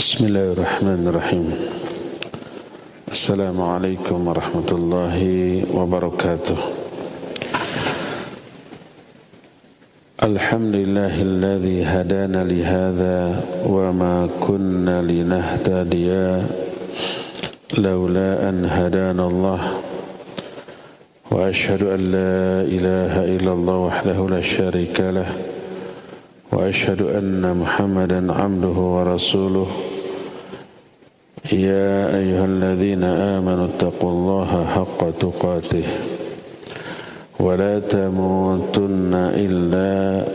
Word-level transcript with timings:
بسم 0.00 0.32
الله 0.32 0.56
الرحمن 0.56 1.02
الرحيم. 1.12 1.46
السلام 3.12 3.58
عليكم 3.60 4.18
ورحمة 4.28 4.70
الله 4.72 5.16
وبركاته. 5.76 6.58
الحمد 10.24 10.74
لله 10.80 11.14
الذي 11.20 11.78
هدانا 11.84 12.40
لهذا 12.48 13.18
وما 13.68 14.28
كنا 14.40 15.04
لنهتدي 15.04 16.08
لولا 17.76 18.30
أن 18.48 18.64
هدانا 18.64 19.24
الله. 19.26 19.60
وأشهد 21.30 21.82
أن 21.82 22.00
لا 22.16 22.64
إله 22.64 23.12
إلا 23.36 23.52
الله 23.52 23.76
وحده 23.76 24.18
لا 24.32 24.40
شريك 24.40 24.96
له. 25.00 25.28
وأشهد 26.52 27.02
أن 27.04 27.44
محمدا 27.44 28.32
عبده 28.32 28.76
ورسوله. 28.96 29.68
يا 31.53 32.09
أيها 32.17 32.45
الذين 32.45 33.03
آمنوا 33.03 33.65
اتقوا 33.65 34.11
الله 34.11 34.51
حق 34.65 34.99
تقاته 35.19 35.87
ولا 37.39 37.79
تموتن 37.79 39.13
إلا 39.13 39.91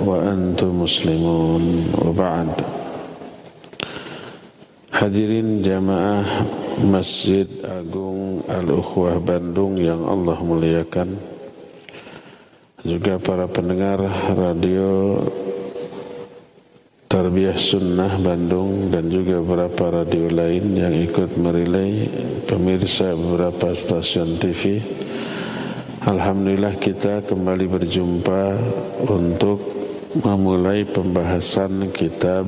وأنتم 0.07 0.71
مسلمون 0.83 1.65
وبعد 2.05 2.51
Hadirin 5.01 5.65
jamaah 5.65 6.45
Masjid 6.85 7.49
Agung 7.65 8.45
Al-Ukhwah 8.45 9.17
Bandung 9.17 9.81
yang 9.81 10.05
Allah 10.05 10.37
muliakan 10.45 11.17
Juga 12.85 13.17
para 13.17 13.49
pendengar 13.49 13.97
radio 14.37 15.17
Tarbiyah 17.06 17.58
Sunnah 17.58 18.18
Bandung 18.18 18.90
dan 18.90 19.08
juga 19.08 19.40
beberapa 19.40 20.02
radio 20.04 20.28
lain 20.28 20.74
yang 20.74 20.94
ikut 20.94 21.38
merilai 21.38 22.10
pemirsa 22.50 23.14
beberapa 23.14 23.72
stasiun 23.72 24.42
TV 24.42 24.82
Alhamdulillah 26.06 26.78
kita 26.78 27.26
kembali 27.26 27.66
berjumpa 27.66 28.42
untuk 29.10 29.58
memulai 30.22 30.86
pembahasan 30.86 31.90
kitab 31.90 32.46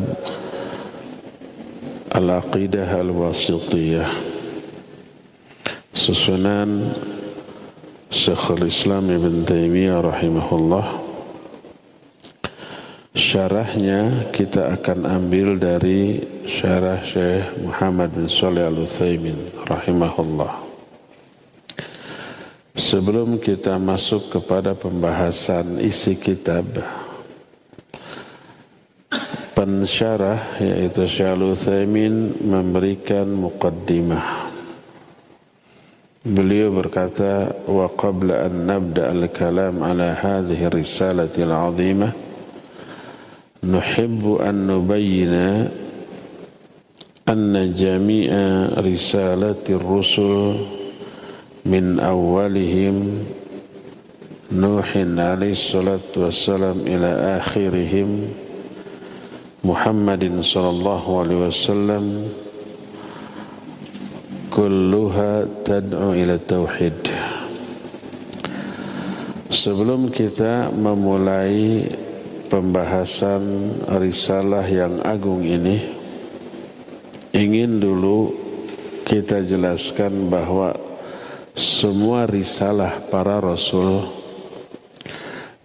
Al-Aqidah 2.14 3.02
Al-Wasitiyah. 3.02 4.14
Susunan 5.90 6.94
Syekhul 8.14 8.70
Islam 8.70 9.10
Ibn 9.10 9.42
Taymiyah 9.42 10.06
rahimahullah 10.06 11.07
Syarahnya 13.18 14.30
kita 14.30 14.78
akan 14.78 15.10
ambil 15.10 15.58
dari 15.58 16.22
syarah 16.46 17.02
Syekh 17.02 17.50
Muhammad 17.66 18.14
bin 18.14 18.30
Salih 18.30 18.70
Al-Uthaymin 18.70 19.66
rahimahullah 19.66 20.54
Sebelum 22.78 23.42
kita 23.42 23.82
masuk 23.82 24.30
kepada 24.38 24.78
pembahasan 24.78 25.82
isi 25.82 26.14
kitab 26.14 26.78
pensyarah 29.58 30.62
yaitu 30.62 31.10
Syekh 31.10 31.42
Utsaimin 31.42 32.38
memberikan 32.46 33.26
muqaddimah. 33.26 34.54
Beliau 36.22 36.70
berkata, 36.70 37.50
"Wa 37.66 37.90
qabla 37.90 38.46
an 38.46 38.70
nabda 38.70 39.10
al-kalam 39.10 39.82
ala 39.82 40.14
hadhihi 40.14 40.70
risalati 40.70 41.42
al-'azimah, 41.42 42.27
nuhibbu 43.67 44.43
an 44.43 44.67
nubayyina 44.67 45.71
anna 47.31 47.69
jami'a 47.71 48.77
risalati 48.83 49.79
ar-rusul 49.79 50.67
min 51.65 51.97
awwalihim 52.03 53.27
Nuhin 54.53 55.17
alaihi 55.17 55.57
salatu 55.57 56.29
wassalam 56.29 56.85
ila 56.85 57.41
akhirihim 57.41 58.29
محمد 59.63 60.43
صلى 60.43 60.71
الله 60.75 61.05
عليه 61.21 61.39
وسلم 61.47 62.05
كلها 64.51 65.33
تدعو 65.65 66.09
إلى 66.19 66.35
التوحيد 66.43 66.99
Sebelum 69.53 70.11
kita 70.11 70.73
memulai 70.75 71.87
pembahasan 72.48 73.76
risalah 74.00 74.64
yang 74.64 75.04
agung 75.04 75.44
ini 75.44 75.84
ingin 77.36 77.78
dulu 77.78 78.32
kita 79.04 79.44
jelaskan 79.44 80.32
bahwa 80.32 80.76
semua 81.54 82.24
risalah 82.28 83.04
para 83.12 83.44
rasul 83.44 84.04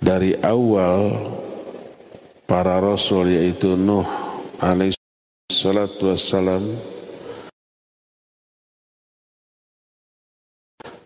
dari 0.03 0.35
awal 0.43 1.15
para 2.45 2.83
rasul 2.83 3.31
yaitu 3.31 3.79
Nuh 3.79 4.07
alaihi 4.59 4.99
salatu 5.51 6.11
wassalam 6.11 6.63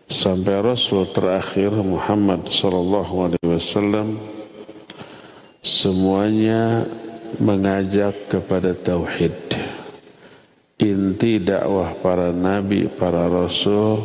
sampai 0.07 0.65
rasul 0.65 1.05
terakhir 1.13 1.69
Muhammad 1.69 2.49
sallallahu 2.49 3.29
alaihi 3.29 3.47
wasallam 3.47 4.36
semuanya 5.67 6.87
mengajak 7.43 8.15
kepada 8.31 8.71
tauhid 8.71 9.35
inti 10.79 11.43
dakwah 11.43 11.91
para 11.99 12.31
nabi 12.31 12.87
para 12.87 13.27
rasul 13.27 13.99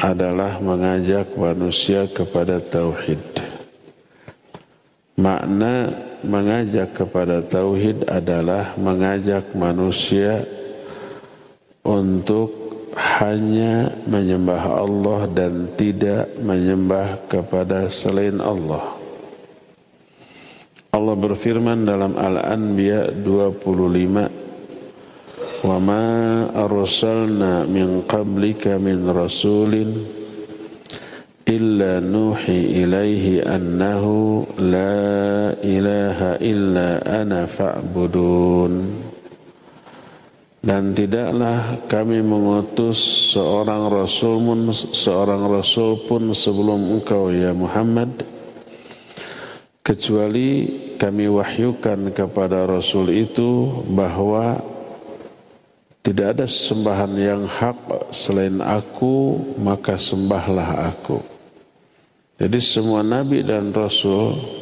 adalah 0.00 0.56
mengajak 0.64 1.36
manusia 1.36 2.08
kepada 2.08 2.64
tauhid 2.64 3.20
makna 5.20 5.92
mengajak 6.24 6.96
kepada 6.96 7.44
tauhid 7.44 8.08
adalah 8.08 8.72
mengajak 8.80 9.52
manusia 9.52 10.48
untuk 11.84 12.56
hanya 12.96 13.92
menyembah 14.04 14.64
Allah 14.64 15.28
dan 15.28 15.72
tidak 15.76 16.28
menyembah 16.42 17.22
kepada 17.30 17.88
selain 17.88 18.36
Allah. 18.42 18.99
Allah 21.00 21.16
berfirman 21.16 21.88
dalam 21.88 22.12
Al-Anbiya 22.12 23.24
25 23.24 25.64
Wa 25.64 25.76
ma 25.76 26.48
arsalna 26.52 27.64
min 27.64 28.04
qablika 28.04 28.80
min 28.80 29.04
rasulin 29.08 29.92
illa 31.44 32.00
nuhi 32.00 32.80
ilaihi 32.80 33.44
annahu 33.44 34.48
la 34.56 35.52
ilaha 35.60 36.40
illa 36.40 37.04
ana 37.04 37.44
fa'budun. 37.44 38.72
Dan 40.60 40.92
tidaklah 40.92 41.88
kami 41.88 42.20
mengutus 42.20 43.32
seorang 43.32 43.88
rasul 43.88 44.44
pun 44.44 44.68
seorang 44.72 45.48
rasul 45.48 45.96
pun 46.04 46.36
sebelum 46.36 47.00
engkau 47.00 47.32
ya 47.32 47.56
Muhammad 47.56 48.39
kecuali 49.80 50.48
kami 51.00 51.26
wahyukan 51.28 52.12
kepada 52.12 52.68
rasul 52.68 53.08
itu 53.10 53.82
bahwa 53.90 54.60
tidak 56.00 56.36
ada 56.36 56.46
sembahan 56.48 57.12
yang 57.16 57.42
hak 57.44 58.12
selain 58.12 58.60
aku 58.64 59.36
maka 59.60 60.00
sembahlah 60.00 60.92
aku 60.92 61.20
jadi 62.40 62.56
semua 62.56 63.04
nabi 63.04 63.44
dan 63.44 63.68
rasul 63.72 64.60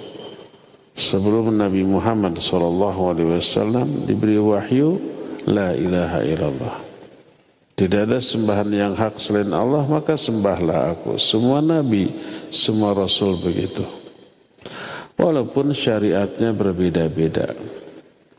sebelum 0.98 1.54
Nabi 1.54 1.86
Muhammad 1.86 2.34
wasallam 2.42 4.02
diberi 4.02 4.34
wahyu 4.34 4.98
la 5.46 5.72
ilaha 5.78 6.20
illallah. 6.26 6.76
Tidak 7.78 8.10
ada 8.10 8.18
sembahan 8.18 8.68
yang 8.74 8.92
hak 8.98 9.22
selain 9.22 9.54
Allah, 9.54 9.86
maka 9.86 10.18
sembahlah 10.18 10.98
aku. 10.98 11.14
Semua 11.14 11.62
nabi, 11.62 12.10
semua 12.50 12.90
rasul 12.90 13.38
begitu. 13.38 13.86
Walaupun 15.18 15.74
syariatnya 15.74 16.54
berbeda-beda. 16.54 17.52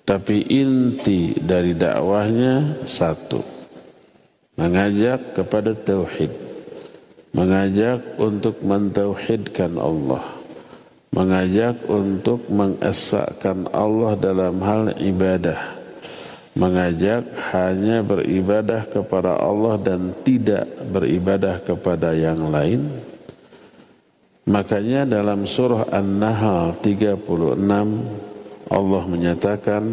Tapi 0.07 0.41
inti 0.49 1.37
dari 1.37 1.75
dakwahnya 1.77 2.81
satu. 2.87 3.43
Mengajak 4.57 5.37
kepada 5.37 5.75
tauhid 5.75 6.49
mengajak 7.33 8.17
untuk 8.17 8.57
mentauhidkan 8.65 9.77
Allah 9.77 10.25
mengajak 11.13 11.85
untuk 11.89 12.45
mengesahkan 12.49 13.69
Allah 13.69 14.17
dalam 14.17 14.57
hal 14.61 14.93
ibadah 14.97 15.77
mengajak 16.57 17.29
hanya 17.53 18.01
beribadah 18.01 18.89
kepada 18.89 19.37
Allah 19.37 19.77
dan 19.77 20.13
tidak 20.25 20.65
beribadah 20.89 21.61
kepada 21.61 22.17
yang 22.17 22.49
lain 22.49 22.89
makanya 24.49 25.05
dalam 25.05 25.45
surah 25.45 25.93
An-Nahl 25.93 26.81
36 26.81 27.21
Allah 28.69 29.03
menyatakan 29.05 29.83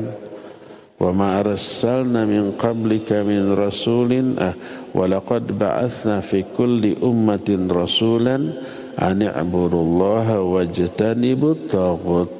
wa 0.96 1.10
ma 1.12 1.36
arsalna 1.36 2.24
min 2.24 2.56
qablika 2.56 3.20
min 3.20 3.52
rasulin 3.52 4.40
ah 4.40 4.56
wa 4.96 5.04
laqad 5.04 5.52
ba'athna 5.52 6.24
fi 6.24 6.40
kulli 6.56 6.96
ummatin 6.96 7.68
rasulan 7.68 8.56
an 8.96 9.20
i'budullaha 9.20 10.40
wajtanibut 10.40 11.68
taghut 11.68 12.32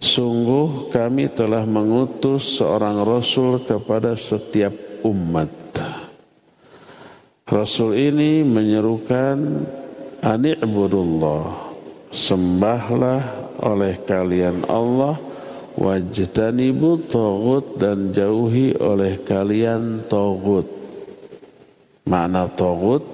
Sungguh 0.00 0.88
kami 0.88 1.28
telah 1.28 1.68
mengutus 1.68 2.56
seorang 2.56 3.04
rasul 3.04 3.60
kepada 3.60 4.16
setiap 4.16 4.72
umat. 5.04 5.52
Rasul 7.44 8.00
ini 8.08 8.40
menyerukan 8.40 9.68
ani'budullah. 10.24 11.72
Sembahlah 12.10 13.20
oleh 13.62 13.94
kalian 14.02 14.66
Allah 14.66 15.14
wajtanibu 15.78 17.06
tagut 17.06 17.78
dan 17.78 18.10
jauhi 18.10 18.74
oleh 18.76 19.22
kalian 19.22 20.04
tagut. 20.10 20.66
Makna 22.10 22.50
tagut 22.50 23.06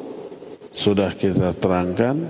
sudah 0.72 1.12
kita 1.12 1.52
terangkan 1.56 2.28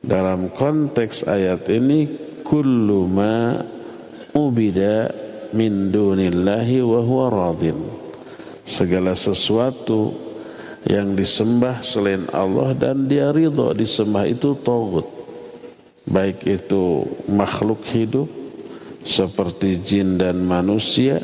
dalam 0.00 0.48
konteks 0.54 1.26
ayat 1.26 1.66
ini 1.68 2.06
kullu 2.46 3.04
ma 3.10 3.58
ubida 4.34 5.10
min 5.50 5.90
dunillahi 5.90 6.78
wa 6.80 7.00
huwa 7.02 7.26
radin 7.28 7.78
segala 8.62 9.18
sesuatu 9.18 10.29
yang 10.88 11.12
disembah 11.12 11.84
selain 11.84 12.24
Allah 12.32 12.72
dan 12.72 13.04
dia 13.04 13.28
ridho 13.34 13.76
disembah 13.76 14.24
itu 14.24 14.56
togut 14.64 15.04
baik 16.08 16.42
itu 16.48 17.04
makhluk 17.28 17.84
hidup 17.92 18.26
seperti 19.04 19.80
jin 19.80 20.16
dan 20.16 20.40
manusia 20.44 21.20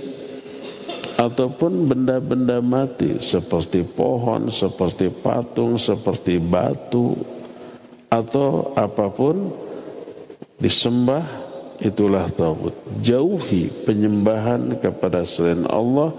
ataupun 1.17 1.88
benda-benda 1.88 2.61
mati 2.61 3.17
seperti 3.17 3.81
pohon, 3.82 4.53
seperti 4.53 5.08
patung, 5.08 5.81
seperti 5.81 6.37
batu 6.37 7.17
atau 8.12 8.76
apa 8.76 9.09
pun 9.09 9.49
disembah 10.61 11.25
itulah 11.81 12.29
tauhid. 12.32 12.76
Jauhi 13.00 13.73
penyembahan 13.85 14.76
kepada 14.81 15.25
selain 15.25 15.64
Allah 15.69 16.12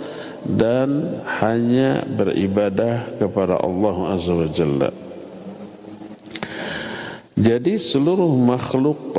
dan 0.48 1.20
hanya 1.44 2.08
beribadah 2.08 3.20
kepada 3.20 3.60
Allah 3.60 3.96
Azza 4.16 4.32
wa 4.32 4.48
Jalla. 4.48 4.90
Jadi 7.38 7.76
seluruh 7.76 8.32
makhluk 8.32 9.14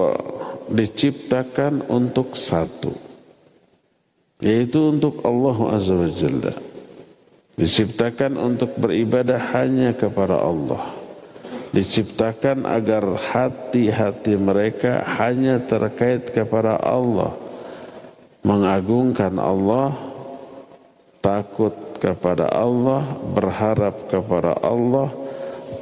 diciptakan 0.72 1.84
untuk 1.86 2.32
satu 2.34 2.90
yaitu 4.40 4.88
untuk 4.88 5.20
Allah 5.28 5.76
Azza 5.76 5.92
wa 5.92 6.08
Jalla. 6.08 6.54
Diciptakan 7.58 8.38
untuk 8.38 8.78
beribadah 8.78 9.52
hanya 9.52 9.90
kepada 9.90 10.38
Allah 10.38 10.98
diciptakan 11.68 12.64
agar 12.64 13.04
hati-hati 13.04 14.40
mereka 14.40 15.04
hanya 15.20 15.60
terkait 15.60 16.32
kepada 16.32 16.80
Allah 16.80 17.36
mengagungkan 18.40 19.36
Allah 19.36 20.07
takut 21.18 21.74
kepada 21.98 22.46
Allah 22.48 23.18
berharap 23.34 24.06
kepada 24.06 24.54
Allah 24.62 25.10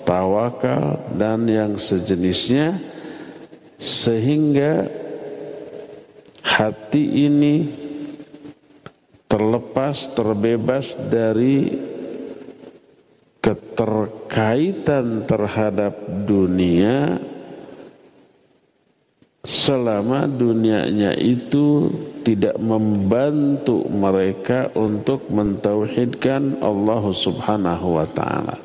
tawakal 0.07 0.97
dan 1.13 1.45
yang 1.45 1.77
sejenisnya 1.77 2.81
sehingga 3.77 4.89
hati 6.41 7.29
ini 7.29 7.69
terlepas 9.29 10.09
terbebas 10.17 10.97
dari 10.97 11.77
keterkaitan 13.45 15.29
terhadap 15.29 15.95
dunia 16.25 17.21
selama 19.47 20.27
dunianya 20.27 21.15
itu 21.15 21.93
tidak 22.27 22.59
membantu 22.59 23.87
mereka 23.87 24.75
untuk 24.75 25.31
mentauhidkan 25.31 26.59
Allah 26.59 27.05
Subhanahu 27.15 28.03
wa 28.03 28.07
taala. 28.11 28.59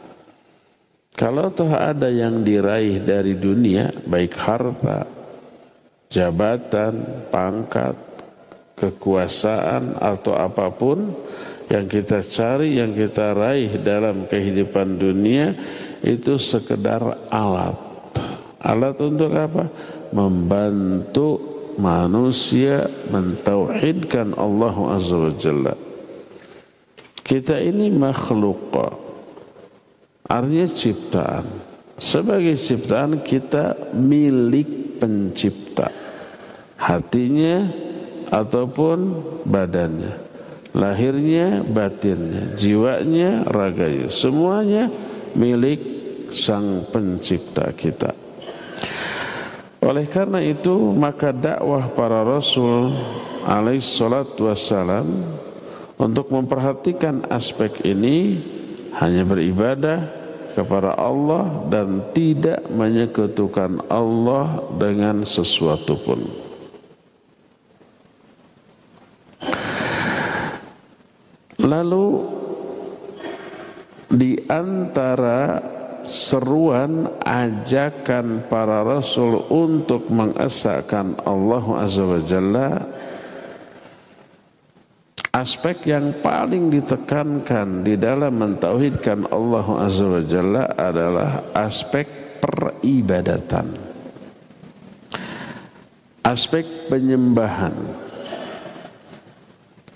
Kalau 1.14 1.54
toh 1.54 1.70
ada 1.70 2.10
yang 2.10 2.42
diraih 2.42 2.98
dari 3.06 3.38
dunia 3.38 3.94
baik 4.10 4.34
harta, 4.34 5.06
jabatan, 6.10 7.30
pangkat, 7.30 7.94
kekuasaan 8.82 10.02
atau 10.02 10.34
apa 10.34 10.74
pun 10.74 11.14
yang 11.70 11.86
kita 11.86 12.26
cari, 12.26 12.82
yang 12.82 12.98
kita 12.98 13.38
raih 13.38 13.78
dalam 13.78 14.26
kehidupan 14.26 14.98
dunia 14.98 15.54
itu 16.02 16.42
sekedar 16.42 17.30
alat. 17.30 17.78
Alat 18.58 18.98
untuk 19.06 19.30
apa? 19.38 19.70
Membantu 20.10 21.51
manusia 21.78 22.90
mentauhidkan 23.08 24.36
Allah 24.36 24.76
Azza 24.96 25.16
wa 25.16 25.34
Jalla. 25.36 25.76
Kita 27.22 27.60
ini 27.60 27.88
makhluk. 27.94 28.76
Artinya 30.28 30.68
ciptaan. 30.68 31.48
Sebagai 32.02 32.58
ciptaan 32.58 33.22
kita 33.22 33.94
milik 33.94 34.98
pencipta. 34.98 35.94
Hatinya 36.82 37.70
ataupun 38.34 39.22
badannya 39.46 40.32
lahirnya, 40.72 41.64
batinnya, 41.64 42.56
jiwanya, 42.56 43.44
raganya, 43.48 44.08
semuanya 44.08 44.88
milik 45.36 45.92
Sang 46.32 46.88
Pencipta 46.88 47.76
kita. 47.76 48.16
Oleh 49.82 50.06
karena 50.06 50.38
itu 50.46 50.94
maka 50.94 51.34
dakwah 51.34 51.90
para 51.98 52.22
Rasul 52.22 52.94
alaih 53.42 53.82
salatu 53.82 54.46
wassalam 54.46 55.26
untuk 55.98 56.30
memperhatikan 56.30 57.26
aspek 57.34 57.82
ini 57.82 58.46
hanya 59.02 59.26
beribadah 59.26 60.06
kepada 60.54 60.94
Allah 60.94 61.66
dan 61.74 62.14
tidak 62.14 62.62
menyekutukan 62.70 63.82
Allah 63.90 64.62
dengan 64.78 65.26
sesuatu 65.26 65.98
pun. 65.98 66.30
Lalu 71.58 72.08
di 74.14 74.38
antara 74.46 75.58
seruan 76.06 77.10
ajakan 77.22 78.46
para 78.50 78.82
rasul 78.82 79.46
untuk 79.50 80.10
mengesahkan 80.10 81.22
Allah 81.26 81.66
Azza 81.82 82.04
wa 82.06 82.22
Jalla. 82.22 82.70
Aspek 85.32 85.88
yang 85.88 86.20
paling 86.20 86.68
ditekankan 86.68 87.88
di 87.88 87.96
dalam 87.96 88.36
mentauhidkan 88.36 89.32
Allah 89.32 89.68
Azza 89.88 90.06
wa 90.06 90.24
Jalla 90.26 90.64
adalah 90.76 91.56
aspek 91.56 92.06
peribadatan. 92.44 93.72
Aspek 96.22 96.92
penyembahan. 96.92 97.74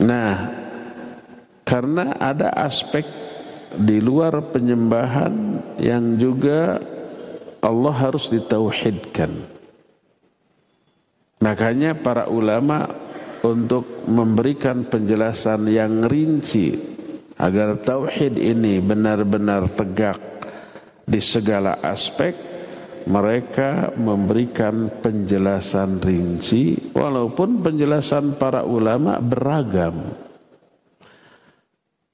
Nah 0.02 0.66
karena 1.66 2.14
ada 2.22 2.54
aspek 2.54 3.04
di 3.78 4.00
luar 4.00 4.52
penyembahan 4.52 5.34
yang 5.80 6.16
juga 6.16 6.80
Allah 7.60 7.96
harus 7.96 8.30
ditauhidkan. 8.30 9.32
Makanya 11.42 11.98
para 12.00 12.32
ulama 12.32 12.90
untuk 13.46 14.08
memberikan 14.10 14.88
penjelasan 14.88 15.70
yang 15.70 16.06
rinci 16.10 16.74
agar 17.38 17.78
tauhid 17.78 18.40
ini 18.40 18.80
benar-benar 18.80 19.70
tegak 19.76 20.18
di 21.06 21.22
segala 21.22 21.78
aspek 21.84 22.34
mereka 23.06 23.94
memberikan 23.94 24.90
penjelasan 24.90 26.02
rinci 26.02 26.96
walaupun 26.98 27.62
penjelasan 27.62 28.34
para 28.42 28.66
ulama 28.66 29.22
beragam 29.22 30.25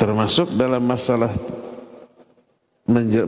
Termasuk 0.02 0.58
dalam 0.58 0.82
masalah 0.82 1.30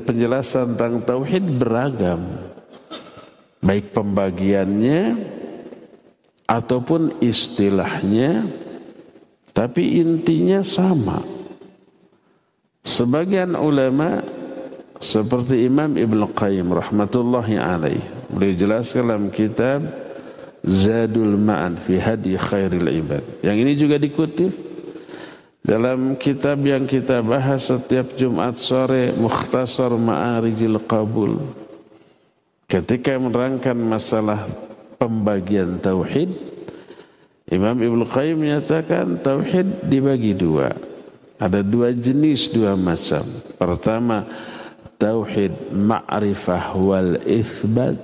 penjelasan 0.02 0.74
tentang 0.74 1.06
tauhid 1.06 1.46
beragam. 1.62 2.26
Baik 3.62 3.94
pembagiannya 3.94 5.14
ataupun 6.50 7.22
istilahnya 7.22 8.50
tapi 9.54 10.02
intinya 10.02 10.66
sama. 10.66 11.22
Sebagian 12.82 13.54
ulama 13.54 14.26
seperti 14.98 15.70
Imam 15.70 15.94
Ibn 15.94 16.26
Qayyim 16.34 16.74
rahmatullahi 16.74 17.56
alaih 17.62 18.02
beliau 18.34 18.58
jelaskan 18.58 19.14
dalam 19.14 19.30
kitab 19.30 19.86
Zadul 20.66 21.38
Ma'an 21.38 21.78
fi 21.78 22.02
Hadi 22.02 22.34
Khairil 22.34 22.90
Ibad. 22.90 23.46
Yang 23.46 23.58
ini 23.62 23.74
juga 23.78 24.02
dikutip 24.02 24.73
dalam 25.64 26.20
kitab 26.20 26.60
yang 26.68 26.84
kita 26.84 27.24
bahas 27.24 27.72
setiap 27.72 28.20
Jumat 28.20 28.60
sore 28.60 29.16
Mukhtasar 29.16 29.96
Ma'arijil 29.96 30.76
Qabul. 30.84 31.40
Ketika 32.68 33.16
menerangkan 33.16 33.80
masalah 33.80 34.44
pembagian 35.00 35.80
tauhid, 35.80 36.36
Imam 37.48 37.80
Ibnu 37.80 38.04
Qayyim 38.04 38.44
menyatakan 38.44 39.24
tauhid 39.24 39.88
dibagi 39.88 40.36
dua. 40.36 40.76
Ada 41.40 41.64
dua 41.64 41.96
jenis, 41.96 42.52
dua 42.52 42.76
macam. 42.76 43.24
Pertama, 43.56 44.28
tauhid 45.00 45.72
ma'rifah 45.72 46.76
wal 46.76 47.20
ithbat. 47.24 48.00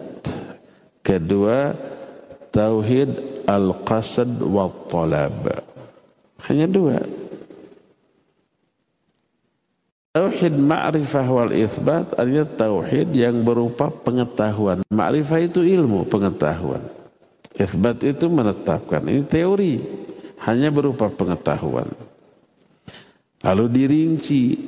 Kedua, 1.04 1.76
tauhid 2.52 3.44
al-qasad 3.48 4.32
wal 4.44 4.72
talab. 4.92 5.64
Hanya 6.46 6.68
dua. 6.68 7.00
Tauhid 10.20 10.52
ma'rifah 10.60 11.28
wal 11.32 11.56
ithbat 11.56 12.12
artinya 12.20 12.44
tauhid 12.44 13.16
yang 13.16 13.40
berupa 13.40 13.88
pengetahuan. 13.88 14.84
Ma'rifah 14.92 15.40
itu 15.48 15.64
ilmu, 15.64 16.04
pengetahuan. 16.12 16.84
Ithbat 17.56 18.04
itu 18.04 18.28
menetapkan. 18.28 19.00
Ini 19.08 19.24
teori, 19.24 19.80
hanya 20.44 20.76
berupa 20.76 21.08
pengetahuan. 21.08 21.88
Lalu 23.48 23.66
dirinci 23.72 24.60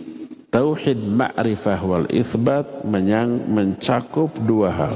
tauhid 0.47 1.03
ma'rifah 1.03 1.79
wal 1.83 2.07
ithbat 2.07 2.87
menyang, 2.87 3.43
mencakup 3.51 4.31
dua 4.47 4.71
hal. 4.71 4.95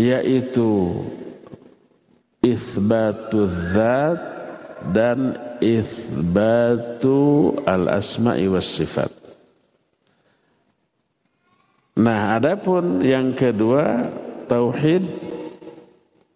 Yaitu 0.00 0.96
ithbatu 2.40 3.44
zat 3.76 4.16
dan 4.96 5.36
ithbatu 5.60 7.52
al-asma'i 7.68 8.48
was 8.48 8.64
sifat. 8.64 9.21
Nah, 11.92 12.40
adapun 12.40 13.04
yang 13.04 13.36
kedua 13.36 14.08
tauhid 14.48 15.04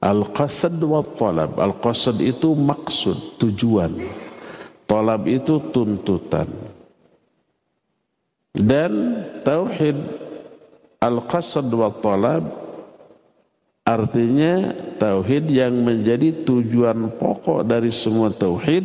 al-qasad 0.04 0.76
wa 0.84 1.00
talab. 1.00 1.56
Al-qasad 1.56 2.20
itu 2.20 2.52
maksud, 2.52 3.40
tujuan. 3.40 3.92
Talab 4.84 5.24
itu 5.24 5.56
tuntutan. 5.72 6.46
Dan 8.52 9.24
tauhid 9.44 9.96
al-qasad 11.00 11.68
wa 11.72 11.88
talab 12.04 12.44
artinya 13.86 14.76
tauhid 15.00 15.48
yang 15.48 15.72
menjadi 15.80 16.44
tujuan 16.44 17.16
pokok 17.16 17.64
dari 17.64 17.88
semua 17.88 18.28
tauhid 18.28 18.84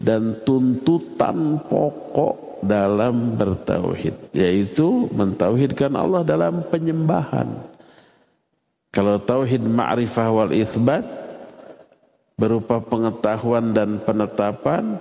dan 0.00 0.44
tuntutan 0.44 1.60
pokok 1.64 2.45
dalam 2.66 3.38
bertauhid 3.38 4.34
yaitu 4.34 5.06
mentauhidkan 5.14 5.94
Allah 5.94 6.26
dalam 6.26 6.66
penyembahan. 6.66 7.46
Kalau 8.90 9.22
tauhid 9.22 9.62
ma'rifah 9.62 10.28
wal 10.32 10.52
itsbat 10.52 11.04
berupa 12.36 12.80
pengetahuan 12.82 13.72
dan 13.72 14.00
penetapan 14.02 15.00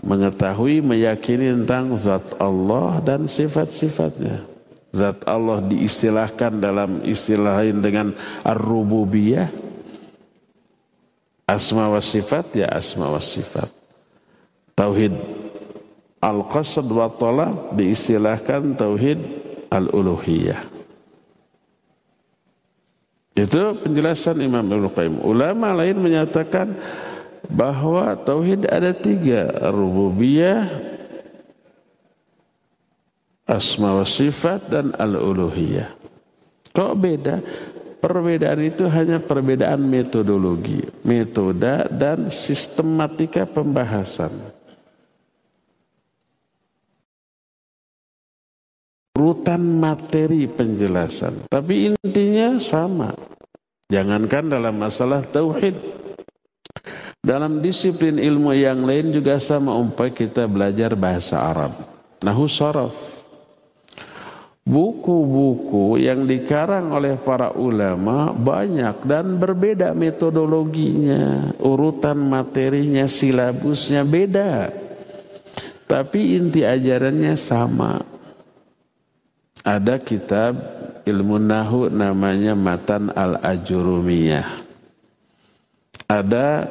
mengetahui 0.00 0.80
meyakini 0.80 1.52
tentang 1.52 1.96
zat 2.00 2.24
Allah 2.40 3.00
dan 3.04 3.28
sifat-sifatnya. 3.28 4.44
Zat 4.92 5.24
Allah 5.24 5.64
diistilahkan 5.64 6.60
dalam 6.60 7.04
istilah 7.04 7.64
lain 7.64 7.80
dengan 7.80 8.06
ar-rububiyah. 8.44 9.48
Asma 11.48 11.92
wa 11.92 12.00
sifat 12.00 12.56
ya 12.56 12.68
asma 12.72 13.12
wa 13.12 13.20
sifat. 13.20 13.68
Tauhid 14.72 15.12
Al-qasad 16.22 16.86
wa 16.86 17.10
talab 17.10 17.74
diistilahkan 17.74 18.78
tauhid 18.78 19.18
al-uluhiyah. 19.74 20.70
Itu 23.34 23.80
penjelasan 23.82 24.38
Imam 24.38 24.62
Ibn 24.62 24.86
Qayyim. 24.86 25.18
Ulama 25.26 25.74
lain 25.74 25.98
menyatakan 25.98 26.78
bahwa 27.50 28.14
tauhid 28.14 28.70
ada 28.70 28.94
tiga. 28.94 29.50
Rububiyah, 29.72 30.68
asma 33.48 33.98
wa 33.98 34.06
sifat, 34.06 34.70
dan 34.70 34.94
al-uluhiyah. 34.94 35.90
Kok 36.70 36.92
beda? 36.94 37.42
Perbedaan 37.98 38.60
itu 38.62 38.86
hanya 38.86 39.18
perbedaan 39.18 39.80
metodologi, 39.80 40.86
metode 41.02 41.88
dan 41.98 42.30
sistematika 42.30 43.42
pembahasan. 43.42 44.51
Urutan 49.22 49.62
materi 49.62 50.50
penjelasan. 50.50 51.46
Tapi 51.46 51.94
intinya 51.94 52.58
sama. 52.58 53.14
Jangankan 53.86 54.50
dalam 54.50 54.74
masalah 54.74 55.22
tauhid. 55.22 55.78
Dalam 57.22 57.62
disiplin 57.62 58.18
ilmu 58.18 58.50
yang 58.50 58.82
lain 58.82 59.14
juga 59.14 59.38
sama 59.38 59.78
umpah 59.78 60.10
kita 60.10 60.50
belajar 60.50 60.98
bahasa 60.98 61.38
Arab. 61.38 61.70
Nahu 62.18 62.50
sorof. 62.50 62.98
Buku-buku 64.66 66.02
yang 66.02 66.26
dikarang 66.26 66.90
oleh 66.90 67.14
para 67.14 67.54
ulama 67.54 68.34
banyak 68.34 69.06
dan 69.06 69.38
berbeda 69.38 69.94
metodologinya, 69.94 71.54
urutan 71.62 72.18
materinya, 72.18 73.06
silabusnya 73.06 74.02
beda. 74.02 74.70
Tapi 75.86 76.38
inti 76.38 76.62
ajarannya 76.62 77.34
sama 77.38 78.11
ada 79.62 79.98
kitab 80.02 80.58
ilmu 81.06 81.38
nahu 81.38 81.86
namanya 81.90 82.58
Matan 82.58 83.14
al-Ajurumiyah. 83.14 84.46
Ada 86.10 86.66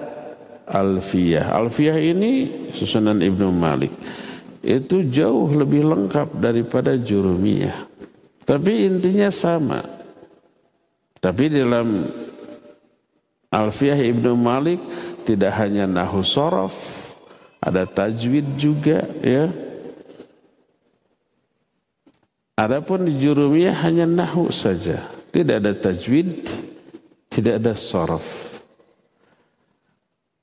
Alfiyah. 0.67 1.55
Alfiyah 1.55 1.97
ini 1.99 2.31
susunan 2.75 3.19
Ibnu 3.19 3.47
Malik. 3.51 3.91
Itu 4.61 5.01
jauh 5.07 5.49
lebih 5.51 5.87
lengkap 5.87 6.37
daripada 6.37 6.93
Jurumiyah. 6.93 7.89
Tapi 8.45 8.85
intinya 8.85 9.31
sama. 9.33 9.81
Tapi 11.17 11.49
dalam 11.49 12.05
Alfiyah 13.51 13.99
Ibnu 13.99 14.31
Malik 14.37 14.79
tidak 15.25 15.55
hanya 15.59 15.87
nahu 15.87 16.21
sorof, 16.23 16.75
ada 17.61 17.87
tajwid 17.87 18.57
juga 18.59 19.05
ya 19.21 19.70
Adapun 22.61 23.09
di 23.09 23.17
jurumiyah 23.17 23.73
hanya 23.89 24.05
nahu 24.05 24.53
saja. 24.53 25.09
Tidak 25.33 25.57
ada 25.57 25.73
tajwid, 25.73 26.45
tidak 27.25 27.57
ada 27.57 27.73
sorof. 27.73 28.61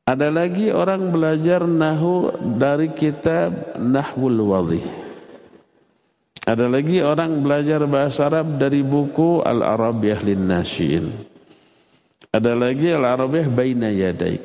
Ada 0.03 0.27
lagi 0.27 0.75
orang 0.75 1.15
belajar 1.15 1.63
nahu 1.63 2.35
dari 2.59 2.91
kitab 2.91 3.79
Nahwul 3.79 4.41
Wadih. 4.41 4.83
Ada 6.43 6.67
lagi 6.67 7.05
orang 7.05 7.39
belajar 7.45 7.87
bahasa 7.87 8.27
Arab 8.27 8.57
dari 8.57 8.83
buku 8.83 9.45
Al-Arabiyah 9.45 10.21
Lin. 10.27 10.49
Ada 12.35 12.53
lagi 12.57 12.89
Al-Arabiyah 12.99 13.47
Baina 13.53 13.95
Yadaik. 13.95 14.43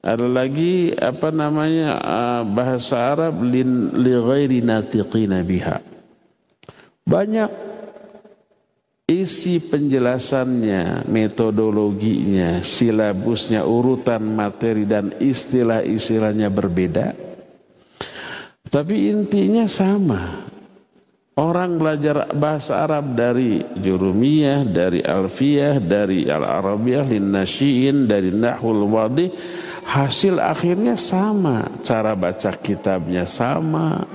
Ada 0.00 0.24
lagi 0.24 0.94
apa 0.94 1.28
namanya 1.28 2.00
ah, 2.00 2.42
bahasa 2.46 3.12
Arab 3.12 3.44
lin 3.44 3.92
li 3.98 4.14
ghairi 4.14 4.60
natiqina 4.62 5.40
biha 5.44 5.93
banyak 7.04 7.50
isi 9.04 9.60
penjelasannya, 9.60 11.04
metodologinya, 11.12 12.64
silabusnya, 12.64 13.68
urutan 13.68 14.24
materi 14.24 14.88
dan 14.88 15.12
istilah-istilahnya 15.20 16.48
berbeda. 16.48 17.12
Tapi 18.64 19.12
intinya 19.12 19.68
sama. 19.68 20.50
Orang 21.34 21.82
belajar 21.82 22.30
bahasa 22.30 22.86
Arab 22.86 23.18
dari 23.18 23.58
Jurumiyah, 23.74 24.70
dari 24.70 25.02
Alfiyah, 25.02 25.82
dari 25.82 26.30
Al-Arabiyah, 26.30 27.10
Linnasyiin, 27.10 28.06
dari 28.06 28.30
Nahul 28.30 28.86
Wadi, 28.86 29.34
hasil 29.82 30.38
akhirnya 30.38 30.94
sama. 30.94 31.66
Cara 31.82 32.14
baca 32.14 32.54
kitabnya 32.54 33.26
sama, 33.26 34.06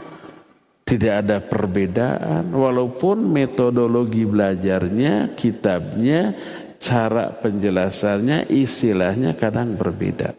tidak 0.90 1.14
ada 1.22 1.38
perbedaan 1.38 2.50
walaupun 2.50 3.22
metodologi 3.30 4.26
belajarnya, 4.26 5.38
kitabnya, 5.38 6.34
cara 6.82 7.30
penjelasannya, 7.30 8.50
istilahnya 8.50 9.38
kadang 9.38 9.78
berbeda. 9.78 10.34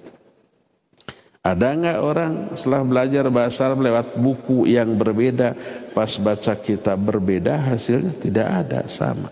Ada 1.40 1.68
nggak 1.72 1.98
orang 2.02 2.32
setelah 2.58 2.82
belajar 2.82 3.24
bahasa 3.30 3.70
lewat 3.70 4.18
buku 4.18 4.66
yang 4.66 4.98
berbeda, 4.98 5.54
pas 5.94 6.10
baca 6.18 6.52
kitab 6.58 6.98
berbeda 6.98 7.70
hasilnya 7.70 8.12
tidak 8.18 8.48
ada 8.50 8.80
sama. 8.90 9.30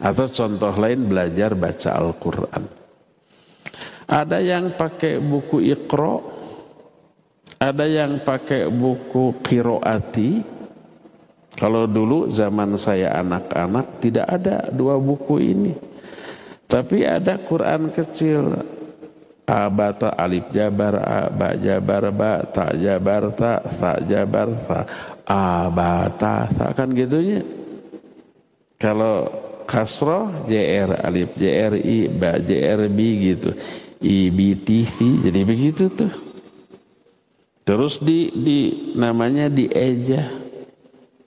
Atau 0.00 0.32
contoh 0.32 0.72
lain 0.80 1.04
belajar 1.04 1.52
baca 1.52 1.92
Al-Quran. 1.92 2.64
Ada 4.06 4.38
yang 4.40 4.74
pakai 4.74 5.20
buku 5.20 5.62
Iqra, 5.62 6.35
ada 7.56 7.84
yang 7.88 8.20
pakai 8.20 8.68
buku 8.68 9.40
Qiroati. 9.40 10.54
Kalau 11.56 11.88
dulu 11.88 12.28
zaman 12.28 12.76
saya 12.76 13.16
anak-anak 13.16 13.86
tidak 14.04 14.28
ada 14.28 14.68
dua 14.68 15.00
buku 15.00 15.40
ini. 15.40 15.72
Tapi 16.68 17.08
ada 17.08 17.40
Quran 17.40 17.88
kecil. 17.88 18.60
Abata 19.46 20.10
alif 20.18 20.50
jabar 20.50 20.98
a 20.98 21.30
ba 21.30 21.54
jabar 21.54 22.10
ba 22.10 22.42
ta 22.42 22.74
jabar 22.74 23.30
ta 23.30 23.62
sa 23.70 23.94
jabar 24.02 24.50
ta 24.66 24.82
abata 25.22 26.50
ta 26.50 26.74
kan 26.74 26.90
gitunya? 26.90 27.46
Kalau 28.74 29.30
kasroh 29.70 30.44
jr 30.50 30.98
alif 30.98 31.38
jr 31.38 31.78
i 31.78 32.10
ba 32.10 32.42
jr 32.42 32.90
b 32.90 32.98
gitu. 33.22 33.54
I 34.02 34.34
b 34.34 34.58
t 34.60 34.82
c 34.82 35.24
jadi 35.24 35.40
begitu 35.46 35.88
tuh 35.94 36.25
terus 37.66 37.98
di 37.98 38.30
di 38.30 38.94
namanya 38.94 39.50
dieja 39.50 40.46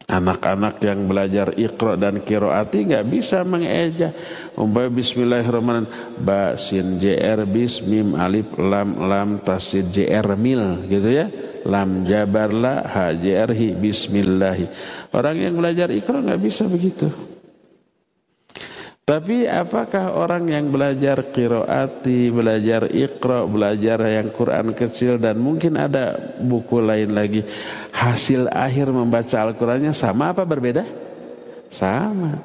Anak-anak 0.09 0.81
yang 0.81 1.05
belajar 1.05 1.53
ikro 1.53 1.93
dan 1.93 2.25
kiroati 2.25 2.81
nggak 2.81 3.05
bisa 3.13 3.45
mengeja. 3.45 4.09
Umpamanya 4.57 4.97
Bismillahirrahmanirrahim. 4.97 6.17
Ba 6.25 6.57
sin 6.57 6.97
jr 6.97 7.45
bis 7.45 7.77
mim 7.85 8.17
alif 8.17 8.49
lam 8.57 9.05
lam 9.05 9.37
tasid 9.37 9.93
jr 9.93 10.33
mil 10.33 10.81
gitu 10.89 11.13
ya. 11.13 11.29
Lam 11.61 12.09
jabar 12.09 12.49
la 12.49 12.89
ha 12.89 13.13
jr 13.13 13.53
hi 13.53 13.77
Bismillahi. 13.77 14.65
Orang 15.13 15.37
yang 15.37 15.61
belajar 15.61 15.93
ikro 15.93 16.25
nggak 16.25 16.41
bisa 16.41 16.65
begitu. 16.65 17.05
Tapi 19.09 19.49
apakah 19.49 20.13
orang 20.13 20.53
yang 20.53 20.69
belajar 20.69 21.33
kiroati, 21.33 22.29
belajar 22.29 22.85
ikro, 22.93 23.49
belajar 23.49 24.05
yang 24.05 24.29
Quran 24.29 24.69
kecil 24.77 25.17
dan 25.17 25.41
mungkin 25.41 25.81
ada 25.81 26.13
buku 26.37 26.77
lain 26.77 27.17
lagi. 27.17 27.41
Hasil 27.89 28.53
akhir 28.53 28.93
membaca 28.93 29.49
Al-Qurannya 29.49 29.97
sama 29.97 30.29
apa 30.29 30.45
berbeda? 30.45 30.85
Sama. 31.73 32.37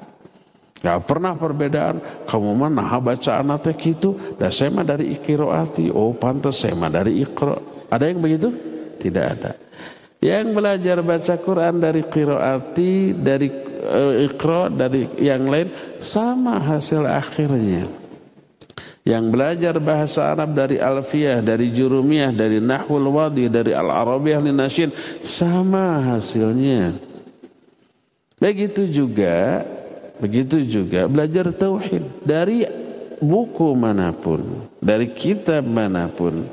Gak 0.80 1.04
pernah 1.04 1.37
perbedaan. 1.37 2.00
Kamu 2.25 2.56
mana 2.56 2.97
baca 2.97 3.44
anaknya 3.44 3.76
gitu. 3.76 4.16
Dan 4.40 4.49
saya 4.49 4.73
mah 4.73 4.88
dari 4.88 5.21
kiroati. 5.21 5.92
Oh 5.92 6.16
pantas 6.16 6.64
saya 6.64 6.73
mah 6.73 6.88
dari 6.88 7.21
ikro. 7.21 7.85
Ada 7.92 8.09
yang 8.09 8.25
begitu? 8.25 8.49
Tidak 9.04 9.25
ada. 9.37 9.52
Yang 10.16 10.56
belajar 10.56 10.97
baca 11.04 11.35
Quran 11.37 11.76
dari 11.76 12.00
kiroati, 12.09 13.12
dari 13.12 13.49
uh, 13.85 14.25
ikro 14.25 14.73
dari 14.73 15.07
yang 15.21 15.47
lain 15.47 15.69
sama 16.00 16.59
hasil 16.59 17.05
akhirnya. 17.05 17.87
Yang 19.05 19.25
belajar 19.37 19.75
bahasa 19.85 20.33
Arab 20.33 20.57
dari 20.57 20.81
Alfiyah, 20.81 21.45
dari 21.45 21.69
Jurumiyah, 21.69 22.33
dari 22.33 22.57
Nahwul 22.57 23.12
Wadi, 23.12 23.53
dari 23.53 23.76
Al-Arabiyah 23.76 24.41
Linasyid 24.41 25.21
sama 25.21 26.00
hasilnya. 26.17 26.97
Begitu 28.41 28.88
juga, 28.88 29.61
begitu 30.17 30.64
juga 30.64 31.05
belajar 31.05 31.53
tauhid 31.53 32.25
dari 32.25 32.64
buku 33.21 33.76
mana 33.76 34.09
pun, 34.17 34.41
dari 34.81 35.12
kitab 35.12 35.69
mana 35.69 36.09
pun. 36.09 36.49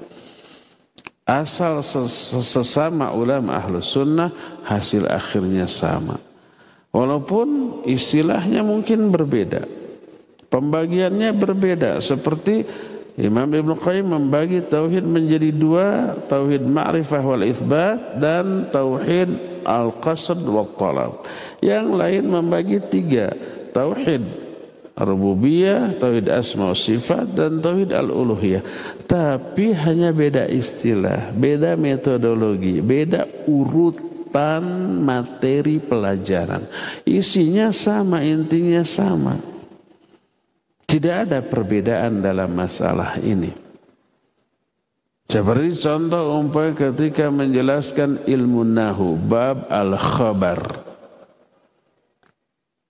Asal 1.23 1.79
sesama 1.79 3.15
ulama 3.15 3.55
ahlus 3.55 3.95
sunnah 3.95 4.27
hasil 4.67 5.07
akhirnya 5.07 5.71
sama. 5.71 6.19
Walaupun 6.91 7.81
istilahnya 7.87 8.67
mungkin 8.67 9.07
berbeda. 9.15 9.63
Pembagiannya 10.51 11.31
berbeda. 11.31 12.03
Seperti 12.03 12.67
Imam 13.15 13.47
Ibn 13.47 13.79
Qayyim 13.79 14.07
membagi 14.11 14.59
tauhid 14.67 15.07
menjadi 15.07 15.55
dua, 15.55 16.19
tauhid 16.27 16.67
ma'rifah 16.67 17.23
wal 17.23 17.47
itsbat 17.47 18.19
dan 18.19 18.67
tauhid 18.71 19.63
al-qasd 19.63 20.43
wal 20.43 20.67
talab. 20.75 21.23
Yang 21.63 21.87
lain 21.95 22.23
membagi 22.27 22.83
tiga, 22.83 23.31
tauhid 23.71 24.27
rububiyah, 24.99 25.95
tauhid 25.95 26.27
asma 26.27 26.71
wa 26.71 26.77
sifat 26.77 27.31
dan 27.31 27.63
tauhid 27.63 27.95
al-uluhiyah. 27.95 28.63
Tapi 29.07 29.71
hanya 29.71 30.11
beda 30.11 30.43
istilah, 30.51 31.31
beda 31.31 31.79
metodologi, 31.79 32.83
beda 32.83 33.47
urut 33.47 34.10
urutan 34.31 34.63
materi 35.03 35.83
pelajaran. 35.83 36.63
Isinya 37.03 37.67
sama, 37.75 38.23
intinya 38.23 38.79
sama. 38.87 39.35
Tidak 40.87 41.27
ada 41.27 41.43
perbedaan 41.43 42.23
dalam 42.23 42.51
masalah 42.55 43.19
ini. 43.19 43.51
Seperti 45.27 45.79
contoh 45.79 46.39
umpamanya 46.39 46.91
ketika 46.91 47.31
menjelaskan 47.31 48.23
ilmu 48.27 48.67
nahu 48.67 49.15
bab 49.15 49.67
al-khabar. 49.71 50.59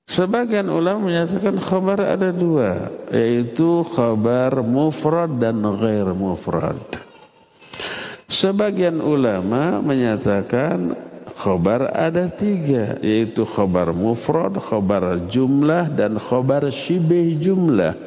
Sebagian 0.10 0.70
ulama 0.70 1.10
menyatakan 1.10 1.62
khabar 1.62 2.02
ada 2.02 2.34
dua, 2.34 2.90
yaitu 3.14 3.86
khabar 3.94 4.62
mufrad 4.66 5.38
dan 5.38 5.62
ghair 5.62 6.10
mufrad. 6.18 6.82
Sebagian 8.26 8.98
ulama 9.00 9.78
menyatakan 9.80 11.11
Khobar 11.42 11.90
ada 11.90 12.30
tiga, 12.30 13.02
yaitu 13.02 13.50
khobar 13.50 13.90
mufrad, 13.98 14.62
khobar 14.62 15.26
jumlah, 15.26 15.90
dan 15.90 16.22
khobar 16.22 16.70
shibih 16.70 17.34
jumlah. 17.42 17.98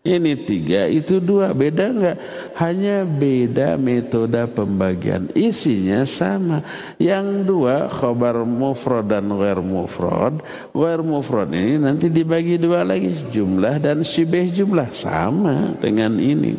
Ini 0.00 0.32
tiga, 0.40 0.88
itu 0.88 1.20
dua. 1.20 1.52
Beda 1.52 1.92
enggak? 1.92 2.16
Hanya 2.56 3.04
beda 3.04 3.76
metode 3.76 4.40
pembagian. 4.56 5.28
Isinya 5.36 6.08
sama. 6.08 6.64
Yang 6.96 7.44
dua, 7.44 7.92
khobar 7.92 8.40
mufrad 8.48 9.04
dan 9.04 9.28
ghair 9.36 9.60
mufrad. 9.60 10.40
Ghair 10.72 11.04
mufrad 11.04 11.52
ini 11.52 11.76
nanti 11.76 12.08
dibagi 12.08 12.56
dua 12.56 12.88
lagi. 12.88 13.12
Jumlah 13.34 13.82
dan 13.84 14.00
shibih 14.00 14.48
jumlah. 14.48 14.96
Sama 14.96 15.76
dengan 15.76 16.16
ini. 16.22 16.56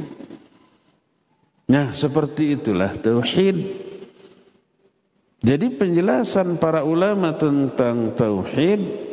Nah, 1.71 1.89
seperti 1.95 2.59
itulah 2.59 2.93
tauhid 2.93 3.86
jadi 5.37 5.69
penjelasan 5.69 6.57
para 6.57 6.81
ulama 6.81 7.37
tentang 7.37 8.17
tauhid 8.17 9.07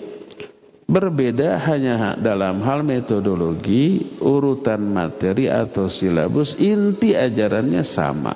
berbeda 0.89 1.61
hanya 1.69 2.17
dalam 2.17 2.65
hal 2.65 2.81
metodologi, 2.81 4.17
urutan 4.21 4.85
materi 4.89 5.53
atau 5.53 5.89
silabus, 5.89 6.57
inti 6.57 7.13
ajarannya 7.13 7.85
sama. 7.85 8.33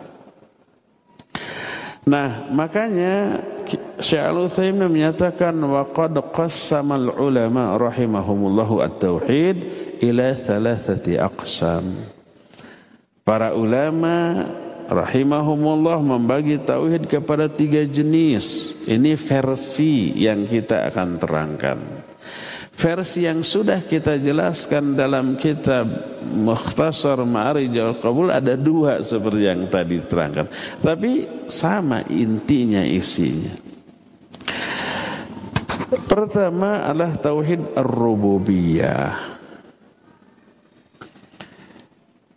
Nah, 2.09 2.48
makanya 2.48 3.44
Syekh 4.01 4.24
Al-Utsaimin 4.24 4.88
menyatakan 4.88 5.53
wa 5.61 5.85
qad 5.92 6.16
qassama 6.33 6.96
al-ulama 6.96 7.77
rahimahumullahu 7.77 8.81
at-tauhid 8.81 9.57
ila 10.01 10.33
thalathati 10.33 11.20
aqsam. 11.20 12.01
Para 13.29 13.53
ulama 13.53 14.48
rahimahumullah 14.88 16.01
membagi 16.01 16.57
tauhid 16.59 17.07
kepada 17.07 17.46
tiga 17.46 17.85
jenis. 17.85 18.72
Ini 18.88 19.14
versi 19.20 20.16
yang 20.16 20.48
kita 20.48 20.88
akan 20.88 21.09
terangkan. 21.20 21.79
Versi 22.79 23.27
yang 23.27 23.42
sudah 23.42 23.83
kita 23.83 24.16
jelaskan 24.22 24.94
dalam 24.94 25.35
kitab 25.35 25.90
Mukhtasar 26.22 27.18
Ma'arijul 27.27 27.98
Qabul 27.98 28.31
ada 28.31 28.55
dua 28.55 29.03
seperti 29.03 29.51
yang 29.51 29.66
tadi 29.66 29.98
terangkan. 29.98 30.46
Tapi 30.79 31.27
sama 31.51 32.07
intinya 32.07 32.81
isinya. 32.87 33.51
Pertama 36.07 36.87
adalah 36.87 37.18
tauhid 37.18 37.74
ar-rububiyah. 37.74 39.38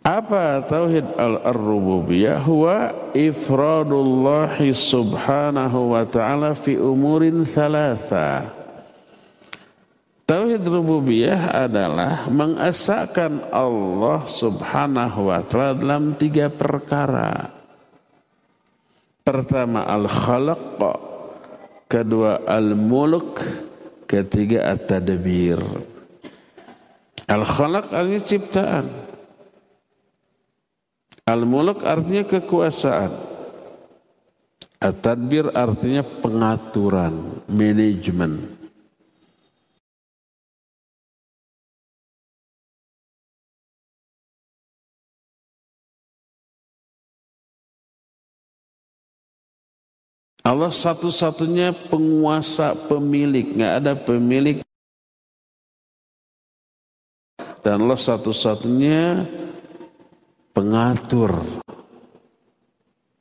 Apa 0.02 0.66
tauhid 0.66 1.14
al-rububiyah? 1.14 2.42
Huwa 2.42 2.90
ifradullah 3.14 4.58
subhanahu 4.58 5.94
wa 5.94 6.02
ta'ala 6.02 6.58
fi 6.58 6.74
umurin 6.74 7.46
thalatha. 7.46 8.50
Tauhid 10.26 10.66
rububiyah 10.66 11.54
adalah 11.54 12.26
mengesahkan 12.26 13.46
Allah 13.54 14.26
subhanahu 14.26 15.30
wa 15.30 15.38
ta'ala 15.46 15.78
dalam 15.78 16.18
tiga 16.18 16.50
perkara. 16.50 17.54
Pertama 19.22 19.86
al-khalaq, 19.86 20.82
kedua 21.86 22.42
al-mulk, 22.42 23.38
ketiga 24.10 24.66
at-tadbir. 24.74 25.62
Al-khalaq 27.30 27.86
artinya 27.94 28.22
ciptaan. 28.26 29.11
Al-muluk 31.22 31.86
artinya 31.86 32.26
kekuasaan. 32.26 33.14
At 34.82 35.06
artinya 35.54 36.02
pengaturan, 36.02 37.38
manajemen. 37.46 38.58
Allah 50.42 50.74
satu-satunya 50.74 51.70
penguasa 51.86 52.74
pemilik, 52.74 53.46
nggak 53.54 53.74
ada 53.78 53.94
pemilik. 53.94 54.58
Dan 57.62 57.86
Allah 57.86 57.94
satu-satunya 57.94 59.22
pengatur 60.52 61.32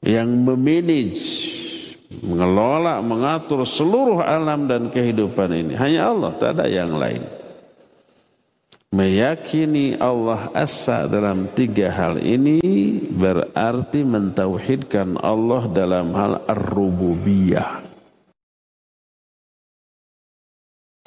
yang 0.03 0.27
memanage, 0.27 1.23
mengelola, 2.21 2.99
mengatur 2.99 3.63
seluruh 3.63 4.19
alam 4.19 4.67
dan 4.67 4.91
kehidupan 4.91 5.49
ini. 5.55 5.73
Hanya 5.79 6.11
Allah, 6.11 6.31
tak 6.35 6.59
ada 6.59 6.65
yang 6.67 6.95
lain. 6.95 7.23
Meyakini 8.91 9.95
Allah 9.95 10.51
Asa 10.51 11.07
dalam 11.07 11.47
tiga 11.55 11.87
hal 11.87 12.19
ini 12.19 12.59
berarti 13.07 14.03
mentauhidkan 14.03 15.15
Allah 15.15 15.63
dalam 15.71 16.11
hal 16.11 16.43
ar-rububiyah. 16.43 17.87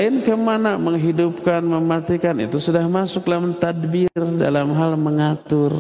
Lain 0.01 0.17
ke 0.25 0.33
mana 0.33 0.81
menghidupkan, 0.81 1.61
mematikan 1.61 2.41
itu 2.41 2.57
sudah 2.57 2.89
masuk 2.89 3.29
dalam 3.29 3.53
tadbir, 3.53 4.09
dalam 4.17 4.73
hal 4.73 4.97
mengatur. 4.97 5.77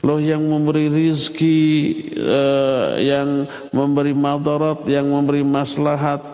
Loh 0.00 0.16
yang 0.16 0.40
memberi 0.48 0.88
rizki, 0.88 1.92
uh, 2.16 2.96
yang 2.96 3.44
memberi 3.68 4.16
madarat, 4.16 4.88
yang 4.88 5.12
memberi 5.12 5.44
maslahat, 5.44 6.24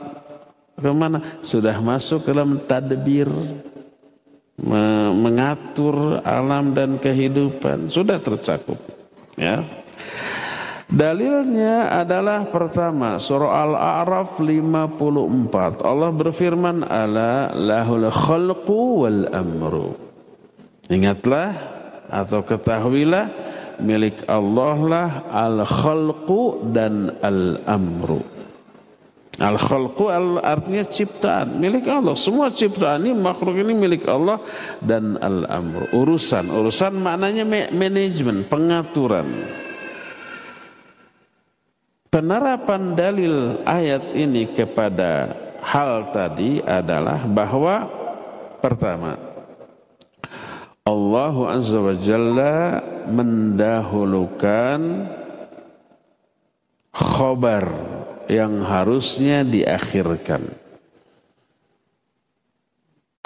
ke 0.76 0.90
mana? 0.92 1.40
Sudah 1.40 1.81
masuk 1.81 2.29
dalam 2.29 2.61
tadbir 2.68 3.26
mengatur 4.57 6.20
alam 6.24 6.72
dan 6.72 6.96
kehidupan. 6.96 7.92
Sudah 7.92 8.16
tercakup 8.20 8.81
ya. 9.37 9.64
Dalilnya 10.87 11.98
adalah 11.98 12.46
pertama 12.46 13.18
surah 13.18 13.66
Al-A'raf 13.66 14.38
54 14.38 15.83
Allah 15.83 16.11
berfirman 16.14 16.87
ala 16.87 17.50
lahul 17.59 18.07
khalqu 18.07 18.81
wal 19.02 19.26
amru. 19.35 19.98
Ingatlah 20.87 21.50
atau 22.07 22.46
ketahuilah 22.46 23.26
milik 23.81 24.25
Allah 24.29 24.77
lah 24.81 25.11
al-khalqu 25.33 26.73
dan 26.73 27.17
al-amru 27.21 28.37
Al-khalqu 29.37 30.09
al 30.09 30.41
artinya 30.41 30.81
ciptaan 30.81 31.61
milik 31.61 31.85
Allah. 31.93 32.17
Semua 32.17 32.49
ciptaan 32.49 33.05
ini 33.05 33.12
makhluk 33.12 33.61
ini 33.61 33.77
milik 33.77 34.09
Allah 34.09 34.41
dan 34.81 35.21
al-amr 35.21 35.93
urusan. 35.93 36.49
Urusan 36.49 36.97
maknanya 36.97 37.45
manajemen, 37.69 38.49
pengaturan. 38.49 39.29
Penerapan 42.09 42.97
dalil 42.97 43.61
ayat 43.69 44.17
ini 44.17 44.57
kepada 44.57 45.37
hal 45.61 46.17
tadi 46.17 46.65
adalah 46.65 47.29
bahwa 47.29 47.85
pertama 48.65 49.36
Allah 50.87 51.35
Azza 51.51 51.83
wa 51.83 51.99
Jalla 51.99 52.79
mendahulukan 53.11 54.81
khobar 56.94 57.66
yang 58.31 58.62
harusnya 58.62 59.42
diakhirkan. 59.42 60.46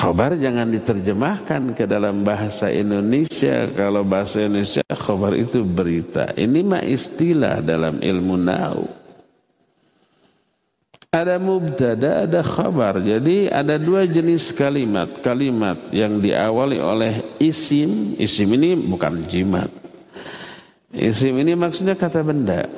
Khobar 0.01 0.40
jangan 0.40 0.73
diterjemahkan 0.73 1.77
ke 1.77 1.85
dalam 1.85 2.25
bahasa 2.25 2.73
Indonesia. 2.73 3.68
Kalau 3.68 4.09
bahasa 4.09 4.40
Indonesia 4.49 4.81
khobar 4.96 5.37
itu 5.37 5.61
berita. 5.61 6.33
Ini 6.33 6.64
mah 6.64 6.81
istilah 6.81 7.61
dalam 7.61 8.01
ilmu 8.01 8.40
nau. 8.40 9.00
Ada 11.11 11.42
mubtada, 11.42 12.23
ada 12.23 12.38
khabar. 12.38 13.03
Jadi 13.03 13.51
ada 13.51 13.83
dua 13.83 14.07
jenis 14.07 14.55
kalimat. 14.55 15.11
Kalimat 15.18 15.90
yang 15.90 16.23
diawali 16.23 16.79
oleh 16.79 17.35
isim. 17.42 18.14
Isim 18.14 18.55
ini 18.55 18.79
bukan 18.79 19.27
jimat. 19.27 19.75
Isim 20.94 21.35
ini 21.42 21.59
maksudnya 21.59 21.99
kata 21.99 22.23
benda 22.23 22.70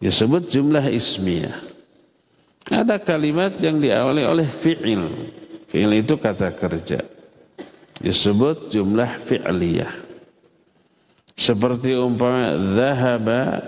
disebut 0.00 0.48
jumlah 0.48 0.88
ismiyah. 0.88 1.60
Ada 2.72 2.96
kalimat 3.00 3.56
yang 3.60 3.80
diawali 3.80 4.24
oleh 4.24 4.48
fi'il. 4.48 5.04
Fi'il 5.68 5.92
itu 5.92 6.16
kata 6.16 6.56
kerja. 6.56 7.04
Disebut 8.00 8.72
jumlah 8.72 9.20
fi'liyah. 9.28 9.92
Seperti 11.36 11.92
umpama 12.00 12.56
dhahaba 12.56 13.60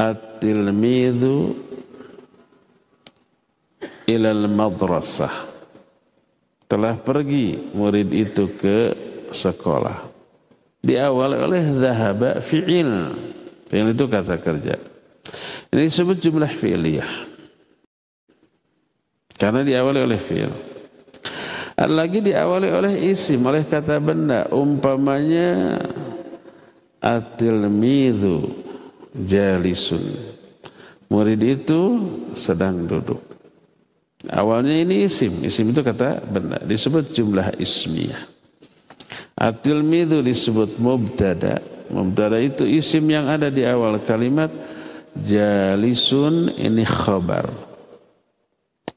at-tilmidhu 0.00 1.73
ilal 4.08 4.48
madrasah. 4.48 5.52
Telah 6.64 6.96
pergi 6.96 7.72
murid 7.76 8.08
itu 8.10 8.48
ke 8.56 8.78
sekolah. 9.30 10.10
Diawali 10.84 11.36
oleh 11.40 11.64
dhahaba 11.80 12.40
fi'il. 12.40 12.92
Fi'il 13.68 13.92
itu 13.92 14.04
kata 14.08 14.36
kerja. 14.40 14.76
Ini 15.72 15.80
disebut 15.88 16.20
jumlah 16.20 16.52
fi'liyah. 16.52 17.12
Karena 19.34 19.60
diawali 19.64 20.00
oleh 20.04 20.20
fi'il. 20.20 20.52
Ada 21.74 21.90
lagi 21.90 22.22
diawali 22.22 22.68
oleh 22.70 22.94
isim, 23.10 23.42
oleh 23.42 23.66
kata 23.66 23.98
benda. 23.98 24.46
Umpamanya 24.54 25.82
atilmidhu 27.02 28.46
jalisun. 29.26 30.04
Murid 31.10 31.42
itu 31.42 31.80
sedang 32.38 32.86
duduk. 32.86 33.33
Awalnya 34.30 34.76
ini 34.84 35.04
isim. 35.08 35.44
Isim 35.44 35.72
itu 35.72 35.80
kata 35.84 36.24
benda. 36.24 36.60
Disebut 36.62 37.12
jumlah 37.12 37.56
ismiyah. 37.60 38.32
Atilmidhu 39.34 40.22
disebut 40.22 40.78
mubtada' 40.78 41.74
Mubtada 41.92 42.40
itu 42.40 42.64
isim 42.64 43.04
yang 43.12 43.28
ada 43.28 43.52
di 43.52 43.60
awal 43.62 44.00
kalimat 44.00 44.48
jalisun 45.14 46.48
ini 46.56 46.82
khabar 46.82 47.52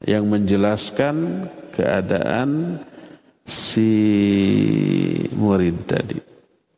yang 0.08 0.24
menjelaskan 0.24 1.46
keadaan 1.76 2.80
si 3.44 3.92
murid 5.36 5.84
tadi. 5.84 6.18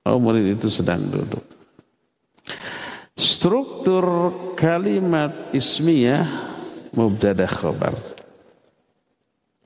Oh 0.02 0.18
murid 0.18 0.58
itu 0.58 0.66
sedang 0.66 1.06
duduk. 1.06 1.46
Struktur 3.14 4.04
kalimat 4.58 5.54
ismiyah 5.54 6.26
mubtada 6.90 7.46
khabar. 7.46 7.94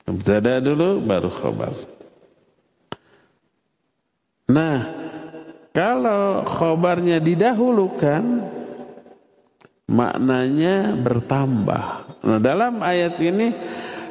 Mubtada 0.05 0.61
dulu 0.61 1.01
baru 1.01 1.33
khabar. 1.33 1.73
Nah, 4.45 4.85
kalau 5.73 6.45
khobarnya 6.45 7.17
didahulukan, 7.25 8.45
maknanya 9.89 10.93
bertambah. 10.93 11.85
Nah, 12.21 12.39
dalam 12.41 12.85
ayat 12.85 13.17
ini 13.25 13.57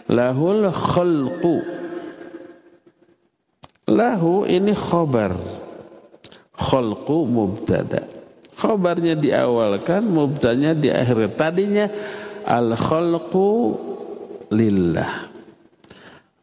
lahul 0.10 0.65
khalqu. 0.73 1.62
Lahu 3.86 4.49
ini 4.49 4.73
khobar. 4.73 5.38
Khalqu 6.58 7.29
mubtada. 7.29 8.10
Khobarnya 8.58 9.13
diawalkan, 9.13 10.01
mubtanya 10.10 10.73
di 10.73 10.89
akhir. 10.89 11.38
Tadinya 11.38 11.86
al 12.49 12.73
khalqu 12.73 13.77
lillah. 14.49 15.33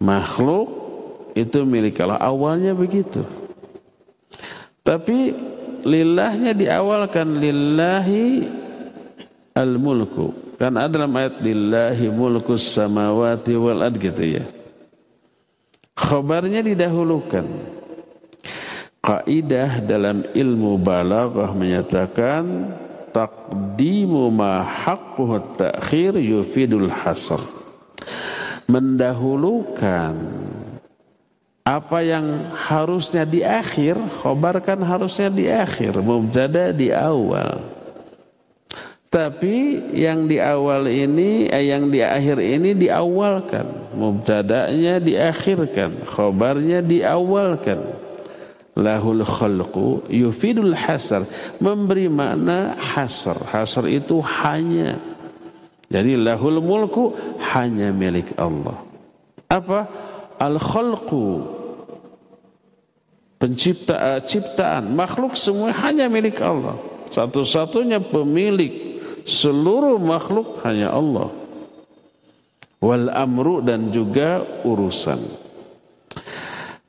Makhluk 0.00 0.66
itu 1.36 1.60
milik 1.68 2.00
Allah. 2.00 2.18
Awalnya 2.18 2.72
begitu. 2.72 3.20
Tapi 4.80 5.36
lillahnya 5.84 6.56
diawalkan 6.56 7.36
lillahi 7.36 8.48
al-mulku. 9.52 10.56
Kan 10.56 10.76
ada 10.76 10.92
dalam 10.92 11.12
ayat 11.16 11.40
lillahi 11.40 12.08
mulku 12.12 12.56
samawati 12.56 13.56
wal 13.56 13.80
ad 13.80 13.96
gitu 13.96 14.40
ya. 14.40 14.44
Khabarnya 15.96 16.64
didahulukan. 16.64 17.44
Kaidah 19.00 19.80
dalam 19.80 20.28
ilmu 20.36 20.76
balaghah 20.76 21.56
menyatakan 21.56 22.72
taqdimu 23.12 24.28
ma 24.28 24.60
haqquhu 24.60 25.56
ta'khir 25.56 26.20
yufidul 26.20 26.92
hasr. 26.92 27.40
Mendahulukan 28.70 30.14
apa 31.66 31.98
yang 32.06 32.54
harusnya 32.54 33.26
di 33.26 33.42
akhir, 33.42 33.98
khobar 34.22 34.62
kan 34.62 34.78
harusnya 34.80 35.26
di 35.26 35.50
akhir, 35.50 35.98
mubtada 35.98 36.70
di 36.70 36.94
awal. 36.94 37.62
Tapi 39.10 39.90
yang 39.90 40.30
di 40.30 40.38
awal 40.38 40.86
ini, 40.86 41.50
eh, 41.50 41.74
yang 41.74 41.90
di 41.90 41.98
akhir 41.98 42.38
ini 42.38 42.78
diawalkan. 42.78 43.90
Mubtada'nya 43.98 45.02
diakhirkan, 45.02 46.06
khobarnya 46.06 46.78
diawalkan. 46.78 48.06
lahul 48.78 49.26
khalqu 49.26 50.06
yufidul 50.08 50.72
hasar 50.72 51.26
memberi 51.58 52.06
makna 52.06 52.78
hasar 52.78 53.36
hasar 53.50 53.84
itu 53.90 54.22
hanya 54.22 54.96
jadi 55.90 56.14
lahul 56.14 56.62
mulku 56.62 57.18
hanya 57.50 57.90
milik 57.90 58.30
Allah. 58.38 58.78
Apa? 59.50 59.90
Al 60.38 60.56
khalqu 60.62 61.42
pencipta 63.42 63.98
uh, 63.98 64.20
ciptaan. 64.22 64.94
Makhluk 64.94 65.34
semua 65.34 65.74
hanya 65.82 66.06
milik 66.06 66.38
Allah. 66.38 66.78
Satu-satunya 67.10 67.98
pemilik 67.98 69.02
seluruh 69.26 69.98
makhluk 69.98 70.62
hanya 70.62 70.94
Allah. 70.94 71.34
Wal 72.78 73.10
amru 73.10 73.58
dan 73.58 73.90
juga 73.90 74.46
urusan. 74.62 75.18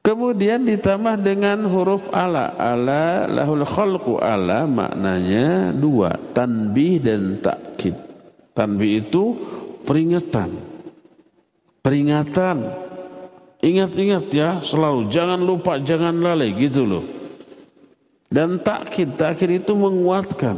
Kemudian 0.05 0.61
ditambah 0.61 1.25
dengan 1.25 1.65
huruf 1.65 2.05
ala. 2.13 2.53
Ala 2.53 3.25
lahul 3.25 3.65
khalqu. 3.65 4.21
Ala 4.21 4.69
maknanya 4.69 5.73
dua. 5.73 6.21
Tanbih 6.37 7.01
dan 7.01 7.41
takkid. 7.41 8.10
Tanbih 8.51 9.07
itu 9.07 9.35
peringatan. 9.87 10.51
Peringatan. 11.79 12.57
Ingat-ingat 13.61 14.25
ya 14.33 14.59
selalu. 14.59 15.07
Jangan 15.07 15.39
lupa, 15.39 15.77
jangan 15.79 16.17
lalai 16.17 16.51
gitu 16.57 16.83
loh. 16.83 17.05
Dan 18.27 18.59
takkid. 18.59 19.15
Takkid 19.15 19.63
itu 19.63 19.73
menguatkan. 19.77 20.57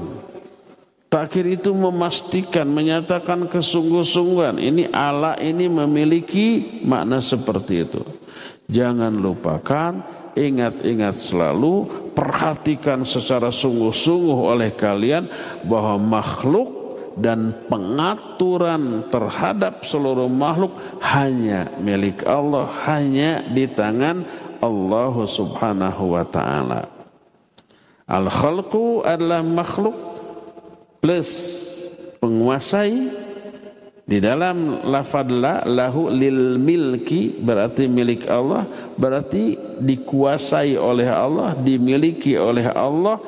Takkid 1.13 1.61
itu 1.61 1.69
memastikan, 1.77 2.65
menyatakan 2.65 3.45
kesungguh-sungguhan. 3.45 4.57
Ini 4.57 4.89
ala 4.89 5.37
ini 5.37 5.69
memiliki 5.69 6.81
makna 6.81 7.21
seperti 7.21 7.85
itu. 7.85 8.01
Jangan 8.65 9.13
lupakan, 9.13 10.01
ingat-ingat 10.33 11.21
selalu, 11.21 11.85
perhatikan 12.17 13.05
secara 13.05 13.53
sungguh-sungguh 13.53 14.39
oleh 14.49 14.73
kalian 14.73 15.29
bahwa 15.69 16.01
makhluk 16.01 16.82
dan 17.17 17.53
pengaturan 17.69 19.07
terhadap 19.13 19.85
seluruh 19.85 20.29
makhluk 20.29 20.73
hanya 21.01 21.69
milik 21.77 22.25
Allah, 22.25 22.65
hanya 22.89 23.45
di 23.49 23.69
tangan 23.69 24.25
Allah 24.63 25.15
Subhanahu 25.27 26.17
wa 26.17 26.25
taala. 26.25 26.89
Al-khalqu 28.09 29.03
adalah 29.05 29.45
makhluk 29.45 29.95
plus 30.99 31.31
penguasai 32.19 33.23
di 34.03 34.19
dalam 34.19 34.83
lafad 34.83 35.31
la 35.31 35.63
lahu 35.63 36.11
lil 36.11 36.59
milki 36.59 37.39
berarti 37.39 37.87
milik 37.87 38.27
Allah 38.27 38.67
berarti 38.99 39.55
dikuasai 39.79 40.75
oleh 40.75 41.07
Allah 41.07 41.55
dimiliki 41.55 42.35
oleh 42.35 42.67
Allah 42.67 43.23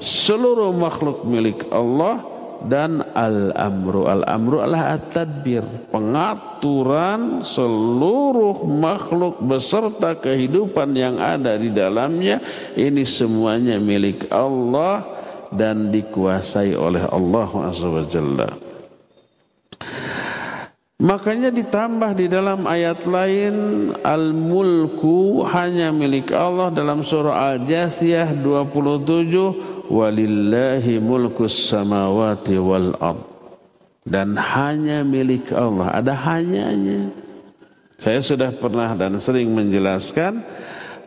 seluruh 0.00 0.72
makhluk 0.72 1.28
milik 1.28 1.68
Allah 1.68 2.24
dan 2.66 3.00
al-amru. 3.16 4.04
Al-amru 4.10 4.60
adalah 4.60 4.96
at-tadbir. 4.98 5.64
Pengaturan 5.88 7.40
seluruh 7.40 8.64
makhluk 8.68 9.40
beserta 9.40 10.16
kehidupan 10.18 10.92
yang 10.92 11.16
ada 11.16 11.56
di 11.56 11.72
dalamnya. 11.72 12.42
Ini 12.76 13.02
semuanya 13.08 13.80
milik 13.80 14.28
Allah 14.28 15.04
dan 15.50 15.88
dikuasai 15.90 16.76
oleh 16.76 17.02
Allah 17.08 17.50
Azza. 17.66 18.48
Makanya 21.00 21.48
ditambah 21.48 22.12
di 22.12 22.28
dalam 22.28 22.68
ayat 22.68 23.08
lain 23.08 23.88
al-mulku 24.04 25.40
hanya 25.48 25.88
milik 25.88 26.28
Allah 26.28 26.68
dalam 26.68 27.00
surah 27.00 27.56
Al-Jathiyah 27.56 28.36
27 28.36 29.79
walillahi 29.90 31.02
mulkus 31.02 31.68
samawati 31.68 32.56
wal 32.62 32.94
ard 33.02 33.26
dan 34.06 34.38
hanya 34.38 35.02
milik 35.02 35.50
Allah 35.50 35.98
ada 35.98 36.14
hanyanya 36.14 37.10
saya 38.00 38.22
sudah 38.22 38.54
pernah 38.54 38.94
dan 38.96 39.18
sering 39.18 39.52
menjelaskan 39.52 40.40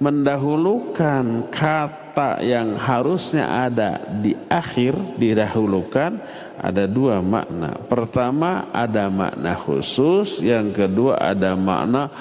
mendahulukan 0.03 1.47
kata 1.47 2.43
yang 2.43 2.75
harusnya 2.75 3.65
ada 3.71 4.03
di 4.19 4.35
akhir 4.51 5.15
didahulukan 5.15 6.19
ada 6.59 6.83
dua 6.85 7.23
makna. 7.23 7.75
Pertama 7.87 8.67
ada 8.75 9.07
makna 9.07 9.55
khusus, 9.55 10.43
yang 10.43 10.75
kedua 10.75 11.19
ada 11.19 11.55
makna 11.55 12.11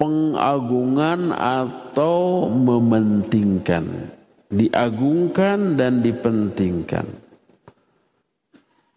pengagungan 0.00 1.32
atau 1.36 2.48
mementingkan. 2.48 4.15
Diagungkan 4.46 5.74
dan 5.74 6.00
dipentingkan. 6.00 7.06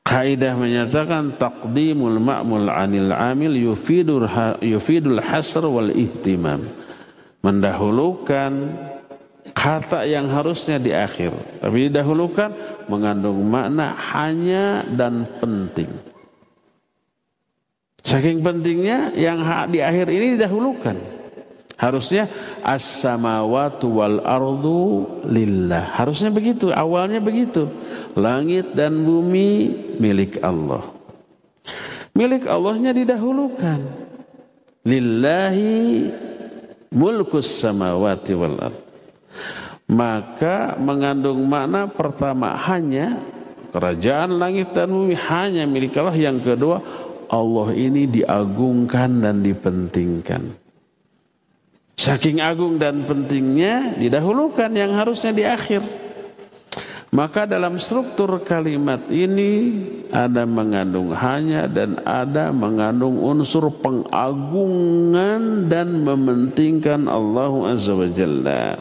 Kaidah 0.05 0.57
menyatakan 0.57 1.37
taqdimul 1.37 2.17
ma'mul 2.17 2.69
anil 2.69 3.13
amil 3.13 3.57
yufidul, 3.57 4.25
yufidul 4.61 5.21
hasr 5.21 5.65
wal 5.65 5.89
ihtimam. 5.93 6.65
Mendahulukan 7.41 8.73
kata 9.53 10.05
yang 10.05 10.29
harusnya 10.29 10.77
di 10.77 10.91
akhir 10.93 11.33
tapi 11.61 11.89
didahulukan 11.89 12.53
mengandung 12.89 13.41
makna 13.45 13.95
hanya 14.13 14.85
dan 14.93 15.25
penting 15.39 15.89
saking 18.01 18.41
pentingnya 18.41 19.13
yang 19.13 19.41
di 19.69 19.79
akhir 19.81 20.09
ini 20.09 20.37
didahulukan 20.37 20.97
harusnya 21.79 22.27
as-samawatu 22.59 23.87
wal 23.87 24.19
ardu 24.19 25.07
lillah. 25.23 25.95
Harusnya 25.95 26.27
begitu 26.27 26.75
awalnya 26.75 27.23
begitu. 27.23 27.71
Langit 28.19 28.75
dan 28.75 29.07
bumi 29.07 29.71
milik 29.95 30.43
Allah. 30.43 30.83
Milik 32.11 32.43
Allahnya 32.51 32.91
didahulukan. 32.91 33.79
Lillahi 34.83 36.11
mulkus 36.91 37.47
samawati 37.63 38.33
wal 38.35 38.59
ardu 38.59 38.89
maka 39.89 40.77
mengandung 40.77 41.49
makna 41.49 41.89
pertama 41.89 42.53
hanya 42.69 43.17
kerajaan 43.73 44.37
langit 44.37 44.69
dan 44.77 44.93
bumi 44.93 45.17
hanya 45.17 45.65
milik 45.65 45.97
Allah. 45.97 46.13
Yang 46.13 46.53
kedua 46.53 46.77
Allah 47.25 47.73
ini 47.73 48.05
diagungkan 48.05 49.17
dan 49.25 49.41
dipentingkan 49.41 50.68
saking 51.99 52.39
agung 52.39 52.79
dan 52.79 53.03
pentingnya 53.03 53.99
didahulukan 53.99 54.71
yang 54.71 54.95
harusnya 54.95 55.35
di 55.35 55.43
akhir 55.43 55.83
maka 57.09 57.49
dalam 57.49 57.81
struktur 57.81 58.37
kalimat 58.45 59.01
ini 59.09 59.81
ada 60.13 60.45
mengandung 60.45 61.09
hanya 61.09 61.65
dan 61.65 61.97
ada 62.05 62.53
mengandung 62.53 63.17
unsur 63.17 63.73
pengagungan 63.81 65.65
dan 65.65 66.05
mementingkan 66.05 67.09
Allah 67.09 67.73
Azza 67.73 67.97
wa 67.97 68.05
Jalla. 68.13 68.77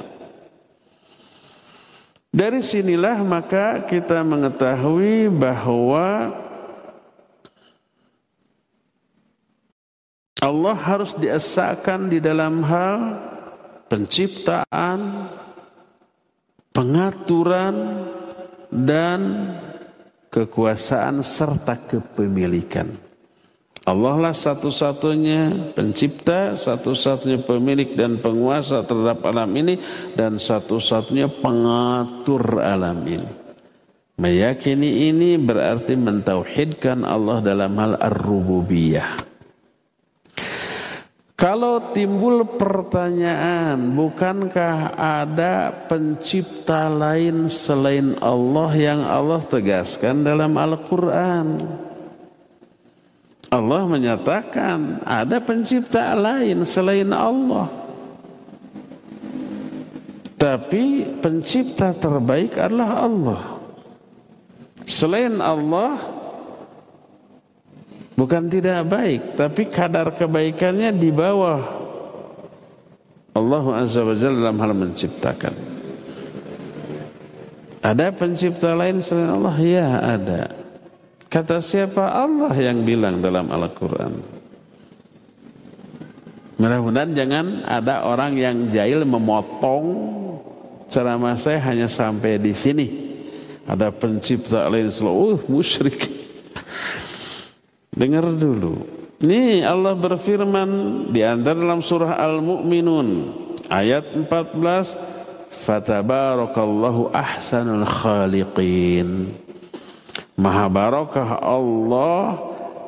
Dari 2.28 2.61
sinilah 2.61 3.24
maka 3.24 3.88
kita 3.88 4.20
mengetahui 4.20 5.33
bahwa 5.33 6.28
Allah 10.38 10.77
harus 10.79 11.18
diesakan 11.18 12.07
di 12.07 12.22
dalam 12.22 12.62
hal 12.62 13.18
penciptaan, 13.90 15.27
pengaturan, 16.70 17.74
dan 18.70 19.51
kekuasaan 20.31 21.24
serta 21.24 21.74
kepemilikan. 21.88 22.87
Allah 23.88 24.29
lah 24.29 24.35
satu-satunya 24.37 25.72
pencipta, 25.72 26.53
satu-satunya 26.53 27.40
pemilik 27.40 27.96
dan 27.96 28.20
penguasa 28.20 28.85
terhadap 28.85 29.24
alam 29.24 29.48
ini 29.57 29.81
dan 30.12 30.37
satu-satunya 30.37 31.33
pengatur 31.40 32.61
alam 32.61 33.01
ini. 33.09 33.33
Meyakini 34.20 35.09
ini 35.09 35.40
berarti 35.40 35.96
mentauhidkan 35.96 37.01
Allah 37.01 37.40
dalam 37.40 37.72
hal 37.81 37.96
ar-rububiyah. 37.96 39.24
Kalau 41.38 41.94
timbul 41.94 42.42
pertanyaan, 42.59 43.94
bukankah 43.94 44.98
ada 44.98 45.70
pencipta 45.87 46.90
lain 46.90 47.46
selain 47.46 48.18
Allah 48.18 48.70
yang 48.74 49.07
Allah 49.07 49.38
tegaskan 49.46 50.27
dalam 50.27 50.51
Al-Quran? 50.59 51.62
Allah 53.55 53.83
menyatakan 53.87 54.98
ada 55.07 55.38
pencipta 55.38 56.11
lain 56.18 56.66
selain 56.66 57.07
Allah. 57.14 57.70
Tapi 60.42 61.07
pencipta 61.22 61.94
terbaik 61.94 62.59
adalah 62.59 63.07
Allah. 63.07 63.42
Selain 64.90 65.38
Allah 65.38 66.17
bukan 68.18 68.50
tidak 68.50 68.83
baik, 68.90 69.38
tapi 69.38 69.70
kadar 69.70 70.11
kebaikannya 70.11 70.90
di 70.90 71.14
bawah 71.14 71.62
Allah 73.38 73.64
Azza 73.78 74.02
wa 74.02 74.18
Jalla 74.18 74.50
dalam 74.50 74.59
hal 74.59 74.74
menciptakan. 74.74 75.54
Ada 77.78 78.11
pencipta 78.11 78.74
lain 78.74 78.98
selain 78.98 79.31
Allah? 79.38 79.57
Ya 79.62 79.88
ada. 80.02 80.42
Kata 81.31 81.62
siapa? 81.62 82.11
Allah 82.11 82.50
yang 82.59 82.83
bilang 82.83 83.22
dalam 83.22 83.46
Al-Quran. 83.54 84.18
Mudah-mudahan 86.59 87.14
jangan 87.14 87.62
ada 87.62 88.02
orang 88.02 88.35
yang 88.35 88.66
jahil 88.66 89.07
memotong 89.07 89.87
ceramah 90.90 91.38
saya 91.38 91.62
hanya 91.70 91.87
sampai 91.87 92.42
di 92.42 92.50
sini. 92.50 92.87
Ada 93.62 93.94
pencipta 93.94 94.66
lain 94.66 94.90
selalu, 94.90 95.14
uh, 95.14 95.38
musyrik. 95.46 96.09
Dengar 97.98 98.30
dulu. 98.30 98.78
Ini 99.18 99.66
Allah 99.66 99.98
berfirman 99.98 100.70
di 101.11 101.26
antara 101.26 101.58
dalam 101.58 101.82
surah 101.82 102.14
Al-Mu'minun 102.22 103.34
ayat 103.66 104.14
14 104.14 105.50
Fatabarakallahu 105.50 107.11
ahsanul 107.11 107.82
khaliqin 107.82 109.34
Maha 110.38 110.70
barakah 110.70 111.42
Allah 111.42 112.38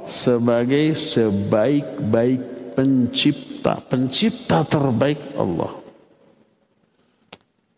sebagai 0.06 0.94
sebaik-baik 0.94 2.78
pencipta 2.78 3.82
Pencipta 3.82 4.62
terbaik 4.62 5.34
Allah 5.34 5.74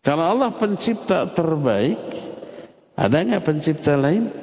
Kalau 0.05 0.25
Allah 0.29 0.53
pencipta 0.53 1.25
terbaik 1.25 1.97
Ada 2.93 3.17
nggak 3.25 3.41
pencipta 3.49 3.97
lain? 3.97 4.42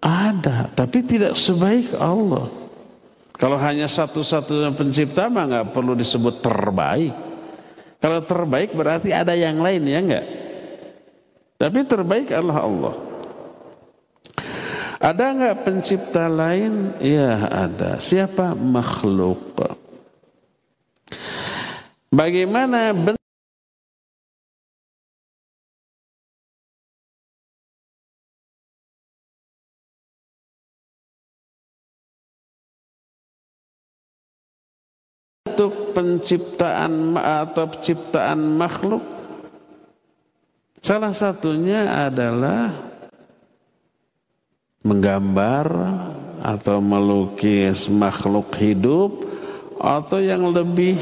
Ada, 0.00 0.70
tapi 0.76 1.02
tidak 1.02 1.34
sebaik 1.34 1.96
Allah 1.96 2.66
kalau 3.36 3.60
hanya 3.60 3.84
satu-satunya 3.84 4.72
pencipta 4.72 5.28
mah 5.28 5.44
nggak 5.44 5.68
perlu 5.76 5.92
disebut 5.92 6.40
terbaik. 6.40 7.12
Kalau 8.00 8.20
terbaik 8.24 8.72
berarti 8.72 9.12
ada 9.12 9.36
yang 9.36 9.60
lain 9.60 9.84
ya 9.84 10.00
enggak? 10.00 10.26
Tapi 11.60 11.78
terbaik 11.84 12.32
adalah 12.32 12.64
Allah. 12.64 12.94
Ada 14.96 15.24
enggak 15.36 15.56
pencipta 15.68 16.24
lain? 16.32 16.96
Ya 16.96 17.44
ada. 17.68 18.00
Siapa? 18.00 18.56
Makhluk. 18.56 19.60
Bagaimana 22.08 22.96
bentuk 22.96 23.15
penciptaan 35.70 37.16
atau 37.16 37.66
ciptaan 37.76 38.58
makhluk 38.58 39.02
salah 40.86 41.10
satunya 41.10 42.06
adalah 42.06 42.70
menggambar 44.86 45.66
atau 46.46 46.78
melukis 46.78 47.90
makhluk 47.90 48.54
hidup 48.54 49.26
atau 49.82 50.22
yang 50.22 50.46
lebih 50.54 50.94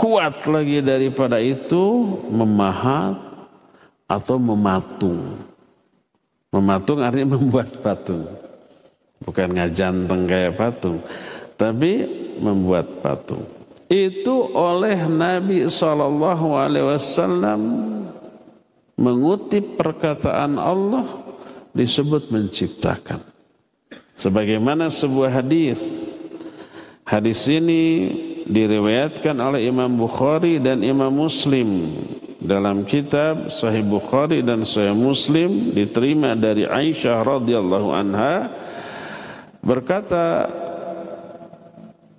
kuat 0.00 0.48
lagi 0.48 0.80
daripada 0.80 1.36
itu 1.40 2.08
memahat 2.32 3.20
atau 4.08 4.36
mematung. 4.40 5.20
Mematung 6.48 7.04
artinya 7.04 7.32
membuat 7.36 7.68
patung. 7.84 8.24
Bukan 9.24 9.56
ngajanteng 9.56 10.24
kayak 10.28 10.56
patung 10.56 11.00
tapi 11.64 12.04
membuat 12.44 13.00
patung. 13.00 13.48
Itu 13.88 14.52
oleh 14.52 15.08
Nabi 15.08 15.64
Shallallahu 15.64 16.52
Alaihi 16.60 16.92
Wasallam 16.92 17.60
mengutip 19.00 19.80
perkataan 19.80 20.60
Allah 20.60 21.08
disebut 21.72 22.28
menciptakan. 22.28 23.24
Sebagaimana 24.20 24.92
sebuah 24.92 25.40
hadis. 25.40 25.80
Hadis 27.04 27.44
ini 27.48 28.08
diriwayatkan 28.48 29.36
oleh 29.36 29.68
Imam 29.68 29.92
Bukhari 29.92 30.56
dan 30.56 30.80
Imam 30.80 31.12
Muslim 31.12 31.92
dalam 32.40 32.84
kitab 32.88 33.52
Sahih 33.52 33.84
Bukhari 33.84 34.40
dan 34.40 34.64
Sahih 34.64 34.96
Muslim 34.96 35.72
diterima 35.72 36.32
dari 36.32 36.64
Aisyah 36.64 37.24
radhiyallahu 37.24 37.88
anha 37.92 38.48
berkata 39.60 40.63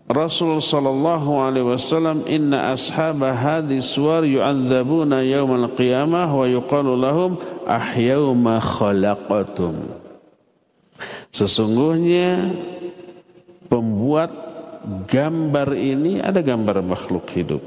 Rasul 0.06 0.62
sallallahu 0.62 1.42
alaihi 1.42 1.66
wasallam 1.66 2.30
inna 2.30 2.78
ashab 2.78 3.26
hadhi 3.26 3.82
suwar 3.82 4.22
yu'adzabuna 4.22 5.26
yawmal 5.26 5.74
qiyamah 5.74 6.30
wa 6.30 6.46
yuqalu 6.46 6.94
lahum 6.94 7.42
ahyau 7.66 8.38
ma 8.38 8.62
khalaqatum 8.62 10.06
Sesungguhnya 11.34 12.54
pembuat 13.66 14.32
gambar 15.10 15.74
ini 15.74 16.22
ada 16.22 16.40
gambar 16.40 16.86
makhluk 16.86 17.26
hidup. 17.34 17.66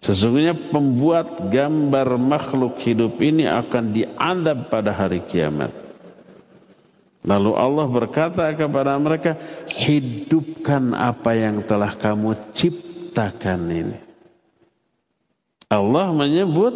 Sesungguhnya 0.00 0.56
pembuat 0.56 1.52
gambar 1.52 2.16
makhluk 2.16 2.80
hidup 2.80 3.20
ini 3.20 3.44
akan 3.44 3.92
diadab 3.92 4.72
pada 4.72 4.96
hari 4.96 5.20
kiamat 5.20 5.79
Lalu 7.20 7.52
Allah 7.52 7.86
berkata 7.86 8.48
kepada 8.56 8.96
mereka, 8.96 9.36
hidupkan 9.68 10.96
apa 10.96 11.36
yang 11.36 11.60
telah 11.60 11.92
kamu 11.92 12.32
ciptakan 12.56 13.60
ini. 13.68 13.98
Allah 15.68 16.10
menyebut 16.16 16.72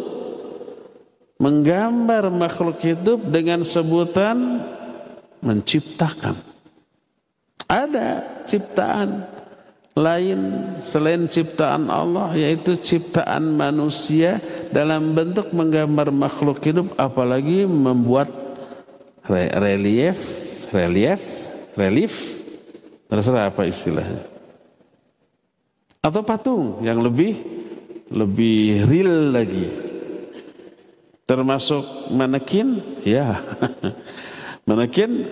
menggambar 1.41 2.29
makhluk 2.29 2.77
hidup 2.79 3.25
dengan 3.25 3.65
sebutan 3.65 4.61
menciptakan. 5.41 6.37
Ada 7.65 8.21
ciptaan 8.45 9.25
lain 9.97 10.39
selain 10.83 11.25
ciptaan 11.25 11.89
Allah 11.89 12.35
yaitu 12.37 12.77
ciptaan 12.77 13.55
manusia 13.55 14.43
dalam 14.69 15.15
bentuk 15.15 15.49
menggambar 15.55 16.11
makhluk 16.11 16.59
hidup 16.61 16.93
apalagi 16.99 17.63
membuat 17.63 18.44
relief, 19.29 20.17
relief, 20.69 21.21
relief, 21.77 22.13
terserah 23.09 23.49
apa 23.49 23.65
istilahnya. 23.65 24.23
Atau 26.05 26.21
patung 26.21 26.85
yang 26.85 27.01
lebih 27.01 27.37
lebih 28.13 28.85
real 28.85 29.33
lagi. 29.33 29.67
Termasuk 31.25 32.13
manekin, 32.13 33.01
ya. 33.01 33.41
manekin 34.69 35.25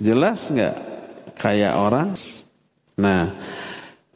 jelas 0.00 0.48
nggak 0.48 0.76
kayak 1.36 1.76
orang. 1.76 2.16
Nah, 2.96 3.36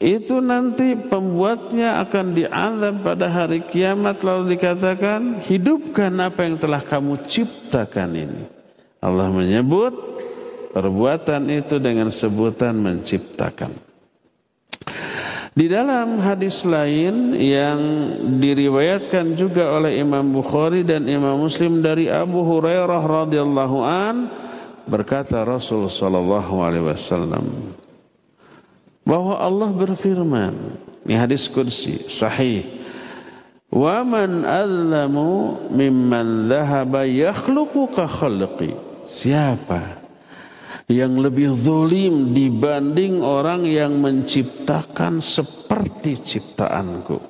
itu 0.00 0.40
nanti 0.40 0.96
pembuatnya 0.96 2.00
akan 2.00 2.32
diazab 2.32 3.04
pada 3.04 3.28
hari 3.28 3.60
kiamat 3.64 4.24
lalu 4.24 4.56
dikatakan 4.56 5.44
hidupkan 5.44 6.12
apa 6.20 6.48
yang 6.48 6.56
telah 6.56 6.80
kamu 6.80 7.20
ciptakan 7.28 8.10
ini. 8.16 8.53
Allah 9.04 9.28
menyebut 9.28 9.92
perbuatan 10.72 11.52
itu 11.52 11.76
dengan 11.76 12.08
sebutan 12.08 12.80
menciptakan. 12.80 13.70
Di 15.54 15.70
dalam 15.70 16.18
hadis 16.18 16.66
lain 16.66 17.30
yang 17.38 17.78
diriwayatkan 18.42 19.38
juga 19.38 19.70
oleh 19.78 20.02
Imam 20.02 20.26
Bukhari 20.34 20.82
dan 20.82 21.06
Imam 21.06 21.38
Muslim 21.38 21.78
dari 21.78 22.10
Abu 22.10 22.42
Hurairah 22.42 22.98
radhiyallahu 22.98 23.78
an 23.86 24.26
berkata 24.90 25.46
Rasul 25.46 25.86
sallallahu 25.86 26.58
alaihi 26.58 26.90
wasallam 26.90 27.46
bahwa 29.06 29.38
Allah 29.38 29.70
berfirman 29.70 30.74
ini 31.06 31.14
hadis 31.14 31.46
kursi 31.46 32.02
sahih 32.10 32.66
wa 33.70 34.02
man 34.02 34.42
azlamu 34.42 35.54
mimman 35.70 36.50
dhahaba 36.50 37.06
yakhluqu 37.06 37.94
ka 37.94 38.10
khalqi 38.10 38.74
Siapa 39.04 40.00
yang 40.88 41.16
lebih 41.16 41.52
zolim 41.52 42.32
dibanding 42.32 43.20
orang 43.20 43.64
yang 43.68 44.00
menciptakan 44.00 45.20
seperti 45.20 46.20
ciptaanku? 46.20 47.20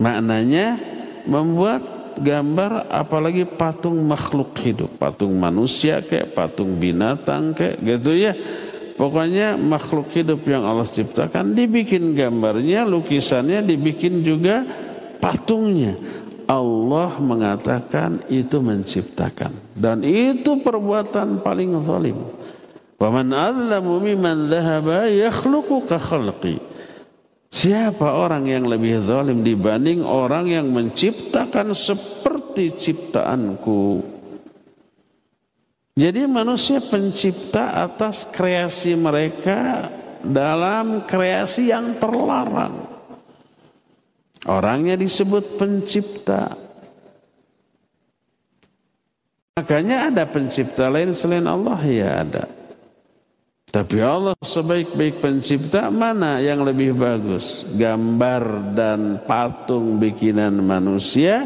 Maknanya 0.00 0.80
membuat 1.24 1.94
gambar 2.20 2.92
apalagi 2.92 3.44
patung 3.48 4.00
makhluk 4.04 4.54
hidup, 4.60 5.00
patung 5.00 5.34
manusia 5.36 6.00
kayak 6.04 6.34
patung 6.36 6.76
binatang 6.76 7.56
kayak 7.56 7.80
gitu 7.80 8.12
ya. 8.16 8.32
Pokoknya 8.94 9.58
makhluk 9.58 10.14
hidup 10.14 10.46
yang 10.46 10.62
Allah 10.62 10.86
ciptakan 10.86 11.50
dibikin 11.58 12.14
gambarnya, 12.14 12.86
lukisannya, 12.86 13.66
dibikin 13.66 14.22
juga 14.22 14.62
patungnya. 15.18 15.98
Allah 16.44 17.16
mengatakan 17.20 18.24
itu 18.28 18.60
menciptakan 18.60 19.52
dan 19.76 20.04
itu 20.04 20.60
perbuatan 20.60 21.40
paling 21.40 21.80
zalim. 21.82 22.18
Wa 23.00 23.08
man 23.10 23.32
azlamu 23.34 23.98
mimman 24.00 24.48
dhahaba 24.48 25.10
yakhluqu 25.10 25.88
ka 25.88 25.98
khalqi. 25.98 26.60
Siapa 27.54 28.18
orang 28.18 28.50
yang 28.50 28.66
lebih 28.66 29.06
zalim 29.06 29.46
dibanding 29.46 30.02
orang 30.02 30.50
yang 30.50 30.66
menciptakan 30.74 31.70
seperti 31.70 32.74
ciptaanku? 32.74 34.02
Jadi 35.94 36.26
manusia 36.26 36.82
pencipta 36.82 37.86
atas 37.86 38.26
kreasi 38.26 38.98
mereka 38.98 39.86
dalam 40.26 41.06
kreasi 41.06 41.70
yang 41.70 41.94
terlarang. 42.02 42.93
Orangnya 44.44 45.00
disebut 45.00 45.56
pencipta. 45.56 46.52
Makanya 49.56 50.12
ada 50.12 50.24
pencipta 50.28 50.90
lain 50.92 51.16
selain 51.16 51.46
Allah 51.48 51.80
ya 51.86 52.20
ada. 52.20 52.44
Tapi 53.74 53.98
Allah 53.98 54.38
sebaik-baik 54.38 55.18
pencipta 55.18 55.90
mana 55.90 56.38
yang 56.38 56.62
lebih 56.62 56.94
bagus? 56.94 57.66
Gambar 57.74 58.70
dan 58.70 59.24
patung 59.26 59.98
bikinan 59.98 60.62
manusia 60.62 61.42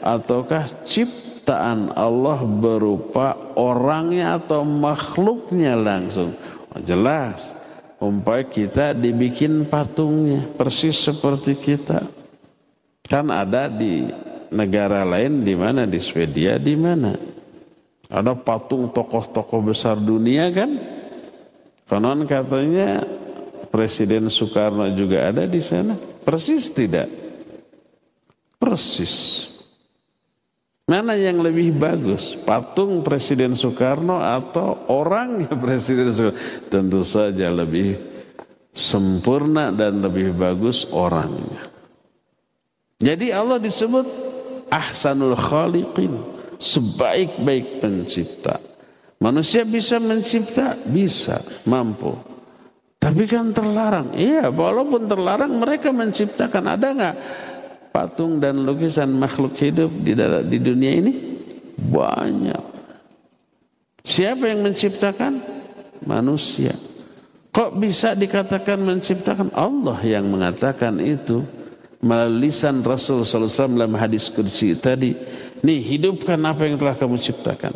ataukah 0.00 0.70
ciptaan 0.88 1.92
Allah 1.92 2.40
berupa 2.48 3.36
orangnya 3.58 4.40
atau 4.40 4.64
makhluknya 4.64 5.76
langsung? 5.76 6.32
Oh, 6.72 6.80
jelas. 6.80 7.52
Umpai 8.00 8.48
kita 8.48 8.96
dibikin 8.96 9.68
patungnya 9.68 10.48
persis 10.56 10.96
seperti 10.96 11.60
kita. 11.60 12.15
Kan 13.06 13.30
ada 13.30 13.70
di 13.70 14.10
negara 14.50 15.06
lain 15.06 15.46
di 15.46 15.54
mana 15.54 15.86
di 15.86 16.02
Swedia 16.02 16.58
di 16.58 16.74
mana? 16.74 17.14
Ada 18.06 18.38
patung 18.38 18.90
tokoh-tokoh 18.90 19.70
besar 19.70 19.98
dunia 19.98 20.46
kan? 20.54 20.78
Konon 21.86 22.26
katanya 22.26 23.02
Presiden 23.70 24.26
Soekarno 24.30 24.90
juga 24.94 25.30
ada 25.30 25.46
di 25.46 25.62
sana. 25.62 25.94
Persis 25.98 26.70
tidak? 26.70 27.06
Persis. 28.58 29.46
Mana 30.86 31.18
yang 31.18 31.42
lebih 31.42 31.74
bagus? 31.74 32.38
Patung 32.38 33.02
Presiden 33.02 33.58
Soekarno 33.58 34.22
atau 34.22 34.86
orangnya 34.86 35.50
Presiden 35.62 36.14
Soekarno? 36.14 36.38
Tentu 36.70 37.02
saja 37.02 37.50
lebih 37.50 37.98
sempurna 38.70 39.74
dan 39.74 39.98
lebih 40.02 40.30
bagus 40.34 40.86
orangnya. 40.90 41.75
Jadi 42.96 43.28
Allah 43.28 43.60
disebut 43.60 44.06
ahsanul 44.72 45.36
khaliqin, 45.36 46.16
sebaik-baik 46.56 47.84
pencipta. 47.84 48.56
Manusia 49.20 49.64
bisa 49.68 50.00
mencipta? 50.00 50.76
Bisa, 50.84 51.40
mampu. 51.68 52.16
Tapi 52.96 53.28
kan 53.28 53.52
terlarang. 53.52 54.16
Iya, 54.16 54.48
walaupun 54.48 55.08
terlarang 55.08 55.52
mereka 55.60 55.92
menciptakan. 55.92 56.64
Ada 56.72 56.86
nggak 56.92 57.16
patung 57.92 58.40
dan 58.40 58.64
lukisan 58.64 59.12
makhluk 59.12 59.56
hidup 59.60 59.92
di, 59.92 60.12
di 60.48 60.58
dunia 60.60 60.92
ini? 61.00 61.12
Banyak. 61.76 62.64
Siapa 64.04 64.48
yang 64.48 64.64
menciptakan? 64.64 65.32
Manusia. 66.04 66.72
Kok 67.52 67.76
bisa 67.80 68.12
dikatakan 68.12 68.80
menciptakan? 68.84 69.48
Allah 69.56 69.96
yang 70.04 70.28
mengatakan 70.28 71.00
itu 71.00 71.40
melalui 72.06 72.48
lisan 72.48 72.86
Rasul 72.86 73.26
wasallam 73.26 73.74
dalam 73.74 73.94
hadis 73.98 74.30
kursi 74.30 74.78
tadi. 74.78 75.12
Nih, 75.66 75.82
hidupkan 75.82 76.38
apa 76.46 76.70
yang 76.70 76.78
telah 76.78 76.94
kamu 76.94 77.18
ciptakan. 77.18 77.74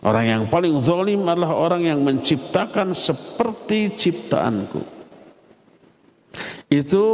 Orang 0.00 0.24
yang 0.24 0.42
paling 0.48 0.80
zalim 0.80 1.26
adalah 1.28 1.52
orang 1.52 1.84
yang 1.84 2.00
menciptakan 2.00 2.96
seperti 2.96 3.92
ciptaanku. 3.92 4.80
Itu 6.70 7.04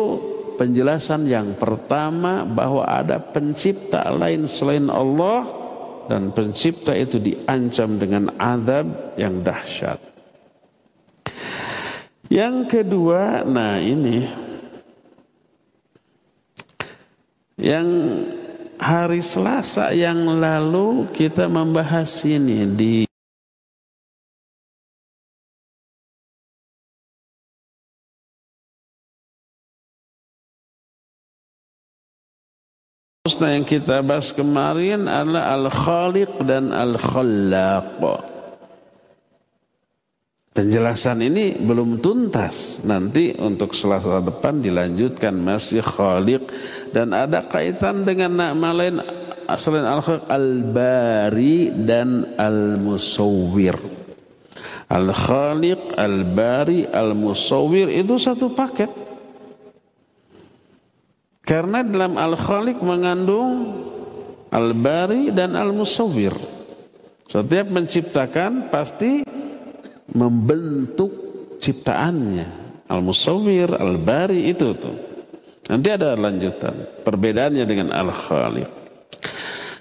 penjelasan 0.61 1.27
yang 1.27 1.59
pertama 1.59 2.47
bahwa 2.47 2.87
ada 2.87 3.19
pencipta 3.19 4.07
lain 4.13 4.47
selain 4.47 4.87
Allah 4.87 5.49
dan 6.07 6.31
pencipta 6.31 6.95
itu 6.95 7.19
diancam 7.19 7.99
dengan 7.99 8.31
azab 8.39 9.19
yang 9.19 9.43
dahsyat. 9.43 9.99
Yang 12.31 12.57
kedua, 12.71 13.43
nah 13.47 13.79
ini 13.79 14.46
yang 17.57 17.89
hari 18.77 19.25
Selasa 19.25 19.89
yang 19.97 20.29
lalu 20.37 21.09
kita 21.17 21.49
membahas 21.49 22.13
ini 22.29 22.69
di 22.69 22.95
Nah 33.37 33.53
yang 33.53 33.69
kita 33.69 34.01
bahas 34.01 34.33
kemarin 34.33 35.05
adalah 35.05 35.53
Al-Khaliq 35.61 36.41
dan 36.49 36.73
Al-Khallaq. 36.73 38.36
Penjelasan 40.57 41.21
ini 41.21 41.53
belum 41.53 42.01
tuntas. 42.01 42.81
Nanti 42.89 43.37
untuk 43.37 43.77
selasa 43.77 44.25
depan 44.25 44.65
dilanjutkan 44.65 45.37
masih 45.37 45.85
Khaliq 45.85 46.49
dan 46.97 47.13
ada 47.13 47.45
kaitan 47.45 48.09
dengan 48.09 48.33
nama 48.33 48.73
lain 48.73 49.05
selain 49.61 49.85
Al-Khaliq 49.85 50.25
Al-Bari 50.33 51.77
dan 51.85 52.41
Al-Musawwir. 52.41 53.77
Al-Khaliq, 54.89 55.93
Al-Bari, 55.93 56.89
Al-Musawwir 56.89 57.93
itu 57.93 58.17
satu 58.17 58.49
paket. 58.49 58.89
Karena 61.45 61.85
dalam 61.85 62.17
Al-Khaliq 62.17 62.81
mengandung 62.81 63.77
Al-Bari 64.49 65.37
dan 65.37 65.53
Al-Musawwir. 65.53 66.33
Setiap 67.29 67.69
menciptakan 67.69 68.73
pasti 68.73 69.37
membentuk 70.13 71.11
ciptaannya. 71.59 72.67
Al-Musawwir, 72.87 73.75
Al-Bari 73.75 74.47
itu 74.47 74.71
tuh. 74.79 74.97
Nanti 75.67 75.89
ada 75.91 76.15
lanjutan. 76.15 77.03
Perbedaannya 77.03 77.65
dengan 77.67 77.91
Al-Khaliq. 77.91 78.71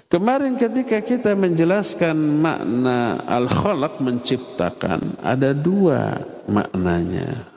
Kemarin 0.06 0.54
ketika 0.54 1.02
kita 1.02 1.34
menjelaskan 1.34 2.14
makna 2.14 3.26
Al-Khalaq 3.26 3.98
menciptakan, 3.98 5.18
ada 5.18 5.50
dua 5.50 6.22
maknanya. 6.46 7.50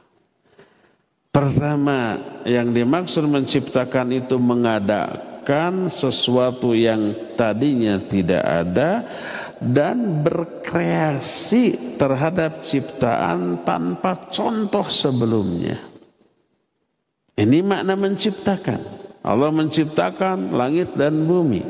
Pertama, 1.29 2.17
yang 2.49 2.73
dimaksud 2.73 3.29
menciptakan 3.29 4.17
itu 4.17 4.41
mengadakan 4.41 5.93
sesuatu 5.93 6.73
yang 6.73 7.13
tadinya 7.37 8.01
tidak 8.01 8.41
ada 8.41 9.05
dan 9.59 10.23
berkreasi 10.23 11.95
terhadap 11.99 12.63
ciptaan 12.63 13.67
tanpa 13.67 14.31
contoh 14.31 14.87
sebelumnya. 14.87 15.75
Ini 17.35 17.59
makna 17.63 17.99
menciptakan. 17.99 18.79
Allah 19.19 19.51
menciptakan 19.51 20.55
langit 20.55 20.95
dan 20.95 21.27
bumi. 21.27 21.63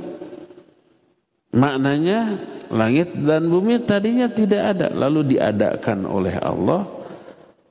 Maknanya 1.50 2.38
langit 2.70 3.10
dan 3.26 3.50
bumi 3.50 3.82
tadinya 3.82 4.30
tidak 4.30 4.78
ada 4.78 4.94
lalu 4.94 5.34
diadakan 5.34 6.06
oleh 6.06 6.38
Allah 6.38 6.86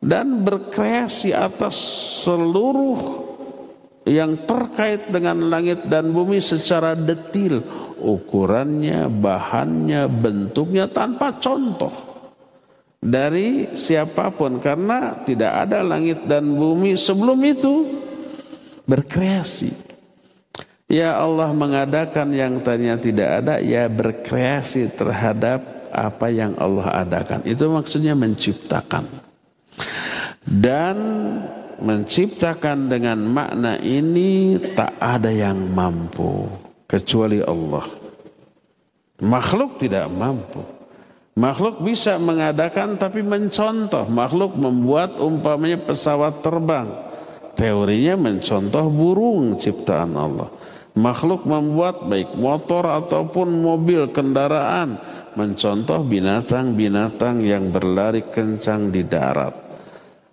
dan 0.03 0.43
berkreasi 0.43 1.31
atas 1.31 1.79
seluruh 2.27 3.27
yang 4.03 4.35
terkait 4.43 5.11
dengan 5.11 5.39
langit 5.47 5.87
dan 5.87 6.11
bumi 6.11 6.43
secara 6.43 6.99
detil 6.99 7.63
ukurannya, 7.99 9.11
bahannya, 9.11 10.07
bentuknya 10.07 10.87
tanpa 10.89 11.37
contoh 11.39 12.09
dari 12.99 13.79
siapa 13.79 14.35
pun 14.35 14.59
karena 14.59 15.23
tidak 15.23 15.67
ada 15.67 15.87
langit 15.87 16.27
dan 16.27 16.51
bumi 16.51 16.99
sebelum 16.99 17.39
itu 17.47 17.75
berkreasi. 18.91 19.71
Ya 20.89 21.21
Allah 21.21 21.53
mengadakan 21.53 22.33
yang 22.33 22.65
tadinya 22.65 22.97
tidak 22.97 23.29
ada, 23.45 23.55
ya 23.61 23.87
berkreasi 23.87 24.89
terhadap 24.97 25.61
apa 25.93 26.27
yang 26.33 26.57
Allah 26.57 27.05
adakan. 27.05 27.45
Itu 27.45 27.69
maksudnya 27.69 28.17
menciptakan. 28.17 29.05
Dan 30.49 30.97
menciptakan 31.79 32.89
dengan 32.89 33.21
makna 33.21 33.77
ini 33.79 34.57
tak 34.73 34.97
ada 34.97 35.29
yang 35.29 35.61
mampu 35.77 36.49
kecuali 36.89 37.45
Allah. 37.45 37.85
Makhluk 39.21 39.77
tidak 39.77 40.09
mampu. 40.09 40.65
Makhluk 41.39 41.85
bisa 41.87 42.19
mengadakan 42.19 42.99
tapi 42.99 43.23
mencontoh. 43.23 44.09
Makhluk 44.11 44.59
membuat 44.59 45.21
umpamanya 45.23 45.79
pesawat 45.85 46.43
terbang. 46.43 46.91
Teorinya 47.55 48.19
mencontoh 48.19 48.91
burung 48.91 49.55
ciptaan 49.55 50.19
Allah. 50.19 50.51
Makhluk 50.99 51.47
membuat 51.47 52.11
baik 52.11 52.35
motor 52.35 52.91
ataupun 52.91 53.63
mobil 53.63 54.11
kendaraan. 54.11 54.99
Mencontoh 55.39 56.03
binatang-binatang 56.03 57.47
yang 57.47 57.71
berlari 57.71 58.27
kencang 58.27 58.91
di 58.91 59.07
darat. 59.07 59.55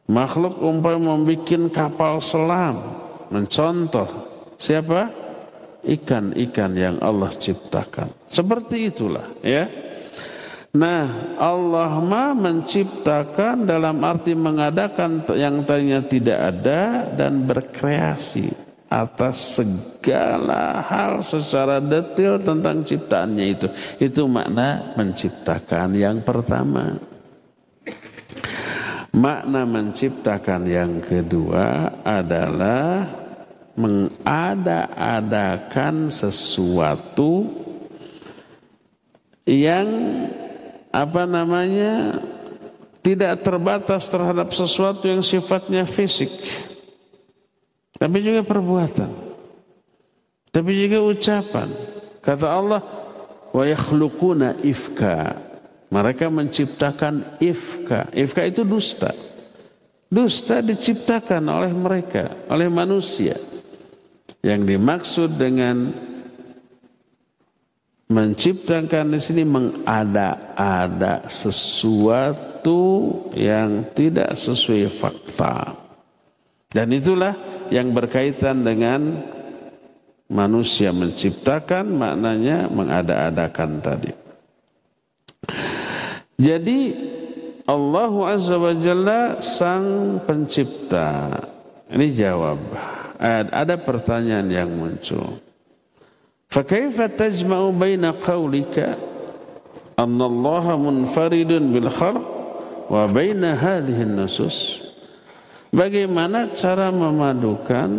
Makhluk 0.09 0.61
umpama 0.61 1.17
membuat 1.17 1.69
kapal 1.73 2.21
selam, 2.21 2.77
mencontoh 3.33 4.05
siapa? 4.61 5.24
Ikan-ikan 5.85 6.73
yang 6.73 6.97
Allah 6.97 7.29
ciptakan. 7.29 8.09
Seperti 8.25 8.89
itulah 8.89 9.29
ya. 9.45 9.69
Nah, 10.75 11.37
Allah 11.39 12.03
mah 12.03 12.35
menciptakan 12.35 13.63
dalam 13.63 14.03
arti 14.03 14.35
mengadakan 14.35 15.23
yang 15.31 15.63
tadinya 15.63 16.03
tidak 16.03 16.35
ada 16.35 17.07
dan 17.15 17.47
berkreasi 17.47 18.51
atas 18.91 19.59
segala 19.59 20.83
hal 20.83 21.23
secara 21.23 21.79
detail 21.79 22.43
tentang 22.43 22.83
ciptaannya 22.83 23.45
itu. 23.47 23.67
Itu 24.03 24.27
makna 24.27 24.93
menciptakan 24.99 25.95
yang 25.95 26.19
pertama. 26.19 26.99
Makna 29.15 29.63
menciptakan 29.63 30.67
yang 30.67 30.99
kedua 30.99 31.87
adalah 32.03 33.24
mengada-adakan 33.75 36.11
sesuatu 36.11 37.47
yang 39.45 39.87
apa 40.89 41.25
namanya 41.27 42.23
tidak 43.03 43.43
terbatas 43.45 44.09
terhadap 44.09 44.49
sesuatu 44.55 45.05
yang 45.05 45.21
sifatnya 45.21 45.85
fisik 45.85 46.31
tapi 47.99 48.23
juga 48.23 48.41
perbuatan 48.41 49.25
tapi 50.55 50.87
juga 50.87 51.03
ucapan. 51.03 51.67
Kata 52.23 52.47
Allah 52.47 52.79
wa 53.51 53.63
yakhluquna 53.67 54.63
ifka. 54.63 55.35
Mereka 55.91 56.31
menciptakan 56.31 57.43
ifka. 57.43 58.07
Ifka 58.15 58.47
itu 58.47 58.63
dusta. 58.63 59.11
Dusta 60.07 60.63
diciptakan 60.63 61.43
oleh 61.51 61.75
mereka 61.75 62.47
oleh 62.47 62.71
manusia 62.71 63.35
yang 64.45 64.61
dimaksud 64.61 65.41
dengan 65.41 65.89
menciptakan 68.05 69.17
di 69.17 69.19
sini 69.19 69.41
mengada-ada 69.41 71.25
sesuatu 71.25 73.09
yang 73.33 73.89
tidak 73.97 74.37
sesuai 74.37 74.85
fakta. 74.93 75.73
Dan 76.69 76.93
itulah 76.93 77.33
yang 77.73 77.89
berkaitan 77.89 78.61
dengan 78.61 79.25
manusia 80.29 80.93
menciptakan 80.93 81.89
maknanya 81.97 82.69
mengada-adakan 82.69 83.81
tadi. 83.81 84.13
Jadi 86.37 86.79
Allah 87.65 88.13
Azza 88.29 88.61
wa 88.61 88.73
Jalla 88.77 89.41
sang 89.41 90.19
pencipta. 90.21 91.33
Ini 91.89 92.07
jawab 92.13 92.94
ada 93.19 93.75
pertanyaan 93.79 94.47
yang 94.51 94.69
muncul. 94.71 95.39
Fakaifa 96.51 97.11
tajma'u 97.11 97.75
baina 97.75 98.15
qawlika 98.15 98.95
anna 99.99 100.23
Allah 100.27 100.65
munfaridun 100.79 101.73
bil 101.73 101.89
khalq 101.91 102.23
wa 102.87 103.03
baina 103.11 103.55
hadhihi 103.55 104.07
nusus? 104.07 104.85
Bagaimana 105.75 106.55
cara 106.55 106.87
memadukan 106.87 107.89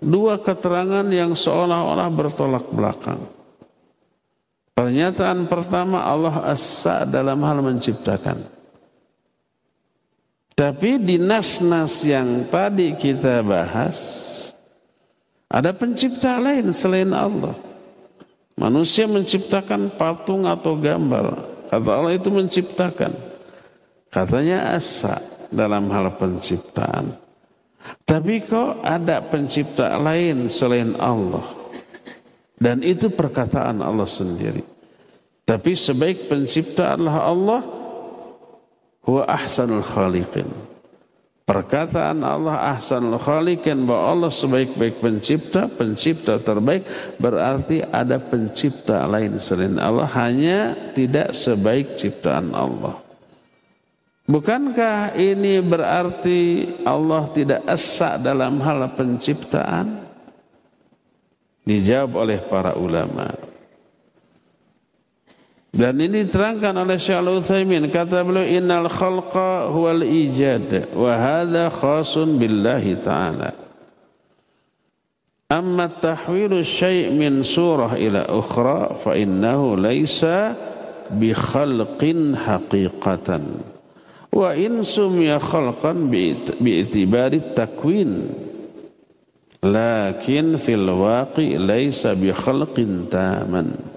dua 0.00 0.40
keterangan 0.40 1.04
yang 1.12 1.36
seolah-olah 1.36 2.08
bertolak 2.08 2.72
belakang? 2.72 3.20
Pernyataan 4.72 5.44
pertama 5.52 6.00
Allah 6.08 6.48
assa 6.48 7.04
dalam 7.04 7.36
hal 7.44 7.60
menciptakan. 7.60 8.61
Tapi 10.62 11.02
di 11.02 11.18
nas-nas 11.18 12.06
yang 12.06 12.46
tadi 12.46 12.94
kita 12.94 13.42
bahas 13.42 13.98
ada 15.50 15.74
pencipta 15.74 16.38
lain 16.38 16.70
selain 16.70 17.10
Allah. 17.10 17.58
Manusia 18.54 19.10
menciptakan 19.10 19.90
patung 19.98 20.46
atau 20.46 20.78
gambar. 20.78 21.50
Kata 21.66 21.90
Allah 21.90 22.14
itu 22.14 22.30
menciptakan. 22.30 23.10
Katanya 24.06 24.78
asa 24.78 25.18
dalam 25.50 25.90
hal 25.90 26.14
penciptaan. 26.14 27.10
Tapi 28.06 28.46
kok 28.46 28.86
ada 28.86 29.18
pencipta 29.18 29.98
lain 29.98 30.46
selain 30.46 30.94
Allah? 30.94 31.58
Dan 32.54 32.86
itu 32.86 33.10
perkataan 33.10 33.82
Allah 33.82 34.06
sendiri. 34.06 34.62
Tapi 35.42 35.74
sebaik 35.74 36.30
pencipta 36.30 36.94
adalah 36.94 37.26
Allah. 37.26 37.81
Huwa 39.02 39.26
ahsanul 39.26 39.82
khaliqin. 39.82 40.46
Perkataan 41.42 42.22
Allah 42.22 42.78
ahsanul 42.78 43.18
khaliqin 43.18 43.82
bahwa 43.82 44.14
Allah 44.14 44.30
sebaik-baik 44.30 45.02
pencipta, 45.02 45.66
pencipta 45.66 46.38
terbaik 46.38 46.86
berarti 47.18 47.82
ada 47.82 48.22
pencipta 48.22 49.02
lain 49.10 49.42
selain 49.42 49.74
Allah 49.82 50.06
hanya 50.16 50.72
tidak 50.94 51.34
sebaik 51.34 51.98
ciptaan 51.98 52.54
Allah. 52.54 53.02
Bukankah 54.22 55.18
ini 55.18 55.58
berarti 55.58 56.40
Allah 56.86 57.26
tidak 57.34 57.66
esa 57.66 58.22
dalam 58.22 58.62
hal 58.62 58.86
penciptaan? 58.94 60.06
Dijawab 61.66 62.10
oleh 62.22 62.38
para 62.46 62.78
ulama. 62.78 63.51
Dan 65.72 65.96
ini 66.04 66.28
diterangkan 66.28 66.84
oleh 66.84 67.00
Syekh 67.00 67.16
Al-Utsaimin 67.16 67.88
kata 67.88 68.20
beliau 68.28 68.44
innal 68.44 68.92
khalqa 68.92 69.72
huwal 69.72 70.04
ijad 70.04 70.92
wa 70.92 71.16
hadha 71.16 71.72
khasun 71.72 72.36
billahi 72.36 73.00
ta'ala. 73.00 73.56
Amma 75.48 75.88
tahwilu 75.88 76.60
syai' 76.60 77.08
min 77.08 77.40
surah 77.40 77.96
ila 77.96 78.28
ukhra 78.36 79.00
fa 79.00 79.16
innahu 79.16 79.80
laysa 79.80 80.52
bi 81.08 81.32
khalqin 81.32 82.36
haqiqatan. 82.36 83.64
Wa 84.28 84.52
in 84.52 84.84
sumya 84.84 85.40
khalqan 85.40 86.12
bi 86.12 86.36
itibari 86.84 87.40
takwin. 87.56 88.28
Lakin 89.64 90.60
fil 90.60 90.84
waqi 90.84 91.56
laysa 91.56 92.12
bi 92.12 92.28
khalqin 92.28 93.08
taman. 93.08 93.91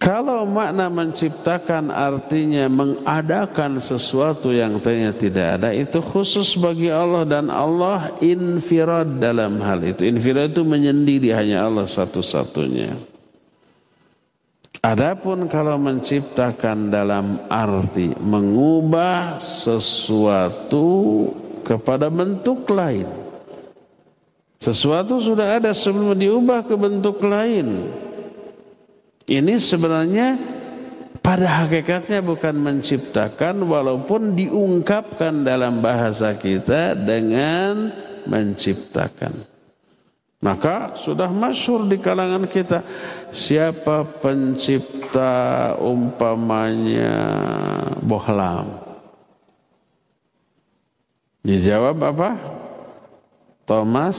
Kalau 0.00 0.48
makna 0.48 0.88
menciptakan 0.88 1.92
artinya 1.92 2.72
mengadakan 2.72 3.76
sesuatu 3.76 4.48
yang 4.48 4.80
tadinya 4.80 5.12
tidak 5.12 5.60
ada 5.60 5.76
itu 5.76 6.00
khusus 6.00 6.56
bagi 6.56 6.88
Allah 6.88 7.28
dan 7.28 7.52
Allah 7.52 8.08
infirad 8.24 9.20
dalam 9.20 9.60
hal 9.60 9.84
itu. 9.84 10.08
Infirad 10.08 10.56
itu 10.56 10.64
menyendiri 10.64 11.36
hanya 11.36 11.68
Allah 11.68 11.84
satu-satunya. 11.84 12.96
Adapun 14.80 15.44
kalau 15.52 15.76
menciptakan 15.76 16.88
dalam 16.88 17.44
arti 17.52 18.16
mengubah 18.16 19.36
sesuatu 19.36 20.88
kepada 21.60 22.08
bentuk 22.08 22.64
lain. 22.72 23.04
Sesuatu 24.56 25.20
sudah 25.20 25.60
ada 25.60 25.76
sebelum 25.76 26.16
diubah 26.16 26.64
ke 26.64 26.72
bentuk 26.72 27.20
lain. 27.20 27.92
Ini 29.30 29.62
sebenarnya 29.62 30.34
pada 31.22 31.62
hakikatnya 31.62 32.18
bukan 32.18 32.58
menciptakan 32.58 33.62
walaupun 33.62 34.34
diungkapkan 34.34 35.46
dalam 35.46 35.78
bahasa 35.78 36.34
kita 36.34 36.98
dengan 36.98 37.94
menciptakan. 38.26 39.46
Maka 40.40 40.96
sudah 40.96 41.30
masyur 41.30 41.84
di 41.86 42.00
kalangan 42.00 42.48
kita 42.48 42.82
siapa 43.30 44.02
pencipta 44.18 45.76
umpamanya 45.78 47.14
bohlam. 48.02 48.80
Dijawab 51.44 51.96
apa? 52.02 52.30
Thomas 53.68 54.18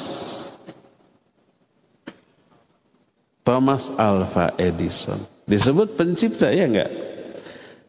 Thomas 3.51 3.91
Alva 3.99 4.55
Edison. 4.55 5.19
Disebut 5.43 5.99
pencipta 5.99 6.47
ya 6.55 6.71
enggak? 6.71 6.87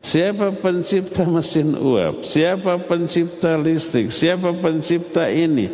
Siapa 0.03 0.51
pencipta 0.59 1.23
mesin 1.23 1.79
uap? 1.79 2.27
Siapa 2.27 2.83
pencipta 2.83 3.55
listrik? 3.55 4.11
Siapa 4.11 4.51
pencipta 4.59 5.31
ini? 5.31 5.71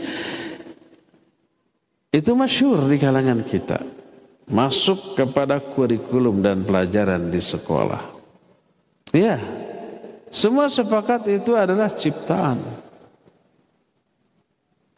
Itu 2.13 2.37
masyur 2.37 2.85
di 2.85 3.01
kalangan 3.01 3.41
kita. 3.41 3.81
Masuk 4.53 5.17
kepada 5.17 5.57
kurikulum 5.57 6.45
dan 6.45 6.69
pelajaran 6.69 7.33
di 7.33 7.41
sekolah. 7.41 8.05
Ya, 9.17 9.41
semua 10.29 10.69
sepakat 10.69 11.25
itu 11.33 11.57
adalah 11.57 11.89
ciptaan. 11.89 12.61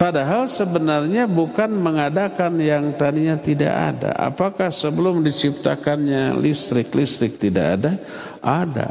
Padahal 0.01 0.49
sebenarnya 0.49 1.29
bukan 1.29 1.77
mengadakan 1.77 2.57
yang 2.57 2.97
tadinya 2.97 3.37
tidak 3.37 3.69
ada. 3.69 4.17
Apakah 4.17 4.73
sebelum 4.73 5.21
diciptakannya 5.21 6.41
listrik-listrik 6.41 7.37
tidak 7.37 7.67
ada? 7.77 7.93
Ada. 8.41 8.89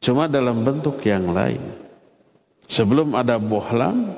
Cuma 0.00 0.24
dalam 0.24 0.64
bentuk 0.64 1.04
yang 1.04 1.28
lain. 1.28 1.60
Sebelum 2.64 3.12
ada 3.12 3.36
bohlam 3.36 4.08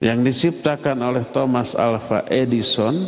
yang 0.00 0.24
diciptakan 0.24 1.04
oleh 1.04 1.28
Thomas 1.28 1.76
Alva 1.76 2.24
Edison, 2.32 3.04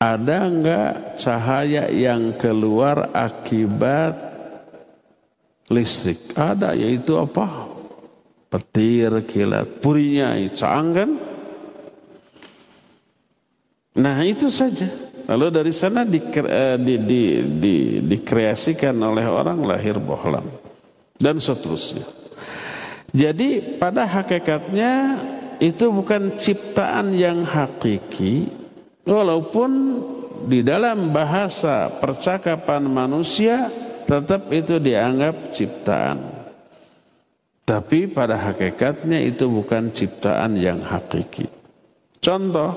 ada 0.00 0.48
enggak 0.48 1.20
cahaya 1.20 1.92
yang 1.92 2.32
keluar 2.40 3.12
akibat 3.12 4.16
listrik? 5.68 6.32
Ada, 6.32 6.72
yaitu 6.72 7.20
apa? 7.20 7.73
Petir, 8.54 9.10
kilat, 9.26 9.82
purinya, 9.82 10.30
kan? 10.94 11.10
Nah 13.98 14.16
itu 14.22 14.46
saja. 14.46 14.86
Lalu 15.26 15.46
dari 15.50 15.72
sana 15.74 16.06
di, 16.06 16.22
eh, 16.22 16.78
di, 16.78 16.94
di, 17.02 17.22
di, 17.58 17.74
dikreasikan 17.98 18.94
oleh 18.94 19.26
orang 19.26 19.58
lahir 19.66 19.98
bohlam 19.98 20.46
dan 21.18 21.42
seterusnya. 21.42 22.06
Jadi 23.10 23.78
pada 23.82 24.06
hakikatnya 24.06 24.92
itu 25.58 25.90
bukan 25.90 26.38
ciptaan 26.38 27.14
yang 27.14 27.46
hakiki 27.46 28.50
walaupun 29.02 29.70
di 30.50 30.60
dalam 30.60 31.14
bahasa 31.14 31.88
percakapan 32.02 32.86
manusia 32.86 33.70
tetap 34.04 34.50
itu 34.50 34.76
dianggap 34.82 35.48
ciptaan. 35.54 36.33
Tapi 37.64 38.12
pada 38.12 38.36
hakikatnya 38.36 39.24
itu 39.24 39.48
bukan 39.48 39.88
ciptaan 39.88 40.60
yang 40.60 40.84
hakiki. 40.84 41.48
Contoh 42.20 42.76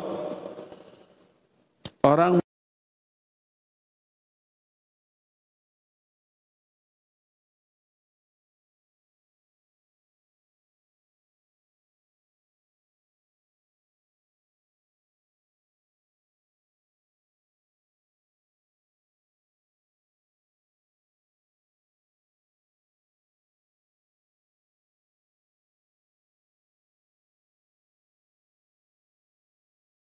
orang 2.07 2.39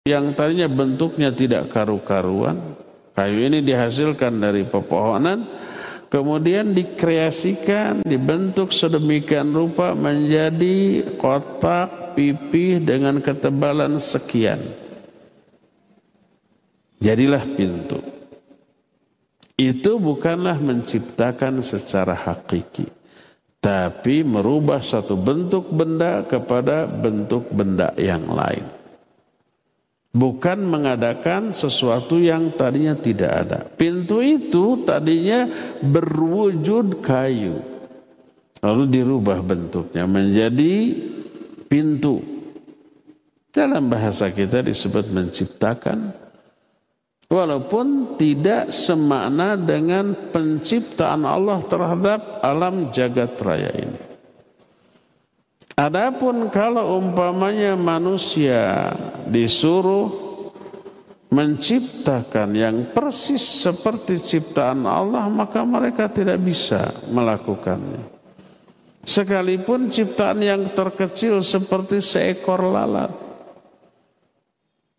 yang 0.06 0.38
tadinya 0.38 0.70
bentuknya 0.70 1.34
tidak 1.34 1.74
karu-karuan, 1.74 2.78
kayu 3.18 3.49
ini 3.49 3.66
dihasilkan 3.66 4.38
dari 4.38 4.62
pepohonan, 4.62 5.49
kemudian 6.14 6.78
dikreasikan, 6.78 8.06
dibentuk 8.06 8.70
sedemikian 8.70 9.49
rupa 9.49 9.97
menjadi 9.97 11.10
kotak 11.18 12.14
pipih 12.14 12.86
dengan 12.86 13.18
ketebalan 13.18 13.97
sekian. 13.97 14.62
Jadilah 17.01 17.41
pintu. 17.58 17.97
Itu 19.58 19.97
bukanlah 19.97 20.62
menciptakan 20.62 21.66
secara 21.66 22.14
hakiki, 22.14 22.86
tapi 23.58 24.22
merubah 24.22 24.86
satu 24.86 25.18
bentuk 25.18 25.66
benda 25.74 26.22
kepada 26.30 26.86
bentuk 26.86 27.49
benda 27.49 27.89
yang 27.97 28.30
lain 28.30 28.74
bukan 30.16 30.63
mengadakan 30.63 31.51
sesuatu 31.51 32.16
yang 32.16 32.55
tadinya 32.55 32.95
tidak 32.95 33.32
ada. 33.45 33.59
Pintu 33.68 34.24
itu 34.24 34.88
tadinya 34.88 35.43
berwujud 35.84 37.03
kayu, 37.03 37.59
lalu 38.63 38.84
dirubah 38.88 39.43
bentuknya 39.43 40.07
menjadi 40.07 40.74
pintu. 41.68 42.24
Dalam 43.51 43.88
bahasa 43.88 44.32
kita 44.32 44.63
disebut 44.63 45.11
menciptakan, 45.11 46.11
walaupun 47.32 48.20
tidak 48.20 48.72
semakna 48.72 49.55
dengan 49.55 50.11
penciptaan 50.11 51.24
Allah 51.24 51.63
terhadap 51.63 52.43
alam 52.43 52.91
jagat 52.91 53.36
raya 53.39 53.72
ini. 53.76 54.05
Adapun 55.76 56.47
kalau 56.55 56.95
umpamanya 57.03 57.76
manusia 57.76 58.95
disuruh 59.28 60.07
menciptakan 61.36 62.55
yang 62.55 62.76
persis 62.95 63.43
seperti 63.43 64.23
ciptaan 64.23 64.88
Allah 64.88 65.28
maka 65.28 65.67
mereka 65.67 66.07
tidak 66.07 66.39
bisa 66.39 66.95
melakukannya. 67.11 68.07
Sekalipun 69.03 69.91
ciptaan 69.91 70.39
yang 70.39 70.71
terkecil 70.71 71.43
seperti 71.43 71.99
seekor 71.99 72.71
lalat. 72.71 73.11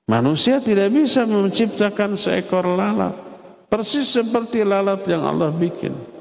Manusia 0.06 0.60
tidak 0.60 0.92
bisa 0.92 1.24
menciptakan 1.24 2.14
seekor 2.14 2.68
lalat. 2.68 3.16
Persis 3.66 4.12
seperti 4.12 4.62
lalat 4.62 5.02
yang 5.10 5.26
Allah 5.26 5.50
bikin. 5.50 6.15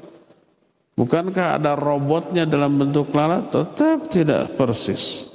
Bukankah 0.96 1.60
ada 1.60 1.76
robotnya 1.76 2.48
dalam 2.48 2.80
bentuk 2.80 3.12
lalat? 3.12 3.52
Tetap 3.52 4.08
tidak 4.08 4.56
persis. 4.56 5.28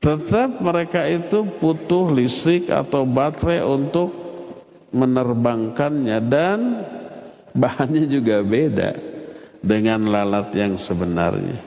Tetap 0.00 0.64
mereka 0.64 1.04
itu 1.04 1.44
butuh 1.44 2.08
listrik 2.08 2.72
atau 2.72 3.04
baterai 3.04 3.60
untuk 3.60 4.08
menerbangkannya 4.88 6.18
dan 6.24 6.80
bahannya 7.52 8.08
juga 8.08 8.40
beda 8.40 8.96
dengan 9.60 10.08
lalat 10.08 10.48
yang 10.56 10.80
sebenarnya. 10.80 11.60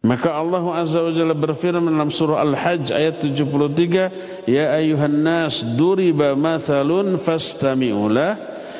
Maka 0.00 0.40
Allah 0.40 0.64
Azza 0.78 1.04
wa 1.04 1.12
Jalla 1.12 1.36
berfirman 1.36 1.92
dalam 1.92 2.08
surah 2.08 2.40
Al-Hajj 2.40 2.96
ayat 2.96 3.20
73, 3.20 4.08
"Ya 4.48 4.72
ayuhan 4.72 5.20
nas 5.20 5.60
duriba 5.60 6.32
mathalun 6.32 7.20
fastami'u 7.20 8.08
lah." 8.08 8.57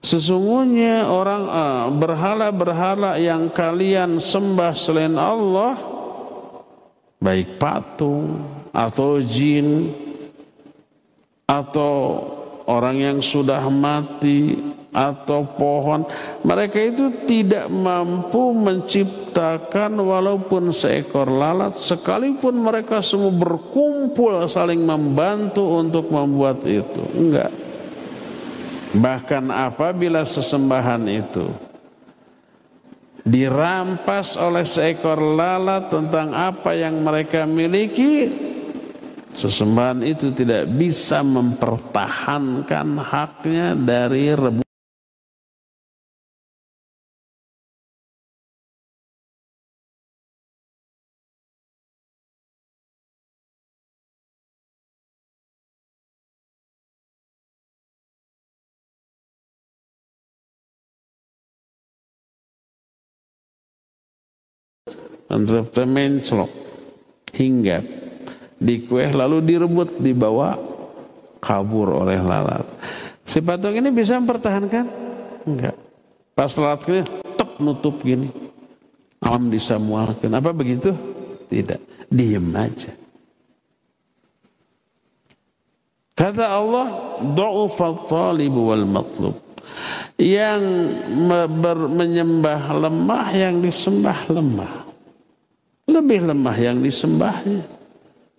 Sesungguhnya 0.00 1.12
orang 1.12 1.44
uh, 1.44 1.86
berhala-berhala 1.92 3.20
yang 3.20 3.52
kalian 3.52 4.16
sembah 4.16 4.72
selain 4.72 5.12
Allah 5.20 5.76
baik 7.20 7.60
patung 7.60 8.40
atau 8.72 9.20
jin 9.20 9.92
atau 11.44 12.24
orang 12.64 12.96
yang 12.96 13.18
sudah 13.20 13.60
mati 13.68 14.56
atau 14.88 15.44
pohon 15.44 16.08
mereka 16.48 16.80
itu 16.80 17.28
tidak 17.28 17.68
mampu 17.68 18.56
menciptakan 18.56 20.00
walaupun 20.00 20.72
seekor 20.72 21.28
lalat 21.28 21.76
sekalipun 21.76 22.56
mereka 22.56 23.04
semua 23.04 23.36
berkumpul 23.36 24.48
saling 24.48 24.80
membantu 24.80 25.76
untuk 25.76 26.08
membuat 26.08 26.64
itu. 26.64 27.04
Enggak 27.20 27.69
Bahkan 28.90 29.54
apabila 29.54 30.26
sesembahan 30.26 31.06
itu 31.06 31.46
dirampas 33.22 34.34
oleh 34.34 34.66
seekor 34.66 35.20
lalat 35.20 35.92
tentang 35.92 36.34
apa 36.34 36.74
yang 36.74 37.04
mereka 37.04 37.46
miliki, 37.46 38.26
sesembahan 39.30 40.02
itu 40.02 40.34
tidak 40.34 40.66
bisa 40.74 41.22
mempertahankan 41.22 42.88
haknya 42.98 43.78
dari 43.78 44.34
rebutan. 44.34 44.69
Antara 65.30 65.62
menclok 65.86 66.50
hingga 67.30 67.78
di 68.60 68.84
kue 68.84 69.08
lalu 69.08 69.40
direbut 69.40 70.02
dibawa 70.02 70.58
kabur 71.40 72.04
oleh 72.04 72.20
lalat. 72.20 72.66
Si 73.24 73.40
patung 73.40 73.72
ini 73.72 73.88
bisa 73.88 74.20
mempertahankan? 74.20 74.84
Enggak. 75.48 75.78
Pas 76.36 76.52
lalat 76.58 76.82
ini 76.90 77.02
tep 77.38 77.56
nutup 77.62 78.02
gini. 78.04 78.28
Alam 79.24 79.48
disamualkan. 79.48 80.32
Apa 80.34 80.52
begitu? 80.52 80.92
Tidak. 81.48 82.08
Diam 82.10 82.50
aja. 82.56 82.92
Kata 86.16 86.44
Allah, 86.52 87.16
"Du'ufa 87.24 88.04
talib 88.08 88.52
wal 88.52 88.84
matlub." 88.84 89.36
Yang 90.20 90.64
menyembah 91.96 92.76
lemah, 92.76 93.26
yang 93.32 93.64
disembah 93.64 94.28
lemah. 94.28 94.89
Lebih 95.90 96.30
lemah 96.30 96.54
yang 96.54 96.78
disembahnya. 96.78 97.66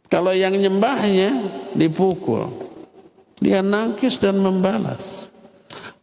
Kalau 0.08 0.32
yang 0.32 0.56
nyembahnya 0.56 1.52
dipukul, 1.76 2.48
dia 3.44 3.60
nangkis 3.60 4.16
dan 4.16 4.40
membalas. 4.40 5.28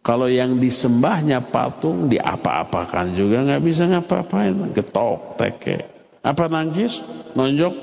Kalau 0.04 0.28
yang 0.28 0.56
disembahnya 0.56 1.44
patung 1.44 2.08
diapa-apakan 2.08 3.12
juga 3.12 3.44
nggak 3.44 3.62
bisa 3.64 3.84
ngapa-apain, 3.88 4.72
getok, 4.72 5.36
teke. 5.36 5.84
Apa 6.24 6.48
nangkis? 6.48 7.04
Nonjok 7.36 7.74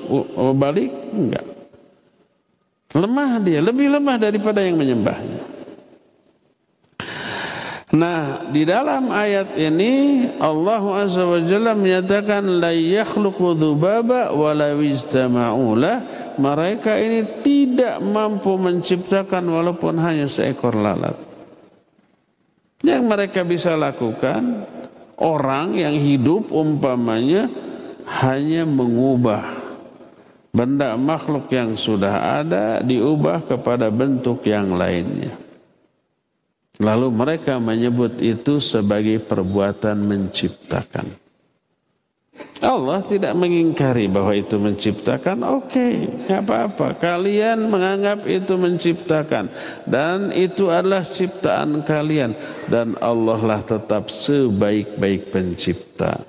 balik? 0.58 0.90
Enggak. 1.14 1.46
Lemah 2.94 3.38
dia, 3.42 3.62
lebih 3.62 3.90
lemah 3.94 4.16
daripada 4.18 4.62
yang 4.62 4.78
menyembahnya. 4.78 5.55
Nah, 7.96 8.44
di 8.52 8.68
dalam 8.68 9.08
ayat 9.08 9.56
ini 9.56 10.26
Allah 10.36 10.84
Azza 11.00 11.24
wa 11.24 11.40
Jalla 11.40 11.72
menyatakan 11.72 12.60
la 12.60 12.68
yakhluqu 12.68 13.56
dzubaba 13.56 14.36
wa 14.36 14.52
la 14.52 14.76
Mereka 16.36 16.92
ini 17.00 17.20
tidak 17.40 17.96
mampu 18.04 18.60
menciptakan 18.60 19.48
walaupun 19.48 19.96
hanya 19.96 20.28
seekor 20.28 20.76
lalat. 20.76 21.16
Yang 22.84 23.02
mereka 23.08 23.40
bisa 23.48 23.72
lakukan 23.72 24.68
orang 25.16 25.80
yang 25.80 25.96
hidup 25.96 26.52
umpamanya 26.52 27.48
hanya 28.20 28.68
mengubah 28.68 29.56
benda 30.52 30.92
makhluk 31.00 31.48
yang 31.48 31.80
sudah 31.80 32.44
ada 32.44 32.84
diubah 32.84 33.48
kepada 33.48 33.88
bentuk 33.88 34.44
yang 34.44 34.76
lainnya. 34.76 35.45
Lalu 36.76 37.08
mereka 37.08 37.56
menyebut 37.56 38.20
itu 38.20 38.60
sebagai 38.60 39.16
perbuatan 39.24 39.96
menciptakan. 40.04 41.26
Allah 42.60 43.04
tidak 43.04 43.36
mengingkari 43.36 44.08
bahwa 44.08 44.32
itu 44.32 44.56
menciptakan, 44.56 45.44
oke, 45.44 45.72
okay, 45.72 45.92
apa-apa. 46.28 46.96
Kalian 46.96 47.68
menganggap 47.68 48.24
itu 48.24 48.56
menciptakan 48.56 49.52
dan 49.84 50.32
itu 50.32 50.72
adalah 50.72 51.04
ciptaan 51.04 51.84
kalian 51.84 52.32
dan 52.68 52.96
Allah 53.00 53.40
lah 53.40 53.60
tetap 53.60 54.08
sebaik-baik 54.08 55.28
pencipta. 55.32 56.24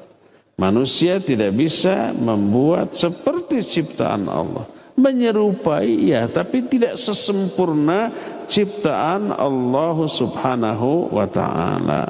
Manusia 0.59 1.23
tidak 1.23 1.55
bisa 1.55 2.11
membuat 2.11 2.91
seperti 2.91 3.63
ciptaan 3.63 4.27
Allah. 4.27 4.67
Menyerupai 4.97 6.09
ya, 6.09 6.25
tapi 6.25 6.65
tidak 6.65 6.97
sesempurna 6.97 8.09
ciptaan 8.47 9.29
Allah 9.29 9.97
Subhanahu 10.07 11.11
wa 11.11 11.27
taala. 11.27 12.09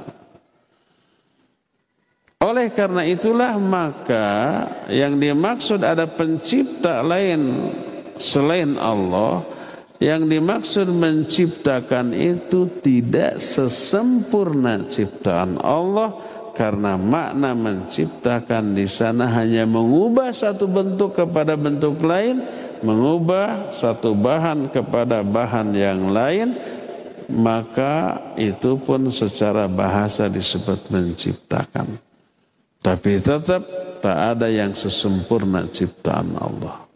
Oleh 2.37 2.69
karena 2.69 3.01
itulah 3.03 3.57
maka 3.57 4.29
yang 4.87 5.17
dimaksud 5.17 5.81
ada 5.81 6.05
pencipta 6.05 7.01
lain 7.01 7.73
selain 8.21 8.77
Allah 8.77 9.41
yang 9.97 10.29
dimaksud 10.29 10.85
menciptakan 10.93 12.13
itu 12.13 12.69
tidak 12.85 13.41
sesempurna 13.41 14.85
ciptaan 14.85 15.57
Allah 15.57 16.13
karena 16.53 16.97
makna 16.97 17.53
menciptakan 17.53 18.73
di 18.73 18.89
sana 18.89 19.29
hanya 19.29 19.65
mengubah 19.69 20.33
satu 20.33 20.65
bentuk 20.65 21.13
kepada 21.13 21.53
bentuk 21.53 22.01
lain, 22.01 22.41
mengubah 22.81 23.73
satu 23.73 24.13
bahan 24.13 24.69
kepada 24.69 25.21
bahan 25.21 25.73
yang 25.73 26.09
lain, 26.11 26.53
maka 27.31 28.33
itu 28.39 28.79
pun 28.79 29.11
secara 29.11 29.67
bahasa 29.67 30.31
disebut 30.31 30.91
menciptakan. 30.91 31.99
Tapi 32.79 33.19
tetap 33.19 33.61
tak 33.99 34.17
ada 34.37 34.47
yang 34.47 34.71
sesempurna 34.71 35.67
ciptaan 35.67 36.37
Allah. 36.39 36.87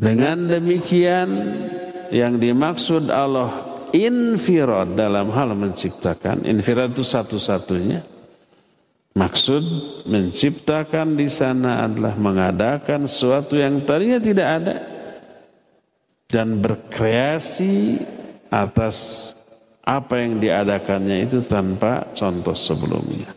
Dengan 0.00 0.48
demikian 0.48 1.28
yang 2.08 2.40
dimaksud 2.40 3.12
Allah 3.12 3.70
infirad 3.92 4.94
dalam 4.96 5.28
hal 5.34 5.52
menciptakan. 5.52 6.46
Infirad 6.46 6.94
itu 6.94 7.04
satu-satunya. 7.04 8.19
Maksud 9.20 9.64
menciptakan 10.08 11.12
di 11.12 11.28
sana 11.28 11.84
adalah 11.84 12.16
mengadakan 12.16 13.04
sesuatu 13.04 13.52
yang 13.52 13.84
tadinya 13.84 14.16
tidak 14.16 14.48
ada 14.48 14.76
dan 16.24 16.56
berkreasi 16.56 18.00
atas 18.48 19.28
apa 19.84 20.24
yang 20.24 20.40
diadakannya 20.40 21.28
itu 21.28 21.44
tanpa 21.44 22.08
contoh 22.16 22.56
sebelumnya. 22.56 23.28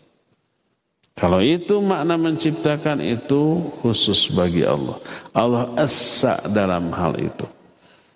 Kalau 1.19 1.43
itu 1.43 1.83
makna 1.83 2.15
menciptakan 2.15 3.03
itu 3.03 3.67
khusus 3.83 4.31
bagi 4.31 4.63
Allah. 4.63 4.97
Allah 5.35 5.67
esa 5.83 6.39
dalam 6.47 6.95
hal 6.95 7.19
itu. 7.19 7.43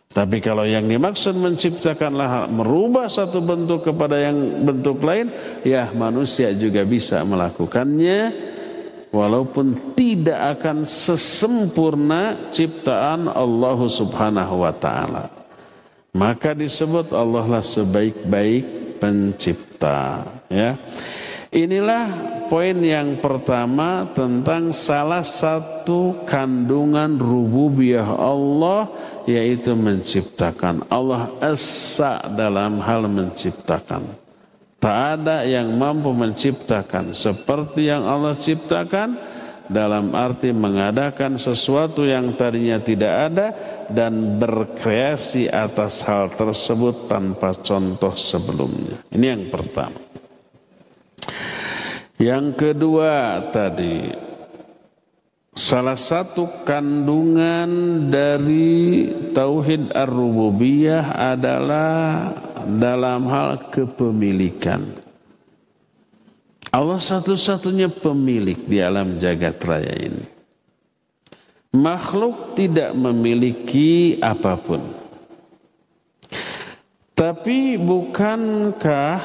Tapi 0.07 0.39
kalau 0.39 0.63
yang 0.63 0.87
dimaksud 0.87 1.35
menciptakanlah 1.37 2.47
merubah 2.49 3.11
satu 3.11 3.43
bentuk 3.43 3.85
kepada 3.85 4.17
yang 4.17 4.63
bentuk 4.65 5.03
lain, 5.03 5.29
ya 5.61 5.91
manusia 5.93 6.49
juga 6.55 6.81
bisa 6.87 7.21
melakukannya 7.27 8.33
walaupun 9.11 9.93
tidak 9.93 10.57
akan 10.57 10.87
sesempurna 10.87 12.49
ciptaan 12.49 13.29
Allah 13.29 13.79
Subhanahu 13.85 14.63
wa 14.63 14.73
taala. 14.73 15.29
Maka 16.17 16.57
disebut 16.57 17.13
Allah 17.13 17.45
lah 17.45 17.63
sebaik-baik 17.63 18.97
pencipta, 18.97 20.25
ya. 20.49 20.73
Inilah 21.53 22.09
poin 22.47 22.75
yang 22.79 23.19
pertama 23.19 24.07
tentang 24.15 24.71
salah 24.71 25.23
satu 25.23 26.23
kandungan 26.25 27.19
rububiyah 27.19 28.07
Allah 28.07 28.87
yaitu 29.27 29.75
menciptakan. 29.75 30.87
Allah 30.87 31.29
esa 31.43 32.23
dalam 32.31 32.79
hal 32.79 33.05
menciptakan. 33.11 34.07
Tak 34.79 34.97
ada 35.19 35.43
yang 35.43 35.73
mampu 35.75 36.15
menciptakan 36.15 37.11
seperti 37.11 37.91
yang 37.91 38.07
Allah 38.07 38.37
ciptakan 38.37 39.19
dalam 39.67 40.15
arti 40.15 40.55
mengadakan 40.55 41.35
sesuatu 41.35 42.07
yang 42.07 42.39
tadinya 42.39 42.79
tidak 42.79 43.13
ada 43.31 43.47
dan 43.91 44.39
berkreasi 44.39 45.51
atas 45.51 46.07
hal 46.07 46.31
tersebut 46.31 47.11
tanpa 47.11 47.51
contoh 47.59 48.15
sebelumnya. 48.15 49.03
Ini 49.11 49.25
yang 49.27 49.43
pertama. 49.51 50.06
Yang 52.17 52.45
kedua 52.57 53.45
tadi 53.53 54.27
Salah 55.57 55.97
satu 55.97 56.61
kandungan 56.61 57.65
dari 58.13 59.09
tauhid 59.33 59.89
ar-rububiyah 59.89 61.33
adalah 61.33 62.29
dalam 62.61 63.25
hal 63.25 63.65
kepemilikan. 63.73 64.85
Allah 66.69 67.01
satu-satunya 67.01 67.89
pemilik 67.89 68.69
di 68.69 68.77
alam 68.77 69.17
jagat 69.17 69.57
raya 69.65 69.97
ini. 69.97 70.25
Makhluk 71.73 72.53
tidak 72.53 72.93
memiliki 72.93 74.21
apa 74.21 74.61
pun. 74.61 74.85
Tapi 77.17 77.81
bukankah 77.81 79.17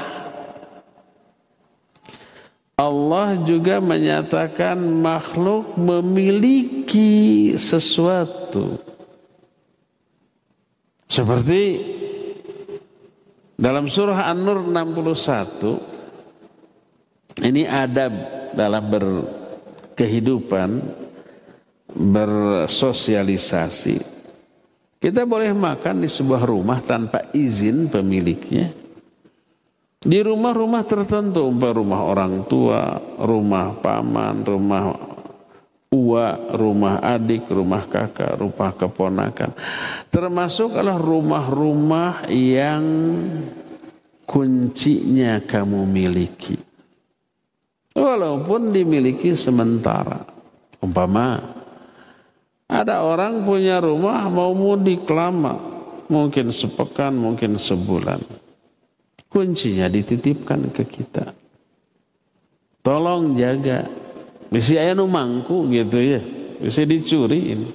Allah 2.82 3.38
juga 3.46 3.78
menyatakan 3.78 4.74
makhluk 4.78 5.78
memiliki 5.78 7.54
sesuatu. 7.54 8.82
Seperti 11.06 11.78
dalam 13.54 13.86
surah 13.86 14.26
An-Nur 14.32 14.66
61 14.66 17.46
ini 17.46 17.62
adab 17.68 18.12
dalam 18.56 18.90
berkehidupan 18.90 20.82
bersosialisasi. 21.92 24.00
Kita 25.02 25.26
boleh 25.26 25.50
makan 25.50 25.98
di 26.02 26.08
sebuah 26.08 26.46
rumah 26.46 26.80
tanpa 26.82 27.22
izin 27.34 27.88
pemiliknya. 27.90 28.81
Di 30.02 30.18
rumah-rumah 30.18 30.82
tertentu, 30.82 31.46
rumah 31.54 32.02
orang 32.02 32.42
tua, 32.50 32.98
rumah 33.22 33.70
paman, 33.78 34.42
rumah 34.42 34.90
uwa, 35.94 36.26
rumah 36.58 36.98
adik, 36.98 37.46
rumah 37.46 37.86
kakak, 37.86 38.34
rumah 38.34 38.74
keponakan. 38.74 39.54
Termasuk 40.10 40.74
adalah 40.74 40.98
rumah-rumah 40.98 42.26
yang 42.32 42.82
kuncinya 44.26 45.38
kamu 45.44 45.86
miliki. 45.86 46.58
Walaupun 47.94 48.74
dimiliki 48.74 49.36
sementara. 49.38 50.24
Umpama 50.82 51.38
ada 52.66 53.06
orang 53.06 53.46
punya 53.46 53.78
rumah 53.78 54.26
mau 54.26 54.50
mudik 54.50 55.06
lama 55.06 55.60
mungkin 56.10 56.48
sepekan, 56.50 57.14
mungkin 57.14 57.54
sebulan. 57.60 58.41
Kuncinya 59.32 59.88
dititipkan 59.88 60.68
ke 60.68 60.84
kita. 60.84 61.32
Tolong 62.84 63.32
jaga. 63.40 63.88
Bisa 64.52 64.76
ayah 64.76 65.00
mangku 65.08 65.64
gitu 65.72 65.96
ya. 65.96 66.20
Bisa 66.60 66.84
dicuri 66.84 67.56
ini. 67.56 67.68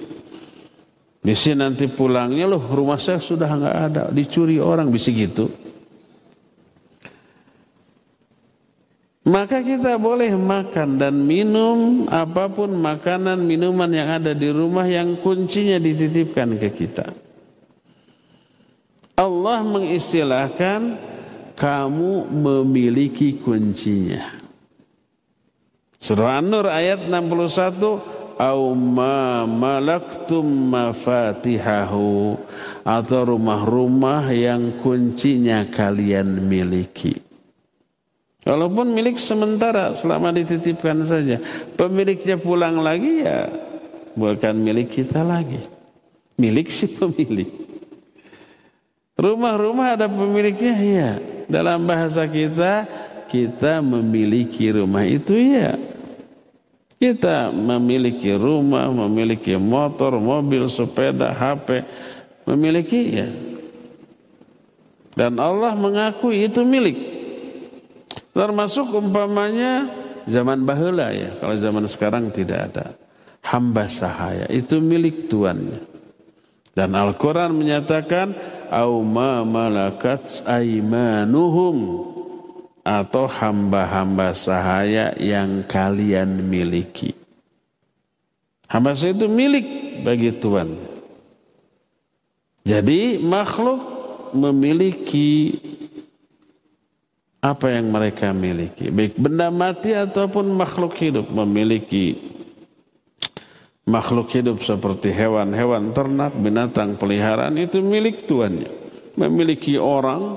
Bisa 1.18 1.50
nanti 1.58 1.90
pulangnya 1.90 2.46
loh 2.46 2.62
rumah 2.62 3.02
saya 3.02 3.18
sudah 3.18 3.50
nggak 3.50 3.76
ada. 3.90 4.02
Dicuri 4.14 4.62
orang 4.62 4.86
bisa 4.94 5.10
gitu. 5.10 5.50
Maka 9.28 9.60
kita 9.60 10.00
boleh 10.00 10.32
makan 10.32 10.96
dan 10.96 11.20
minum 11.20 12.08
apa 12.08 12.48
pun 12.48 12.72
makanan 12.72 13.44
minuman 13.44 13.90
yang 13.92 14.08
ada 14.08 14.32
di 14.32 14.48
rumah 14.48 14.88
yang 14.88 15.20
kuncinya 15.20 15.76
dititipkan 15.76 16.56
ke 16.56 16.72
kita. 16.72 17.12
Allah 19.20 19.60
mengistilahkan 19.68 20.80
kamu 21.58 22.30
memiliki 22.30 23.42
kuncinya. 23.42 24.38
Surah 25.98 26.38
An-Nur 26.38 26.70
ayat 26.70 27.10
61 27.10 28.38
au 28.38 28.62
ma 28.78 29.42
malaktum 29.42 30.46
mafatihahu 30.46 32.38
atau 32.86 33.20
rumah-rumah 33.34 34.30
yang 34.30 34.78
kuncinya 34.78 35.66
kalian 35.66 36.46
miliki. 36.46 37.18
Walaupun 38.46 38.94
milik 38.94 39.18
sementara 39.18 39.92
selama 39.98 40.30
dititipkan 40.32 41.02
saja. 41.04 41.42
Pemiliknya 41.74 42.38
pulang 42.38 42.80
lagi 42.80 43.26
ya 43.26 43.50
bukan 44.14 44.54
milik 44.56 45.02
kita 45.02 45.20
lagi. 45.26 45.60
Milik 46.38 46.70
si 46.70 46.86
pemilik. 46.86 47.67
Rumah-rumah 49.18 49.98
ada 49.98 50.06
pemiliknya 50.06 50.76
ya. 50.78 51.10
Dalam 51.50 51.82
bahasa 51.90 52.22
kita 52.30 52.86
kita 53.26 53.82
memiliki 53.82 54.70
rumah 54.70 55.02
itu 55.02 55.34
ya. 55.34 55.74
Kita 56.98 57.50
memiliki 57.54 58.34
rumah, 58.34 58.90
memiliki 58.90 59.54
motor, 59.54 60.18
mobil, 60.18 60.66
sepeda, 60.66 61.30
HP, 61.30 61.86
memiliki 62.46 63.00
ya. 63.22 63.28
Dan 65.14 65.38
Allah 65.38 65.74
mengakui 65.74 66.46
itu 66.46 66.62
milik. 66.62 66.98
Termasuk 68.30 68.94
umpamanya 68.94 69.86
zaman 70.30 70.62
bahula 70.62 71.10
ya. 71.10 71.34
Kalau 71.38 71.54
zaman 71.58 71.90
sekarang 71.90 72.30
tidak 72.30 72.70
ada. 72.70 72.86
Hamba 73.42 73.86
sahaya 73.90 74.46
itu 74.50 74.78
milik 74.78 75.26
tuannya. 75.26 75.82
Dan 76.74 76.94
Al-Quran 76.94 77.54
menyatakan, 77.58 78.57
Au 78.68 79.00
ma 79.00 79.42
malakat 79.42 80.44
aimanuhum 80.44 82.04
atau 82.84 83.28
hamba-hamba 83.28 84.32
sahaya 84.32 85.12
yang 85.20 85.64
kalian 85.64 86.40
miliki. 86.44 87.12
Hamba 88.68 88.92
saya 88.92 89.16
itu 89.16 89.28
milik 89.28 89.66
bagi 90.04 90.32
Tuhan. 90.32 90.76
Jadi 92.68 93.16
makhluk 93.16 93.80
memiliki 94.36 95.56
apa 97.40 97.72
yang 97.72 97.88
mereka 97.88 98.34
miliki. 98.36 98.92
Baik 98.92 99.16
benda 99.16 99.48
mati 99.48 99.96
ataupun 99.96 100.52
makhluk 100.52 100.92
hidup 101.00 101.32
memiliki 101.32 102.18
makhluk 103.88 104.28
hidup 104.36 104.60
seperti 104.60 105.08
hewan-hewan 105.08 105.96
ternak, 105.96 106.36
binatang 106.36 107.00
peliharaan 107.00 107.56
itu 107.56 107.80
milik 107.80 108.28
tuannya. 108.28 108.68
Memiliki 109.16 109.80
orang, 109.80 110.36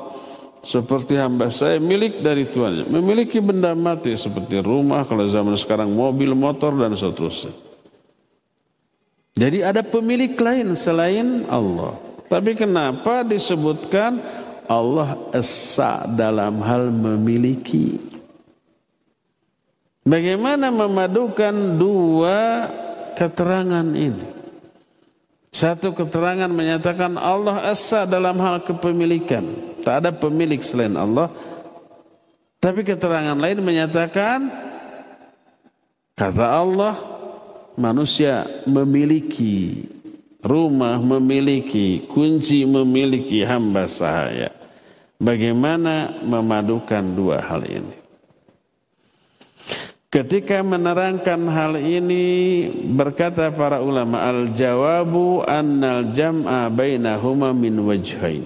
seperti 0.63 1.19
hamba 1.19 1.51
saya 1.51 1.77
milik 1.77 2.23
dari 2.23 2.47
tuannya. 2.47 2.87
Memiliki 2.87 3.43
benda 3.43 3.75
mati 3.75 4.15
seperti 4.15 4.63
rumah, 4.63 5.03
kalau 5.03 5.27
zaman 5.27 5.59
sekarang 5.59 5.91
mobil, 5.91 6.31
motor, 6.31 6.71
dan 6.79 6.95
seterusnya. 6.95 7.51
Jadi 9.35 9.59
ada 9.61 9.83
pemilik 9.83 10.31
lain 10.37 10.73
selain 10.73 11.43
Allah. 11.51 11.99
Tapi 12.31 12.55
kenapa 12.55 13.27
disebutkan 13.27 14.21
Allah 14.71 15.19
esa 15.35 16.07
dalam 16.07 16.63
hal 16.63 16.87
memiliki? 16.93 17.99
Bagaimana 20.01 20.73
memadukan 20.73 21.53
dua 21.77 22.69
keterangan 23.15 23.85
ini? 23.93 24.25
Satu 25.51 25.91
keterangan 25.91 26.47
menyatakan 26.47 27.19
Allah 27.19 27.67
esa 27.67 28.07
dalam 28.07 28.39
hal 28.39 28.63
kepemilikan. 28.63 29.43
Tak 29.83 29.95
ada 30.05 30.11
pemilik 30.15 30.63
selain 30.63 30.95
Allah. 30.95 31.27
Tapi 32.61 32.87
keterangan 32.87 33.35
lain 33.35 33.59
menyatakan 33.59 34.47
kata 36.15 36.45
Allah 36.45 36.95
manusia 37.75 38.47
memiliki 38.63 39.89
rumah, 40.41 40.97
memiliki 40.97 42.05
kunci, 42.09 42.65
memiliki 42.65 43.45
hamba 43.45 43.85
sahaya. 43.91 44.49
Bagaimana 45.21 46.21
memadukan 46.25 47.05
dua 47.13 47.37
hal 47.45 47.61
ini? 47.69 48.00
Ketika 50.11 50.59
menerangkan 50.59 51.39
hal 51.47 51.79
ini 51.79 52.67
berkata 52.99 53.47
para 53.47 53.79
ulama 53.79 54.19
al-jawabu 54.19 55.47
annal 55.47 56.11
jam'a 56.11 56.67
bainahuma 56.67 57.55
min 57.55 57.79
wajhain. 57.79 58.43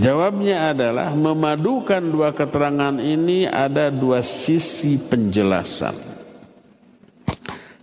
Jawabnya 0.00 0.72
adalah 0.72 1.12
memadukan 1.12 2.00
dua 2.00 2.32
keterangan 2.32 2.96
ini 2.96 3.44
ada 3.44 3.92
dua 3.92 4.24
sisi 4.24 4.96
penjelasan. 5.04 5.92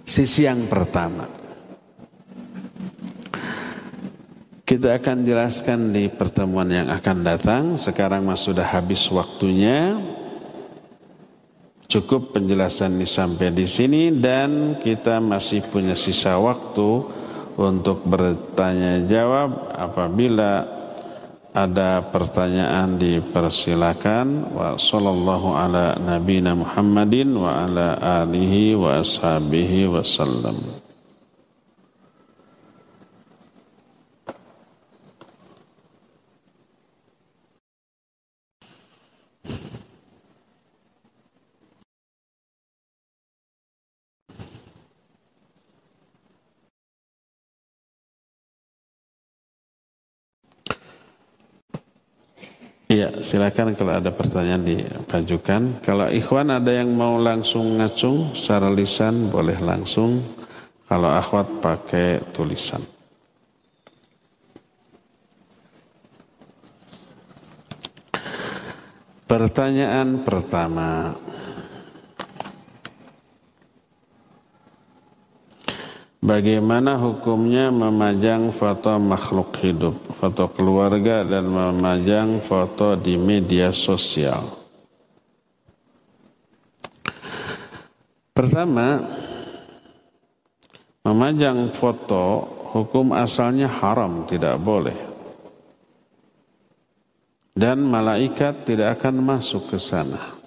Sisi 0.02 0.50
yang 0.50 0.66
pertama. 0.66 1.30
Kita 4.66 4.98
akan 4.98 5.18
jelaskan 5.22 5.94
di 5.94 6.10
pertemuan 6.10 6.66
yang 6.66 6.90
akan 6.90 7.18
datang. 7.22 7.64
Sekarang 7.78 8.26
mas 8.26 8.42
sudah 8.42 8.66
habis 8.66 9.06
waktunya. 9.14 10.02
Cukup 11.92 12.32
penjelasan 12.32 12.96
ini 12.96 13.04
sampai 13.04 13.52
di 13.52 13.68
sini 13.68 14.16
dan 14.16 14.80
kita 14.80 15.20
masih 15.20 15.60
punya 15.68 15.92
sisa 15.92 16.40
waktu 16.40 17.04
untuk 17.60 18.08
bertanya 18.08 19.04
jawab 19.04 19.76
apabila 19.76 20.64
ada 21.52 22.00
pertanyaan 22.08 22.96
dipersilakan 22.96 24.56
wa 24.56 24.80
sallallahu 24.80 25.52
ala 25.52 26.00
nabina 26.00 26.56
Muhammadin 26.56 27.36
wa 27.36 27.68
ala 27.68 28.00
alihi 28.24 28.72
wa 28.72 29.04
ashabihi 29.04 29.92
wasallam. 29.92 30.81
Iya, 53.02 53.18
silakan 53.26 53.74
kalau 53.74 53.98
ada 53.98 54.14
pertanyaan 54.14 54.62
dipajukan. 54.62 55.82
Kalau 55.82 56.06
ikhwan 56.06 56.54
ada 56.54 56.70
yang 56.70 56.94
mau 56.94 57.18
langsung 57.18 57.82
ngacung 57.82 58.38
secara 58.38 58.70
lisan 58.70 59.26
boleh 59.34 59.58
langsung. 59.58 60.22
Kalau 60.86 61.10
akhwat 61.10 61.50
pakai 61.66 62.22
tulisan. 62.30 62.86
Pertanyaan 69.26 70.22
pertama. 70.22 71.18
Bagaimana 76.22 77.02
hukumnya 77.02 77.74
memajang 77.74 78.54
foto 78.54 78.94
makhluk 79.02 79.58
hidup, 79.58 79.98
foto 80.22 80.46
keluarga 80.54 81.26
dan 81.26 81.50
memajang 81.50 82.46
foto 82.46 82.94
di 82.94 83.18
media 83.18 83.74
sosial? 83.74 84.46
Pertama, 88.38 89.02
memajang 91.02 91.74
foto 91.74 92.46
hukum 92.70 93.18
asalnya 93.18 93.66
haram, 93.66 94.22
tidak 94.30 94.62
boleh. 94.62 94.98
Dan 97.58 97.82
malaikat 97.82 98.70
tidak 98.70 99.02
akan 99.02 99.26
masuk 99.26 99.74
ke 99.74 99.82
sana. 99.82 100.41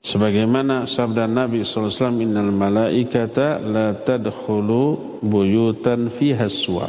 Sebagaimana 0.00 0.88
sabda 0.88 1.28
Nabi 1.28 1.60
SAW, 1.60 2.16
Innal 2.24 2.48
malaikata 2.48 3.60
la 3.60 3.92
tadkhulu 3.92 5.20
buyutan 5.20 6.08
fiha 6.08 6.48
suar. 6.48 6.88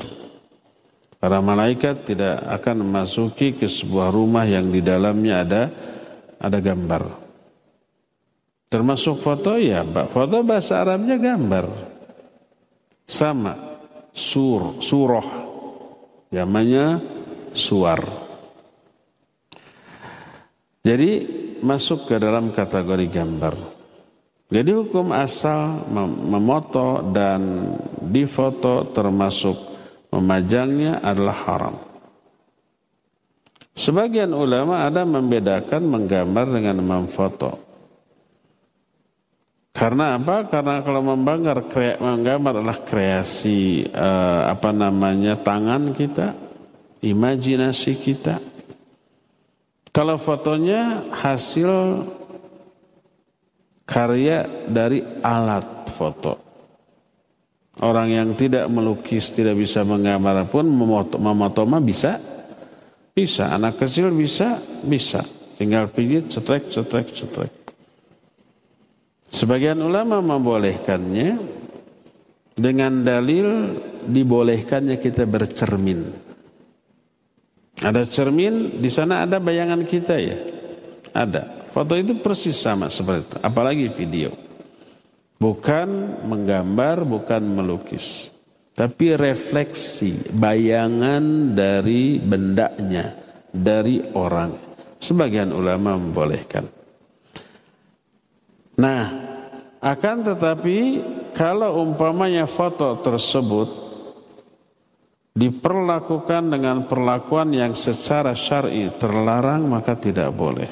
Para 1.20 1.38
malaikat 1.43 2.07
tidak 2.07 2.41
akan 2.49 2.88
memasuki 2.88 3.53
ke 3.53 3.70
sebuah 3.70 4.09
rumah 4.09 4.47
yang 4.47 4.72
di 4.74 4.82
dalamnya 4.82 5.45
ada 5.45 5.64
ada 6.41 6.57
gambar. 6.57 7.03
Termasuk 8.72 9.20
foto 9.22 9.59
ya, 9.59 9.84
foto 10.09 10.41
bahasa 10.41 10.82
Arabnya 10.82 11.20
gambar. 11.20 11.68
Sama, 13.05 13.53
sur, 14.16 14.80
surah. 14.80 15.28
Namanya 16.32 17.03
suar. 17.51 17.99
Jadi 20.82 21.40
masuk 21.62 22.09
ke 22.09 22.16
dalam 22.18 22.53
kategori 22.53 23.07
gambar. 23.09 23.55
Jadi 24.51 24.72
hukum 24.76 25.16
asal 25.16 25.88
memoto 26.28 26.99
dan 27.16 27.72
difoto 28.03 28.91
termasuk 28.91 29.55
memajangnya 30.12 30.99
adalah 30.99 31.38
haram. 31.47 31.76
Sebagian 33.72 34.36
ulama 34.36 34.84
ada 34.84 35.07
membedakan 35.07 35.88
menggambar 35.88 36.45
dengan 36.51 36.78
memfoto. 36.84 37.72
Karena 39.72 40.20
apa? 40.20 40.51
Karena 40.51 40.84
kalau 40.84 40.99
membanggar, 40.99 41.64
menggambar 42.03 42.59
adalah 42.59 42.84
kreasi 42.84 43.88
eh, 43.88 44.41
apa 44.51 44.76
namanya 44.76 45.39
tangan 45.39 45.95
kita, 45.95 46.36
imajinasi 46.99 47.91
kita. 48.03 48.51
Kalau 49.91 50.15
fotonya 50.15 51.11
hasil 51.11 51.71
karya 53.83 54.47
dari 54.71 55.03
alat 55.19 55.91
foto. 55.91 56.33
Orang 57.83 58.07
yang 58.11 58.31
tidak 58.39 58.71
melukis, 58.71 59.35
tidak 59.35 59.59
bisa 59.59 59.83
menggambar 59.83 60.47
pun 60.47 60.63
memoto, 60.63 61.19
memoto 61.19 61.67
mah 61.67 61.83
bisa. 61.83 62.19
Bisa. 63.11 63.51
Anak 63.51 63.83
kecil 63.83 64.15
bisa, 64.15 64.59
bisa. 64.87 65.23
Tinggal 65.59 65.91
pijit, 65.91 66.31
cetrek, 66.31 66.71
cetrek, 66.71 67.11
cetrek. 67.11 67.53
Sebagian 69.31 69.79
ulama 69.83 70.19
membolehkannya 70.19 71.39
dengan 72.55 73.03
dalil 73.03 73.75
dibolehkannya 74.07 74.99
kita 74.99 75.23
bercermin. 75.27 76.30
Ada 77.82 78.05
cermin, 78.05 78.77
di 78.77 78.89
sana 78.93 79.25
ada 79.25 79.41
bayangan 79.41 79.82
kita 79.82 80.15
ya. 80.21 80.38
Ada. 81.17 81.73
Foto 81.73 81.97
itu 81.97 82.13
persis 82.21 82.53
sama 82.53 82.93
seperti 82.93 83.25
itu. 83.25 83.38
Apalagi 83.41 83.86
video. 83.89 84.32
Bukan 85.41 86.21
menggambar, 86.29 87.01
bukan 87.01 87.41
melukis. 87.41 88.29
Tapi 88.77 89.17
refleksi, 89.17 90.29
bayangan 90.38 91.57
dari 91.57 92.21
bendanya, 92.21 93.17
dari 93.49 93.99
orang. 94.13 94.53
Sebagian 95.01 95.49
ulama 95.49 95.97
membolehkan. 95.97 96.69
Nah, 98.77 99.03
akan 99.82 100.17
tetapi 100.21 100.77
kalau 101.34 101.82
umpamanya 101.82 102.45
foto 102.45 103.01
tersebut 103.01 103.90
diperlakukan 105.32 106.51
dengan 106.51 106.84
perlakuan 106.88 107.55
yang 107.55 107.71
secara 107.71 108.36
syar'i 108.36 108.91
terlarang 108.99 109.67
maka 109.67 109.95
tidak 109.95 110.32
boleh. 110.36 110.67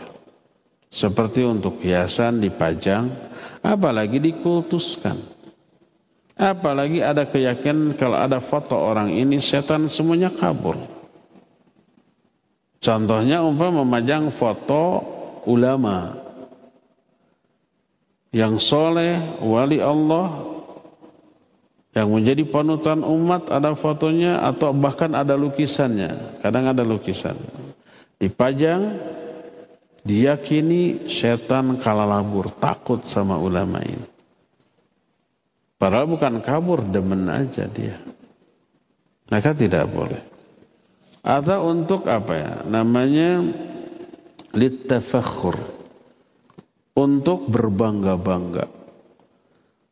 Seperti 0.90 1.46
untuk 1.46 1.80
hiasan 1.86 2.42
dipajang, 2.42 3.08
apalagi 3.62 4.18
dikultuskan. 4.18 5.16
Apalagi 6.40 7.04
ada 7.04 7.28
keyakinan 7.28 8.00
kalau 8.00 8.16
ada 8.16 8.40
foto 8.40 8.74
orang 8.74 9.12
ini 9.12 9.38
setan 9.44 9.92
semuanya 9.92 10.32
kabur. 10.32 10.80
Contohnya 12.80 13.44
umpama 13.44 13.84
memajang 13.84 14.32
foto 14.32 15.04
ulama 15.44 16.16
yang 18.32 18.56
soleh, 18.56 19.20
wali 19.44 19.84
Allah, 19.84 20.46
yang 21.94 22.08
menjadi 22.14 22.46
panutan 22.46 23.02
umat 23.02 23.50
ada 23.50 23.74
fotonya 23.74 24.46
atau 24.46 24.70
bahkan 24.72 25.10
ada 25.18 25.34
lukisannya. 25.34 26.42
Kadang 26.42 26.70
ada 26.70 26.86
lukisan. 26.86 27.34
Dipajang 28.22 28.94
diyakini 30.06 31.10
setan 31.10 31.82
kalalabur, 31.82 32.54
takut 32.62 33.02
sama 33.10 33.42
ulama 33.42 33.82
ini. 33.82 34.06
Padahal 35.80 36.12
bukan 36.12 36.44
kabur, 36.44 36.84
demen 36.84 37.26
aja 37.32 37.64
dia. 37.66 37.96
Maka 39.32 39.56
tidak 39.56 39.88
boleh. 39.88 40.20
Atau 41.24 41.72
untuk 41.72 42.04
apa 42.12 42.34
ya? 42.36 42.54
Namanya 42.68 43.44
litafakhur. 44.52 45.56
Untuk 47.00 47.48
berbangga-bangga. 47.48 48.79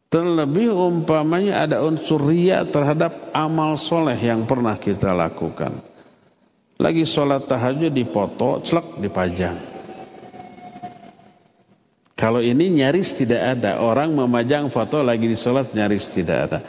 Terlebih 0.08 0.72
umpamanya 0.72 1.68
ada 1.68 1.84
unsur 1.84 2.24
ria 2.24 2.64
terhadap 2.64 3.32
amal 3.36 3.76
soleh 3.76 4.16
yang 4.16 4.48
pernah 4.48 4.80
kita 4.80 5.12
lakukan. 5.12 5.76
Lagi 6.80 7.04
sholat 7.04 7.50
tahajud 7.50 7.92
dipoto, 7.92 8.64
celak 8.64 9.02
dipajang 9.02 9.78
kalau 12.18 12.42
ini 12.42 12.74
nyaris 12.74 13.14
tidak 13.14 13.62
ada. 13.62 13.78
Orang 13.78 14.18
memajang 14.18 14.74
foto 14.74 15.06
lagi 15.06 15.30
di 15.30 15.38
sholat 15.38 15.70
nyaris 15.78 16.10
tidak 16.10 16.38
ada. 16.50 16.60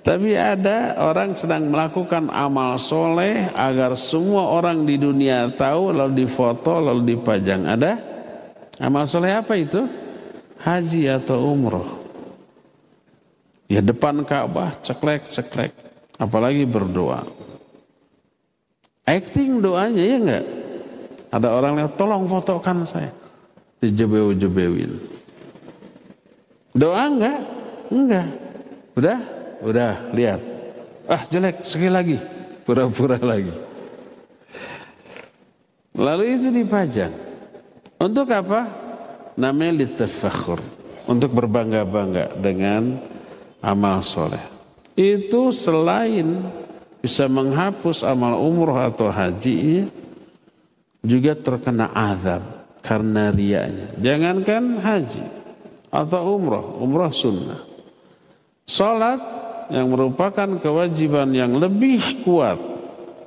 Tapi 0.00 0.32
ada 0.32 0.96
orang 0.96 1.36
sedang 1.36 1.68
melakukan 1.68 2.32
amal 2.32 2.80
soleh 2.80 3.52
agar 3.52 4.00
semua 4.00 4.48
orang 4.48 4.88
di 4.88 4.96
dunia 4.96 5.52
tahu 5.52 5.92
lalu 5.92 6.24
difoto 6.24 6.80
lalu 6.80 7.14
dipajang. 7.14 7.68
Ada? 7.68 7.92
Amal 8.80 9.04
soleh 9.04 9.36
apa 9.36 9.52
itu? 9.60 9.84
Haji 10.64 11.12
atau 11.12 11.52
umroh. 11.52 12.03
Ya 13.74 13.82
depan 13.82 14.22
Ka'bah 14.22 14.70
ceklek 14.86 15.26
ceklek. 15.26 15.74
Apalagi 16.14 16.62
berdoa. 16.62 17.26
Acting 19.02 19.58
doanya 19.58 19.98
ya 19.98 20.16
enggak? 20.22 20.44
Ada 21.34 21.48
orang 21.50 21.74
yang 21.82 21.90
tolong 21.98 22.30
fotokan 22.30 22.86
saya 22.86 23.10
dijebeu-jebeuin. 23.82 24.94
Doa 26.70 27.02
enggak? 27.10 27.40
Enggak. 27.90 28.28
Udah? 28.94 29.18
Udah, 29.58 29.92
lihat. 30.14 30.40
Ah, 31.10 31.26
jelek, 31.26 31.66
sekali 31.66 31.90
lagi. 31.90 32.18
Pura-pura 32.62 33.18
lagi. 33.18 33.52
Lalu 35.98 36.24
itu 36.38 36.48
dipajang. 36.54 37.12
Untuk 37.98 38.30
apa? 38.30 38.70
Namanya 39.34 39.82
litafakhur. 39.82 40.62
Untuk 41.04 41.34
berbangga-bangga 41.36 42.38
dengan 42.40 43.02
amal 43.64 44.04
soleh. 44.04 44.44
Itu 44.94 45.50
selain 45.50 46.44
bisa 47.00 47.24
menghapus 47.26 48.04
amal 48.04 48.36
umroh 48.36 48.76
atau 48.76 49.08
haji 49.08 49.88
juga 51.00 51.32
terkena 51.34 51.90
azab 51.92 52.44
karena 52.84 53.32
riaknya. 53.32 53.88
Jangankan 53.98 54.78
haji 54.78 55.24
atau 55.88 56.36
umroh, 56.36 56.80
umroh 56.80 57.10
sunnah. 57.10 57.60
Salat 58.64 59.20
yang 59.68 59.92
merupakan 59.92 60.60
kewajiban 60.60 61.32
yang 61.32 61.56
lebih 61.56 62.24
kuat 62.24 62.56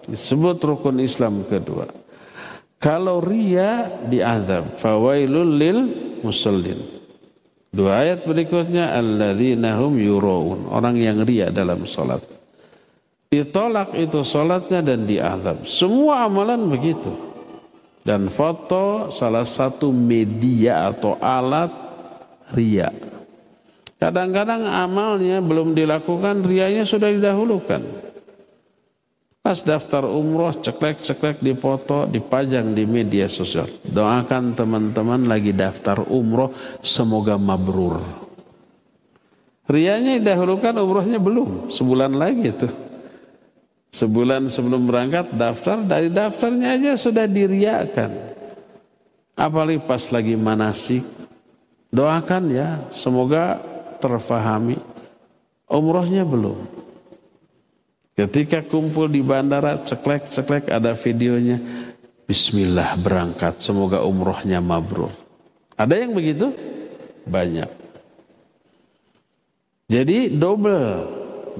disebut 0.10 0.58
rukun 0.62 0.98
Islam 1.02 1.46
kedua. 1.46 1.86
Kalau 2.78 3.22
ria 3.22 3.90
diazab, 4.06 4.78
fawailul 4.78 5.52
lil 5.58 5.80
musallin. 6.22 6.97
Dua 7.78 8.02
ayat 8.02 8.26
berikutnya 8.26 8.90
alladzina 8.90 9.78
hum 9.78 10.02
yuraun, 10.02 10.66
orang 10.74 10.98
yang 10.98 11.22
ria 11.22 11.54
dalam 11.54 11.86
salat. 11.86 12.26
Ditolak 13.30 13.94
itu 13.94 14.26
salatnya 14.26 14.82
dan 14.82 15.06
diazab. 15.06 15.62
Semua 15.62 16.26
amalan 16.26 16.66
begitu. 16.74 17.14
Dan 18.02 18.34
foto 18.34 19.14
salah 19.14 19.46
satu 19.46 19.94
media 19.94 20.90
atau 20.90 21.22
alat 21.22 21.70
ria. 22.58 22.90
Kadang-kadang 24.02 24.66
amalnya 24.66 25.38
belum 25.38 25.78
dilakukan, 25.78 26.50
rianya 26.50 26.82
sudah 26.82 27.14
didahulukan. 27.14 28.07
Pas 29.48 29.64
daftar 29.64 30.04
umroh, 30.04 30.52
ceklek-ceklek 30.52 31.40
dipoto, 31.40 32.04
dipajang 32.04 32.76
di 32.76 32.84
media 32.84 33.32
sosial. 33.32 33.64
Doakan 33.80 34.52
teman-teman 34.52 35.24
lagi 35.24 35.56
daftar 35.56 36.04
umroh, 36.04 36.52
semoga 36.84 37.40
mabrur. 37.40 38.04
Rianya 39.72 40.20
didahulukan, 40.20 40.76
umrohnya 40.84 41.16
belum. 41.16 41.72
Sebulan 41.72 42.20
lagi 42.20 42.52
tuh. 42.60 42.76
Sebulan 43.88 44.52
sebelum 44.52 44.84
berangkat 44.84 45.32
daftar, 45.32 45.80
dari 45.80 46.12
daftarnya 46.12 46.76
aja 46.76 47.00
sudah 47.00 47.24
diriakan. 47.24 48.12
Apalagi 49.32 49.80
pas 49.80 50.04
lagi 50.12 50.36
manasik, 50.36 51.08
doakan 51.88 52.52
ya 52.52 52.84
semoga 52.92 53.64
terfahami. 54.04 54.76
Umrohnya 55.72 56.28
belum. 56.28 56.87
Ketika 58.18 58.66
kumpul 58.66 59.06
di 59.06 59.22
bandara, 59.22 59.78
ceklek-ceklek 59.86 60.74
ada 60.74 60.98
videonya. 60.98 61.62
Bismillah 62.26 62.98
berangkat, 62.98 63.62
semoga 63.62 64.02
umrohnya 64.02 64.58
mabrur. 64.58 65.14
Ada 65.78 66.02
yang 66.02 66.18
begitu? 66.18 66.50
Banyak. 67.30 67.70
Jadi 69.88 70.34
double 70.34 70.90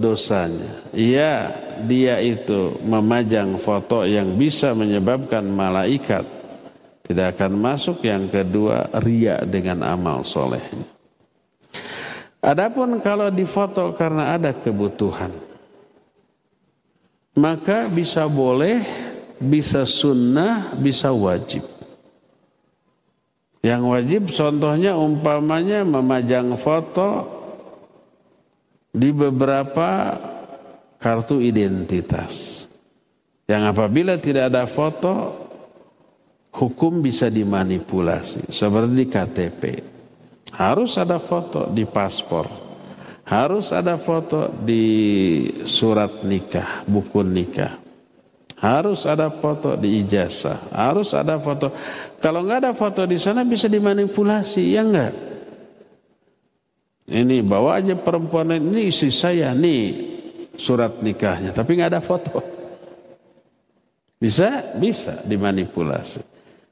dosanya. 0.02 0.82
Iya, 0.92 1.54
dia 1.86 2.18
itu 2.20 2.82
memajang 2.82 3.62
foto 3.62 4.02
yang 4.04 4.34
bisa 4.34 4.74
menyebabkan 4.74 5.46
malaikat 5.46 6.26
tidak 7.08 7.40
akan 7.40 7.54
masuk. 7.56 8.04
Yang 8.04 8.36
kedua, 8.36 8.92
ria 9.00 9.40
dengan 9.48 9.86
amal 9.88 10.28
solehnya. 10.28 10.84
Adapun 12.44 13.00
kalau 13.00 13.32
difoto 13.32 13.96
karena 13.96 14.36
ada 14.36 14.52
kebutuhan, 14.52 15.32
maka 17.38 17.86
bisa 17.86 18.26
boleh, 18.26 18.82
bisa 19.38 19.86
sunnah, 19.86 20.74
bisa 20.74 21.14
wajib. 21.14 21.62
Yang 23.62 23.84
wajib 23.86 24.22
contohnya 24.34 24.98
umpamanya 24.98 25.86
memajang 25.86 26.58
foto 26.58 27.10
di 28.90 29.14
beberapa 29.14 30.18
kartu 30.98 31.38
identitas. 31.38 32.66
Yang 33.46 33.64
apabila 33.70 34.18
tidak 34.18 34.50
ada 34.50 34.66
foto, 34.66 35.14
hukum 36.58 37.06
bisa 37.06 37.30
dimanipulasi. 37.30 38.50
Seperti 38.50 38.92
di 38.98 39.06
KTP. 39.06 39.62
Harus 40.58 40.98
ada 40.98 41.22
foto 41.22 41.70
di 41.70 41.86
paspor. 41.86 42.67
Harus 43.28 43.76
ada 43.76 44.00
foto 44.00 44.48
di 44.48 44.84
surat 45.68 46.24
nikah, 46.24 46.88
buku 46.88 47.20
nikah. 47.28 47.76
Harus 48.58 49.04
ada 49.04 49.28
foto 49.28 49.76
di 49.76 50.00
ijazah. 50.00 50.72
Harus 50.72 51.12
ada 51.12 51.36
foto. 51.36 51.76
Kalau 52.24 52.48
nggak 52.48 52.60
ada 52.64 52.72
foto 52.72 53.04
di 53.04 53.20
sana 53.20 53.44
bisa 53.44 53.68
dimanipulasi, 53.68 54.64
ya 54.72 54.82
enggak? 54.82 55.14
Ini 57.08 57.44
bawa 57.44 57.84
aja 57.84 58.00
perempuan 58.00 58.56
ini 58.56 58.88
istri 58.88 59.12
saya, 59.12 59.52
nih 59.52 59.84
surat 60.56 61.04
nikahnya, 61.04 61.52
tapi 61.52 61.76
nggak 61.76 61.92
ada 61.92 62.02
foto. 62.04 62.40
Bisa, 64.18 64.74
bisa 64.80 65.22
dimanipulasi. 65.28 66.24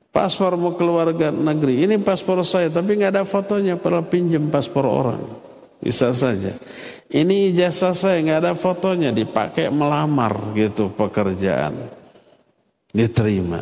Paspor 0.07 0.55
mau 0.55 0.73
keluarga 0.79 1.29
negeri, 1.35 1.83
ini 1.83 1.99
paspor 1.99 2.41
saya, 2.47 2.71
tapi 2.71 2.95
nggak 2.95 3.11
ada 3.11 3.23
fotonya, 3.27 3.75
pernah 3.75 4.07
pinjam 4.07 4.47
paspor 4.47 4.87
orang. 4.87 5.44
Bisa 5.79 6.15
saja. 6.15 6.55
Ini 7.11 7.53
ijazah 7.53 7.93
saya 7.93 8.17
nggak 8.19 8.39
ada 8.41 8.53
fotonya, 8.57 9.13
dipakai 9.13 9.69
melamar 9.69 10.55
gitu 10.57 10.89
pekerjaan, 10.91 11.77
diterima. 12.89 13.61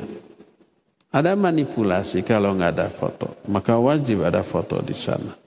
Ada 1.14 1.38
manipulasi 1.38 2.26
kalau 2.26 2.58
nggak 2.58 2.72
ada 2.74 2.88
foto, 2.90 3.38
maka 3.46 3.78
wajib 3.78 4.26
ada 4.26 4.42
foto 4.42 4.82
di 4.82 4.98
sana 4.98 5.44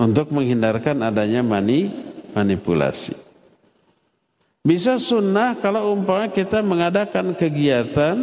untuk 0.00 0.32
menghindarkan 0.32 1.00
adanya 1.04 1.44
mani 1.44 1.88
manipulasi. 2.32 3.16
Bisa 4.60 5.00
sunnah 5.00 5.56
kalau 5.56 5.96
umpamanya 5.96 6.36
kita 6.36 6.60
mengadakan 6.60 7.32
kegiatan 7.32 8.16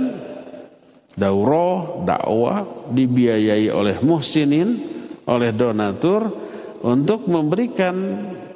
daurah, 1.18 2.06
dakwah 2.06 2.62
dibiayai 2.94 3.74
oleh 3.74 3.98
muhsinin, 4.06 4.78
oleh 5.26 5.50
donatur 5.50 6.47
untuk 6.84 7.26
memberikan 7.26 7.96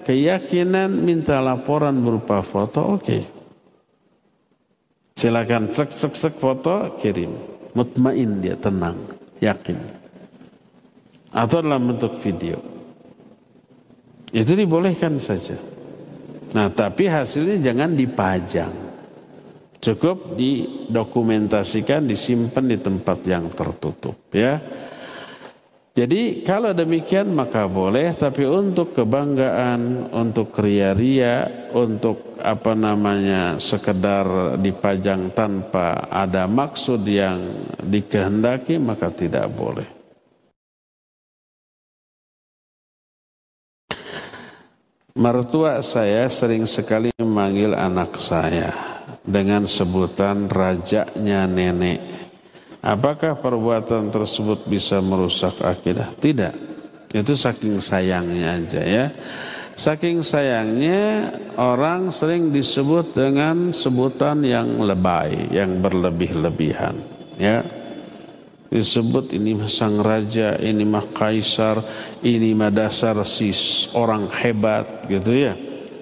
keyakinan 0.06 0.92
minta 0.92 1.42
laporan 1.42 2.02
berupa 2.02 2.42
foto, 2.46 2.98
oke. 2.98 3.04
Okay. 3.06 3.24
Silakan 5.18 5.70
cek 5.70 5.94
cek 5.94 6.14
cek 6.18 6.34
foto 6.34 6.98
kirim 6.98 7.52
mutmain 7.78 8.42
dia 8.42 8.58
tenang, 8.58 8.98
yakin. 9.40 9.78
Atau 11.32 11.64
dalam 11.64 11.88
bentuk 11.88 12.12
video. 12.20 12.60
Itu 14.32 14.56
dibolehkan 14.56 15.20
saja. 15.20 15.56
Nah, 16.52 16.68
tapi 16.72 17.08
hasilnya 17.08 17.72
jangan 17.72 17.96
dipajang. 17.96 18.74
Cukup 19.82 20.38
didokumentasikan, 20.38 22.06
disimpan 22.06 22.66
di 22.68 22.78
tempat 22.78 23.18
yang 23.26 23.48
tertutup 23.50 24.30
ya. 24.36 24.60
Jadi 25.92 26.48
kalau 26.48 26.72
demikian 26.72 27.36
maka 27.36 27.68
boleh 27.68 28.16
tapi 28.16 28.48
untuk 28.48 28.96
kebanggaan, 28.96 30.08
untuk 30.16 30.56
ria-ria, 30.56 31.68
untuk 31.76 32.39
apa 32.39 32.72
namanya 32.72 33.60
sekedar 33.60 34.56
dipajang 34.56 35.36
tanpa 35.36 36.08
ada 36.08 36.48
maksud 36.48 37.04
yang 37.04 37.44
dikehendaki 37.84 38.80
maka 38.80 39.12
tidak 39.12 39.52
boleh. 39.52 39.84
Mertua 45.12 45.84
saya 45.84 46.32
sering 46.32 46.64
sekali 46.72 47.12
memanggil 47.20 47.76
anak 47.76 48.16
saya 48.16 48.72
dengan 49.28 49.68
sebutan 49.68 50.48
rajanya 50.48 51.52
nenek. 51.52 52.21
Apakah 52.82 53.38
perbuatan 53.38 54.10
tersebut 54.10 54.66
bisa 54.66 54.98
merusak 55.06 55.62
akidah? 55.62 56.10
Tidak. 56.18 56.54
Itu 57.14 57.38
saking 57.38 57.78
sayangnya 57.78 58.58
aja 58.58 58.82
ya. 58.82 59.06
Saking 59.78 60.26
sayangnya 60.26 61.30
orang 61.62 62.10
sering 62.10 62.50
disebut 62.50 63.14
dengan 63.14 63.70
sebutan 63.70 64.42
yang 64.42 64.82
lebay, 64.82 65.54
yang 65.54 65.78
berlebih-lebihan. 65.78 66.98
Ya, 67.38 67.62
disebut 68.74 69.30
ini 69.30 69.62
sang 69.70 70.02
raja, 70.02 70.58
ini 70.58 70.82
mah 70.82 71.06
kaisar, 71.06 71.86
ini 72.26 72.58
mah 72.58 72.74
dasar 72.74 73.18
si 73.30 73.54
orang 73.94 74.26
hebat 74.42 75.06
gitu 75.06 75.38
ya. 75.38 75.54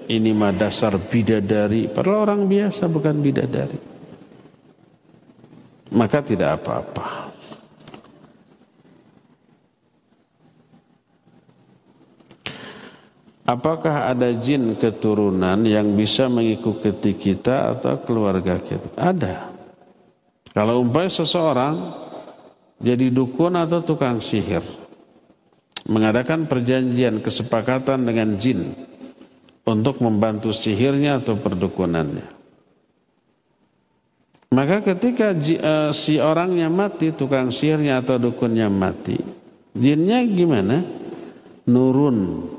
Ini 0.09 0.31
mah 0.31 0.55
dasar 0.55 0.95
bidadari, 0.95 1.91
padahal 1.91 2.23
orang 2.23 2.41
biasa 2.47 2.87
bukan 2.87 3.19
bidadari 3.19 3.98
maka 5.93 6.21
tidak 6.21 6.61
apa-apa. 6.61 7.29
Apakah 13.49 14.13
ada 14.13 14.29
jin 14.37 14.77
keturunan 14.77 15.65
yang 15.65 15.97
bisa 15.97 16.29
mengikuti 16.29 17.17
kita 17.17 17.73
atau 17.73 17.97
keluarga 18.05 18.61
kita? 18.61 18.93
Ada. 18.93 19.49
Kalau 20.53 20.85
umpamanya 20.85 21.17
seseorang 21.17 21.75
jadi 22.77 23.09
dukun 23.09 23.57
atau 23.57 23.81
tukang 23.81 24.21
sihir, 24.21 24.61
mengadakan 25.89 26.45
perjanjian 26.45 27.25
kesepakatan 27.25 28.05
dengan 28.05 28.37
jin 28.37 28.69
untuk 29.65 29.97
membantu 29.97 30.53
sihirnya 30.53 31.17
atau 31.17 31.33
perdukunannya. 31.33 32.38
Maka 34.49 34.81
ketika 34.81 35.29
uh, 35.29 35.93
si 35.93 36.17
orangnya 36.17 36.73
mati, 36.73 37.13
tukang 37.13 37.53
sihirnya 37.53 38.01
atau 38.01 38.17
dukunnya 38.17 38.65
mati, 38.65 39.21
jinnya 39.77 40.25
gimana? 40.25 40.81
Nurun 41.69 42.49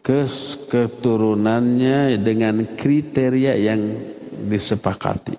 ke 0.00 0.24
keturunannya 0.72 2.16
dengan 2.16 2.64
kriteria 2.64 3.60
yang 3.60 3.92
disepakati. 4.48 5.36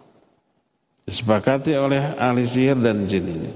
Disepakati 1.10 1.74
oleh 1.74 2.14
ahli 2.22 2.45
sihir 2.45 2.78
dan 2.78 3.10
jin 3.10 3.26
ini. 3.26 3.52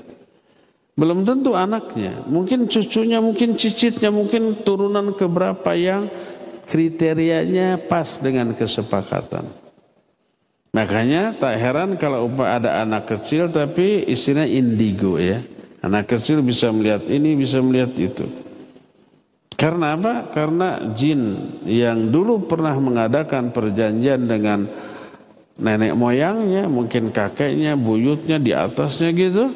Belum 0.97 1.21
tentu 1.21 1.53
anaknya, 1.53 2.25
mungkin 2.25 2.65
cucunya, 2.65 3.21
mungkin 3.21 3.53
cicitnya, 3.61 4.09
mungkin 4.09 4.65
turunan 4.65 5.13
keberapa 5.13 5.77
yang 5.77 6.09
kriterianya 6.65 7.77
pas 7.77 8.17
dengan 8.17 8.57
kesepakatan. 8.57 9.62
Makanya 10.73 11.37
tak 11.37 11.61
heran 11.61 12.01
kalau 12.01 12.33
ada 12.41 12.81
anak 12.81 13.05
kecil 13.05 13.45
tapi 13.53 14.09
istilah 14.09 14.49
indigo 14.49 15.21
ya. 15.21 15.37
Anak 15.85 16.17
kecil 16.17 16.41
bisa 16.41 16.73
melihat 16.73 17.05
ini, 17.05 17.37
bisa 17.37 17.61
melihat 17.61 17.93
itu. 17.93 18.25
Karena 19.53 19.93
apa? 19.93 20.33
Karena 20.33 20.81
jin 20.97 21.37
yang 21.69 22.09
dulu 22.09 22.49
pernah 22.49 22.73
mengadakan 22.81 23.53
perjanjian 23.53 24.25
dengan 24.25 24.65
nenek 25.61 25.93
moyangnya, 25.93 26.65
mungkin 26.65 27.13
kakeknya, 27.13 27.77
buyutnya 27.77 28.41
di 28.41 28.49
atasnya 28.57 29.13
gitu. 29.13 29.53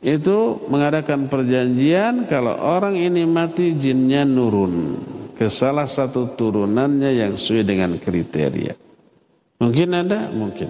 Itu 0.00 0.64
mengadakan 0.72 1.28
perjanjian 1.28 2.24
kalau 2.24 2.56
orang 2.56 2.96
ini 2.96 3.28
mati 3.28 3.76
jinnya 3.76 4.24
nurun 4.24 4.96
ke 5.36 5.52
salah 5.52 5.84
satu 5.84 6.32
turunannya 6.32 7.20
yang 7.20 7.36
sesuai 7.36 7.64
dengan 7.68 7.90
kriteria. 8.00 8.85
Mungkin 9.56 9.88
ada, 9.96 10.28
mungkin. 10.28 10.68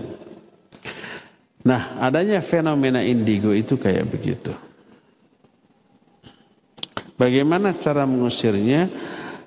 Nah, 1.66 1.98
adanya 1.98 2.38
fenomena 2.38 3.02
indigo 3.02 3.50
itu 3.50 3.74
kayak 3.74 4.06
begitu. 4.06 4.54
Bagaimana 7.18 7.74
cara 7.74 8.06
mengusirnya? 8.06 8.86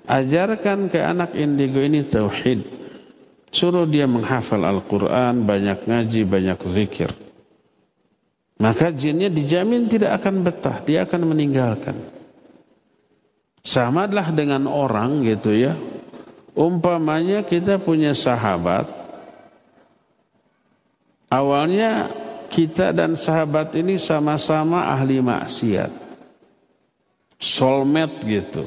Ajarkan 0.04 0.90
ke 0.90 0.98
anak 1.00 1.38
indigo 1.38 1.78
ini 1.80 2.02
tauhid. 2.04 2.66
Suruh 3.50 3.86
dia 3.86 4.04
menghafal 4.10 4.62
Al-Quran, 4.62 5.46
banyak 5.46 5.86
ngaji, 5.86 6.20
banyak 6.26 6.58
zikir. 6.76 7.10
Maka 8.60 8.92
jinnya 8.92 9.32
dijamin 9.32 9.88
tidak 9.88 10.20
akan 10.20 10.44
betah, 10.44 10.84
dia 10.84 11.08
akan 11.08 11.32
meninggalkan. 11.32 11.96
Sama 13.64 14.04
adalah 14.04 14.28
dengan 14.28 14.68
orang 14.68 15.24
gitu 15.24 15.56
ya. 15.56 15.72
Umpamanya 16.52 17.40
kita 17.40 17.80
punya 17.80 18.12
sahabat. 18.12 18.99
Awalnya 21.30 22.10
kita 22.50 22.90
dan 22.90 23.14
sahabat 23.14 23.70
ini 23.78 23.94
sama-sama 23.94 24.90
ahli 24.90 25.22
maksiat. 25.22 25.94
Soulmate 27.38 28.18
gitu. 28.26 28.66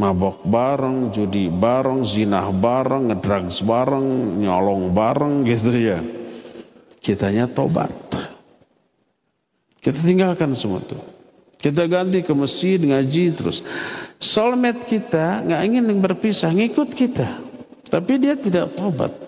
Mabok 0.00 0.44
bareng, 0.48 1.12
judi 1.12 1.52
bareng, 1.52 2.00
zinah 2.04 2.48
bareng, 2.48 3.12
ngedrugs 3.12 3.60
bareng, 3.60 4.40
nyolong 4.40 4.96
bareng 4.96 5.44
gitu 5.44 5.72
ya. 5.76 6.00
Kitanya 7.04 7.44
tobat. 7.48 7.92
Kita 9.84 10.00
tinggalkan 10.00 10.56
semua 10.56 10.80
itu. 10.80 10.96
Kita 11.60 11.84
ganti 11.84 12.24
ke 12.24 12.32
masjid 12.32 12.80
ngaji 12.80 13.36
terus. 13.36 13.60
Soulmate 14.16 14.88
kita 14.88 15.44
nggak 15.44 15.62
ingin 15.68 15.84
berpisah, 16.00 16.48
ngikut 16.48 16.96
kita. 16.96 17.44
Tapi 17.92 18.12
dia 18.16 18.40
tidak 18.40 18.72
tobat. 18.72 19.25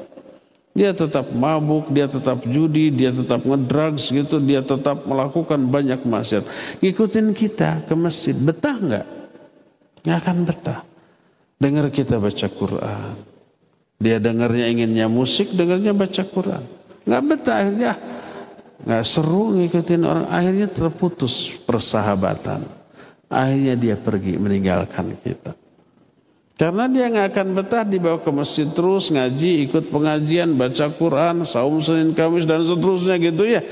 Dia 0.77 0.95
tetap 0.95 1.33
mabuk, 1.35 1.91
dia 1.91 2.07
tetap 2.07 2.45
judi, 2.47 2.93
dia 2.95 3.11
tetap 3.11 3.43
ngedrugs 3.43 4.15
gitu, 4.15 4.39
dia 4.39 4.63
tetap 4.63 5.03
melakukan 5.09 5.59
banyak 5.69 6.05
maksiat. 6.07 6.45
Ngikutin 6.79 7.35
kita 7.35 7.83
ke 7.89 7.95
masjid, 7.99 8.37
betah 8.37 8.79
nggak? 8.79 9.07
Nggak 10.07 10.19
akan 10.23 10.37
betah. 10.47 10.81
Dengar 11.59 11.91
kita 11.91 12.23
baca 12.23 12.47
Quran. 12.47 13.15
Dia 13.99 14.23
dengarnya 14.23 14.71
inginnya 14.71 15.11
musik, 15.11 15.51
dengarnya 15.51 15.91
baca 15.91 16.23
Quran. 16.23 16.63
Nggak 17.03 17.23
betah 17.27 17.57
akhirnya 17.59 17.93
nggak 18.79 19.03
seru 19.03 19.59
ngikutin 19.59 20.03
orang 20.07 20.27
akhirnya 20.31 20.71
terputus 20.71 21.51
persahabatan 21.67 22.63
akhirnya 23.27 23.75
dia 23.75 23.97
pergi 23.99 24.39
meninggalkan 24.39 25.19
kita 25.19 25.51
karena 26.59 26.91
dia 26.91 27.07
nggak 27.07 27.31
akan 27.31 27.49
betah 27.55 27.87
dibawa 27.87 28.19
ke 28.19 28.35
masjid 28.35 28.67
terus 28.67 29.15
ngaji 29.15 29.71
ikut 29.71 29.95
pengajian 29.95 30.59
baca 30.59 30.91
Quran 30.91 31.47
saum 31.47 31.79
Senin 31.79 32.11
Kamis 32.19 32.51
dan 32.51 32.67
seterusnya 32.67 33.15
gitu 33.23 33.47
ya. 33.47 33.63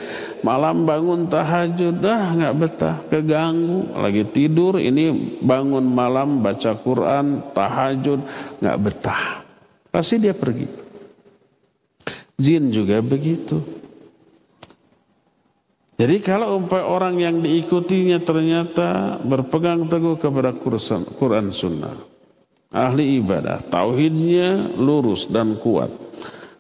Malam 0.47 0.87
bangun 0.87 1.27
tahajud 1.27 1.99
dah 1.99 2.31
nggak 2.39 2.55
betah 2.55 2.97
keganggu. 3.11 3.91
Lagi 3.91 4.23
tidur 4.31 4.79
ini 4.79 5.35
bangun 5.43 5.83
malam 5.83 6.39
baca 6.39 6.79
Quran 6.79 7.43
tahajud 7.51 8.23
nggak 8.63 8.79
betah. 8.79 9.43
Pasti 9.91 10.23
dia 10.23 10.39
pergi. 10.39 10.71
Jin 12.39 12.71
juga 12.71 13.03
begitu. 13.03 13.67
Jadi 15.99 16.23
kalau 16.23 16.63
umpah 16.63 16.87
orang 16.87 17.19
yang 17.19 17.43
diikutinya 17.43 18.23
ternyata 18.23 19.19
berpegang 19.27 19.91
teguh 19.91 20.23
kepada 20.23 20.55
Quran 21.19 21.51
Sunnah. 21.51 22.16
Ahli 22.77 23.17
ibadah, 23.17 23.65
tauhidnya 23.65 24.77
lurus 24.77 25.25
dan 25.33 25.57
kuat. 25.57 25.89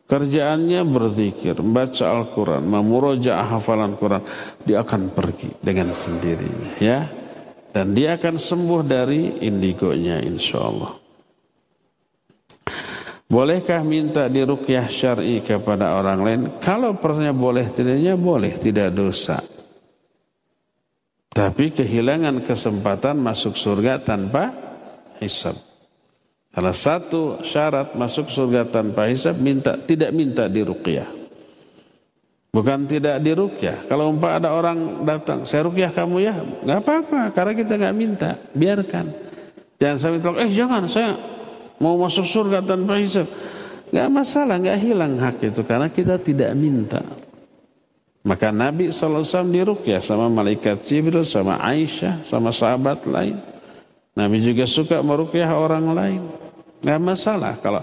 Kerjaannya 0.07 0.87
berzikir, 0.87 1.59
membaca 1.59 2.07
Al-Quran, 2.09 2.63
memuroja 2.65 3.43
hafalan 3.43 3.99
Quran. 3.99 4.23
Dia 4.63 4.81
akan 4.87 5.13
pergi 5.13 5.51
dengan 5.61 5.93
sendirinya. 5.93 6.79
ya, 6.79 7.11
Dan 7.75 7.93
dia 7.93 8.17
akan 8.17 8.41
sembuh 8.41 8.81
dari 8.87 9.45
indigonya 9.45 10.23
insya 10.25 10.63
Allah. 10.63 10.93
Bolehkah 13.27 13.83
minta 13.83 14.31
dirukyah 14.31 14.87
syar'i 14.87 15.43
kepada 15.43 15.99
orang 15.99 16.21
lain? 16.23 16.41
Kalau 16.63 16.95
pertanyaan 16.95 17.35
boleh 17.35 17.67
tidaknya 17.75 18.15
boleh, 18.15 18.55
tidak 18.55 18.95
dosa. 18.95 19.43
Tapi 21.35 21.75
kehilangan 21.75 22.47
kesempatan 22.47 23.19
masuk 23.19 23.59
surga 23.59 24.01
tanpa 24.01 24.55
hisab. 25.19 25.76
Salah 26.57 26.73
satu 26.73 27.45
syarat 27.45 27.93
masuk 27.93 28.33
surga 28.33 28.65
tanpa 28.65 29.13
hisab 29.13 29.37
minta 29.37 29.77
tidak 29.77 30.09
minta 30.09 30.49
dirukyah. 30.49 31.05
Bukan 32.49 32.89
tidak 32.89 33.21
dirukyah. 33.21 33.85
Kalau 33.85 34.09
umpah 34.09 34.41
ada 34.41 34.57
orang 34.57 35.05
datang, 35.05 35.45
saya 35.45 35.69
rukyah 35.69 35.93
kamu 35.93 36.25
ya, 36.25 36.33
nggak 36.41 36.81
apa-apa, 36.81 37.21
karena 37.37 37.53
kita 37.53 37.77
nggak 37.77 37.93
minta, 37.93 38.41
biarkan. 38.57 39.13
Jangan 39.77 39.99
sampai 40.01 40.21
tolong, 40.25 40.41
eh 40.41 40.49
jangan, 40.49 40.89
saya 40.89 41.13
mau 41.77 42.01
masuk 42.01 42.25
surga 42.25 42.65
tanpa 42.65 42.97
hisab. 43.05 43.29
Gak 43.93 44.09
masalah, 44.09 44.57
gak 44.57 44.81
hilang 44.81 45.15
hak 45.21 45.37
itu 45.53 45.61
karena 45.63 45.93
kita 45.93 46.17
tidak 46.19 46.57
minta. 46.57 47.05
Maka 48.27 48.51
Nabi 48.51 48.91
SAW 48.91 49.23
dirukyah 49.53 50.01
sama 50.01 50.27
malaikat 50.27 50.83
Jibril, 50.83 51.23
sama 51.23 51.61
Aisyah, 51.61 52.25
sama 52.25 52.51
sahabat 52.51 53.05
lain. 53.07 53.37
Nabi 54.17 54.41
juga 54.41 54.65
suka 54.65 54.99
merukyah 55.05 55.53
orang 55.53 55.93
lain. 55.93 56.46
Gak 56.83 57.01
masalah 57.01 57.57
kalau 57.61 57.83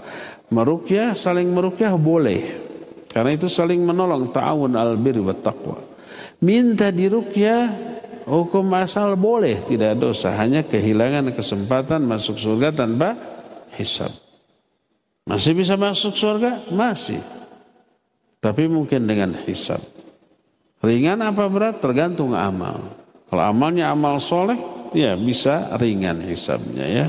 merukyah, 0.52 1.18
saling 1.18 1.50
merukyah 1.50 1.94
boleh. 1.98 2.62
Karena 3.10 3.30
itu 3.30 3.46
saling 3.46 3.78
menolong, 3.78 4.30
ta'awun 4.34 4.74
al-bir 4.74 5.22
wa 5.22 5.34
taqwa. 5.34 5.78
Minta 6.42 6.90
dirukyah, 6.90 7.70
hukum 8.26 8.66
asal 8.74 9.14
boleh, 9.14 9.62
tidak 9.62 9.94
dosa. 9.98 10.34
Hanya 10.34 10.66
kehilangan 10.66 11.30
kesempatan 11.30 12.02
masuk 12.02 12.36
surga 12.36 12.74
tanpa 12.74 13.14
hisab. 13.78 14.10
Masih 15.24 15.56
bisa 15.56 15.78
masuk 15.78 16.18
surga? 16.18 16.68
Masih. 16.74 17.22
Tapi 18.42 18.68
mungkin 18.68 19.08
dengan 19.08 19.32
hisab. 19.46 19.80
Ringan 20.84 21.24
apa 21.24 21.48
berat 21.48 21.80
tergantung 21.80 22.36
amal. 22.36 22.92
Kalau 23.30 23.40
amalnya 23.40 23.88
amal 23.88 24.20
soleh, 24.20 24.58
ya 24.92 25.16
bisa 25.16 25.72
ringan 25.80 26.20
hisabnya 26.28 26.84
ya. 26.84 27.06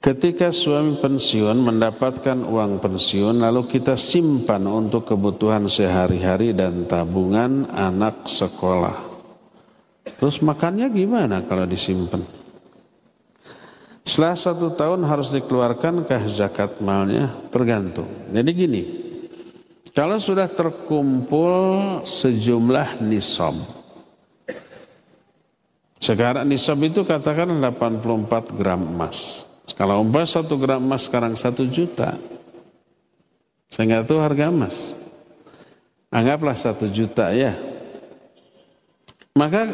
Ketika 0.00 0.48
suami 0.48 0.96
pensiun 0.96 1.60
mendapatkan 1.60 2.40
uang 2.48 2.80
pensiun 2.80 3.44
lalu 3.44 3.68
kita 3.68 4.00
simpan 4.00 4.64
untuk 4.64 5.04
kebutuhan 5.04 5.68
sehari-hari 5.68 6.56
dan 6.56 6.88
tabungan 6.88 7.68
anak 7.68 8.24
sekolah. 8.24 8.96
Terus 10.16 10.40
makannya 10.40 10.88
gimana 10.88 11.44
kalau 11.44 11.68
disimpan? 11.68 12.24
Setelah 14.00 14.40
satu 14.40 14.72
tahun 14.72 15.04
harus 15.04 15.28
dikeluarkan 15.36 16.08
kah 16.08 16.24
zakat 16.24 16.80
malnya? 16.80 17.36
Tergantung. 17.52 18.08
Jadi 18.32 18.50
gini, 18.56 18.82
kalau 19.92 20.16
sudah 20.16 20.48
terkumpul 20.48 21.52
sejumlah 22.08 23.04
nisab. 23.04 23.52
Sekarang 26.00 26.48
nisab 26.48 26.80
itu 26.80 27.04
katakan 27.04 27.52
84 27.52 28.56
gram 28.56 28.80
emas. 28.80 29.49
Kalau 29.76 30.02
umpah 30.02 30.26
satu 30.26 30.56
gram 30.58 30.80
emas 30.82 31.06
sekarang 31.06 31.34
satu 31.38 31.66
juta, 31.66 32.16
saya 33.70 33.84
nggak 33.86 34.06
tahu 34.10 34.18
harga 34.18 34.50
emas. 34.50 34.92
Anggaplah 36.10 36.58
satu 36.58 36.90
juta 36.90 37.30
ya. 37.30 37.54
Maka 39.38 39.70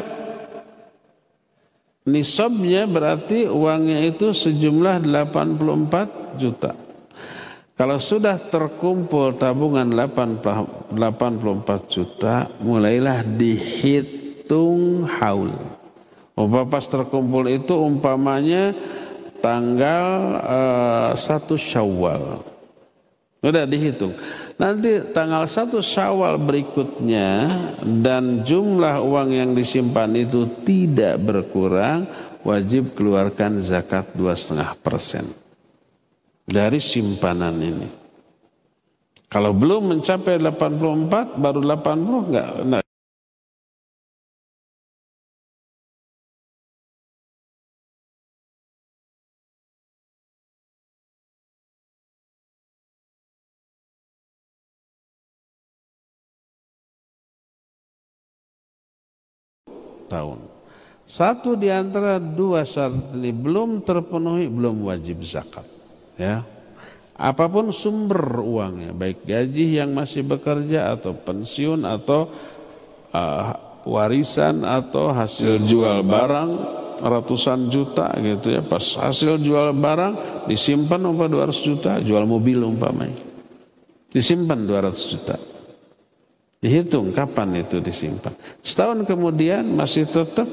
nisabnya 2.05 2.85
berarti 2.85 3.49
uangnya 3.49 4.05
itu 4.05 4.31
sejumlah 4.31 5.01
84 5.01 6.37
juta. 6.37 6.71
Kalau 7.77 8.01
sudah 8.01 8.41
terkumpul 8.41 9.37
tabungan 9.37 9.85
84 9.93 10.93
juta, 11.85 12.49
mulailah 12.57 13.21
dihitung 13.21 15.05
haul. 15.05 15.53
Umpah 16.37 16.65
pas 16.69 16.85
terkumpul 16.85 17.49
itu 17.49 17.73
umpamanya 17.77 18.73
tanggal 19.43 20.07
uh, 20.41 21.11
satu 21.13 21.59
Syawal. 21.59 22.41
Udah 23.43 23.69
dihitung. 23.69 24.17
Nanti 24.57 25.13
tanggal 25.13 25.45
satu 25.45 25.83
Syawal 25.83 26.41
berikutnya 26.41 27.47
dan 28.01 28.41
jumlah 28.41 28.97
uang 29.03 29.29
yang 29.29 29.51
disimpan 29.53 30.09
itu 30.17 30.49
tidak 30.65 31.21
berkurang, 31.21 32.09
wajib 32.41 32.97
keluarkan 32.97 33.61
zakat 33.61 34.09
dua 34.17 34.33
setengah 34.33 34.73
persen 34.81 35.27
dari 36.47 36.81
simpanan 36.81 37.55
ini. 37.61 37.89
Kalau 39.27 39.51
belum 39.51 39.91
mencapai 39.91 40.39
84 40.39 41.35
baru 41.35 41.59
80 41.59 42.31
enggak, 42.31 42.49
enggak 42.63 42.86
tahun. 60.09 60.39
Satu 61.07 61.55
di 61.55 61.71
antara 61.71 62.19
dua 62.19 62.67
syarat 62.67 63.15
ini 63.15 63.31
belum 63.31 63.79
terpenuhi, 63.87 64.51
belum 64.51 64.83
wajib 64.91 65.23
zakat. 65.23 65.63
Ya. 66.19 66.43
Apa 67.17 67.47
pun 67.47 67.71
sumber 67.71 68.43
uangnya, 68.43 68.91
baik 68.93 69.25
gaji 69.25 69.79
yang 69.79 69.95
masih 69.95 70.27
bekerja 70.27 70.93
atau 70.93 71.17
pensiun 71.17 71.81
atau 71.81 72.29
uh, 73.09 73.45
warisan 73.87 74.61
atau 74.61 75.09
hasil 75.15 75.63
jual 75.63 76.03
barang 76.05 76.51
ratusan 77.01 77.71
juta 77.71 78.13
gitu 78.19 78.53
ya. 78.53 78.61
Pas 78.61 78.83
hasil 78.83 79.39
jual 79.41 79.73
barang 79.73 80.45
disimpan 80.51 81.01
umpah 81.07 81.25
200 81.25 81.67
juta, 81.67 81.91
jual 82.03 82.27
mobil 82.27 82.61
umpamanya. 82.61 83.17
Disimpan 84.11 84.67
200 84.67 85.11
juta. 85.13 85.35
Dihitung 86.57 87.13
kapan 87.13 87.61
itu 87.61 87.77
disimpan. 87.77 88.33
Setahun 88.65 89.05
kemudian 89.05 89.61
masih 89.77 90.09
tetap. 90.09 90.49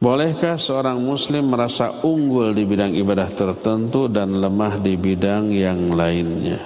Bolehkah 0.00 0.56
seorang 0.56 0.96
muslim 0.96 1.52
merasa 1.52 1.92
unggul 2.00 2.56
di 2.56 2.64
bidang 2.64 2.96
ibadah 2.96 3.28
tertentu 3.36 4.08
dan 4.08 4.32
lemah 4.32 4.80
di 4.80 4.96
bidang 4.96 5.52
yang 5.52 5.92
lainnya? 5.92 6.56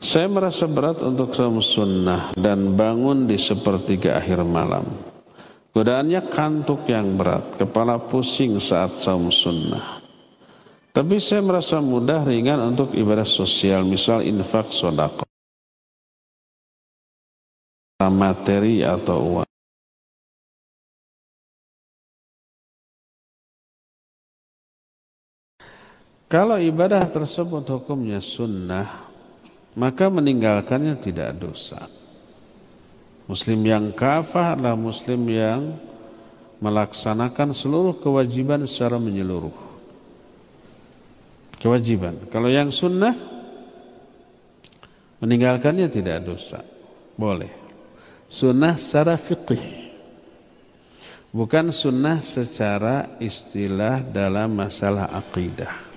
Saya 0.00 0.32
merasa 0.32 0.64
berat 0.64 1.04
untuk 1.04 1.36
sunnah 1.36 2.32
dan 2.40 2.72
bangun 2.72 3.28
di 3.28 3.36
sepertiga 3.36 4.16
akhir 4.16 4.48
malam. 4.48 5.07
Godaannya 5.78 6.26
kantuk 6.26 6.90
yang 6.90 7.14
berat, 7.14 7.54
kepala 7.54 8.02
pusing 8.02 8.58
saat 8.58 8.98
saum 8.98 9.30
sunnah. 9.30 10.02
Tapi 10.90 11.22
saya 11.22 11.38
merasa 11.38 11.78
mudah 11.78 12.26
ringan 12.26 12.58
untuk 12.74 12.98
ibadah 12.98 13.22
sosial, 13.22 13.86
misal 13.86 14.26
infak 14.26 14.74
sodako. 14.74 15.22
Materi 18.02 18.82
atau 18.82 19.18
uang. 19.22 19.50
Kalau 26.26 26.58
ibadah 26.58 27.06
tersebut 27.06 27.62
hukumnya 27.70 28.18
sunnah, 28.18 29.06
maka 29.78 30.10
meninggalkannya 30.10 30.98
tidak 30.98 31.38
dosa. 31.38 31.97
Muslim 33.28 33.60
yang 33.60 33.92
kafah 33.92 34.56
adalah 34.56 34.72
muslim 34.72 35.28
yang 35.28 35.76
melaksanakan 36.64 37.52
seluruh 37.52 38.00
kewajiban 38.00 38.64
secara 38.64 38.96
menyeluruh. 38.96 39.52
Kewajiban. 41.60 42.24
Kalau 42.32 42.48
yang 42.48 42.72
sunnah, 42.72 43.12
meninggalkannya 45.20 45.92
tidak 45.92 46.24
dosa. 46.24 46.64
Boleh. 47.20 47.52
Sunnah 48.32 48.80
secara 48.80 49.20
fiqih. 49.20 49.92
Bukan 51.28 51.68
sunnah 51.68 52.24
secara 52.24 53.20
istilah 53.20 54.00
dalam 54.00 54.56
masalah 54.56 55.12
akidah. 55.12 55.87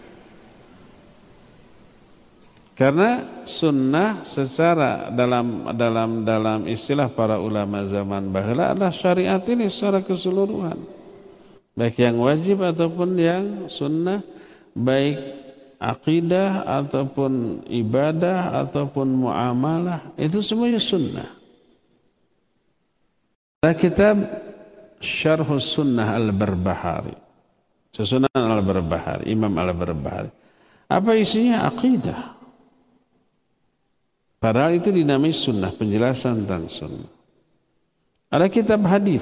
Karena 2.81 3.45
sunnah 3.45 4.25
secara 4.25 5.13
dalam 5.13 5.69
dalam 5.77 6.25
dalam 6.25 6.65
istilah 6.65 7.13
para 7.13 7.37
ulama 7.37 7.85
zaman 7.85 8.33
bahula 8.33 8.73
adalah 8.73 8.89
syariat 8.89 9.37
ini 9.45 9.69
secara 9.69 10.01
keseluruhan. 10.01 10.81
Baik 11.77 12.01
yang 12.01 12.17
wajib 12.17 12.65
ataupun 12.65 13.21
yang 13.21 13.45
sunnah, 13.69 14.25
baik 14.73 15.13
akidah 15.77 16.65
ataupun 16.81 17.61
ibadah 17.69 18.65
ataupun 18.65 19.29
muamalah, 19.29 20.17
itu 20.17 20.41
semuanya 20.41 20.81
sunnah. 20.81 21.29
Ada 23.61 23.77
kitab 23.77 24.17
Syarhus 24.97 25.69
Sunnah 25.69 26.17
Al-Barbahari. 26.17 27.13
Susunan 27.93 28.33
Al-Barbahari, 28.33 29.29
Imam 29.29 29.53
Al-Barbahari. 29.53 30.33
Apa 30.89 31.13
isinya? 31.13 31.69
Akidah. 31.69 32.40
Padahal 34.41 34.73
itu 34.73 34.89
dinamai 34.89 35.29
sunnah, 35.29 35.69
penjelasan 35.69 36.43
tentang 36.43 36.65
sunnah. 36.65 37.13
Ada 38.33 38.49
kitab 38.49 38.81
hadis. 38.89 39.21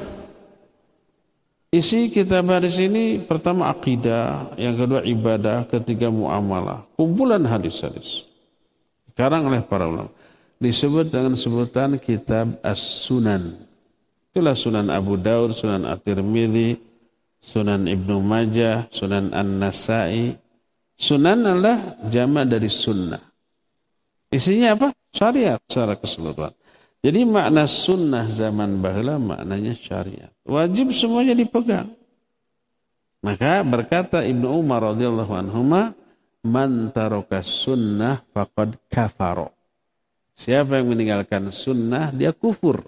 Isi 1.76 2.08
kitab 2.08 2.48
hadis 2.48 2.80
ini 2.80 3.20
pertama 3.20 3.68
akidah, 3.68 4.56
yang 4.56 4.80
kedua 4.80 5.04
ibadah, 5.04 5.68
ketiga 5.68 6.08
muamalah. 6.08 6.88
Kumpulan 6.96 7.44
hadis-hadis. 7.44 8.32
Sekarang 9.12 9.44
oleh 9.44 9.60
para 9.60 9.92
ulama. 9.92 10.10
Disebut 10.56 11.12
dengan 11.12 11.36
sebutan 11.36 12.00
kitab 12.00 12.56
As-Sunan. 12.64 13.60
Itulah 14.32 14.56
Sunan 14.56 14.88
Abu 14.88 15.20
Daud, 15.20 15.52
Sunan 15.52 15.84
At-Tirmidzi, 15.84 16.80
Sunan 17.44 17.92
Ibnu 17.92 18.24
Majah, 18.24 18.88
Sunan 18.88 19.36
An-Nasai. 19.36 20.36
Sunan 20.96 21.44
adalah 21.44 21.96
jama 22.08 22.44
dari 22.44 22.68
sunnah. 22.68 23.24
Isinya 24.28 24.76
apa? 24.76 24.99
Syariat 25.10 25.60
secara 25.66 25.98
keseluruhan. 25.98 26.54
Jadi 27.00 27.24
makna 27.24 27.64
sunnah 27.64 28.28
zaman 28.28 28.84
bahula 28.84 29.16
maknanya 29.16 29.72
syariat. 29.72 30.32
Wajib 30.44 30.92
semuanya 30.92 31.32
dipegang. 31.32 31.96
Maka 33.24 33.64
berkata 33.64 34.24
Ibnu 34.24 34.48
Umar 34.48 34.96
radhiyallahu 34.96 35.34
anhu, 35.36 35.60
"Man 36.44 36.92
taraka 36.92 37.40
sunnah 37.40 38.24
faqad 38.32 38.80
kafaro." 38.92 39.52
Siapa 40.36 40.80
yang 40.80 40.92
meninggalkan 40.92 41.52
sunnah 41.52 42.16
dia 42.16 42.32
kufur. 42.32 42.84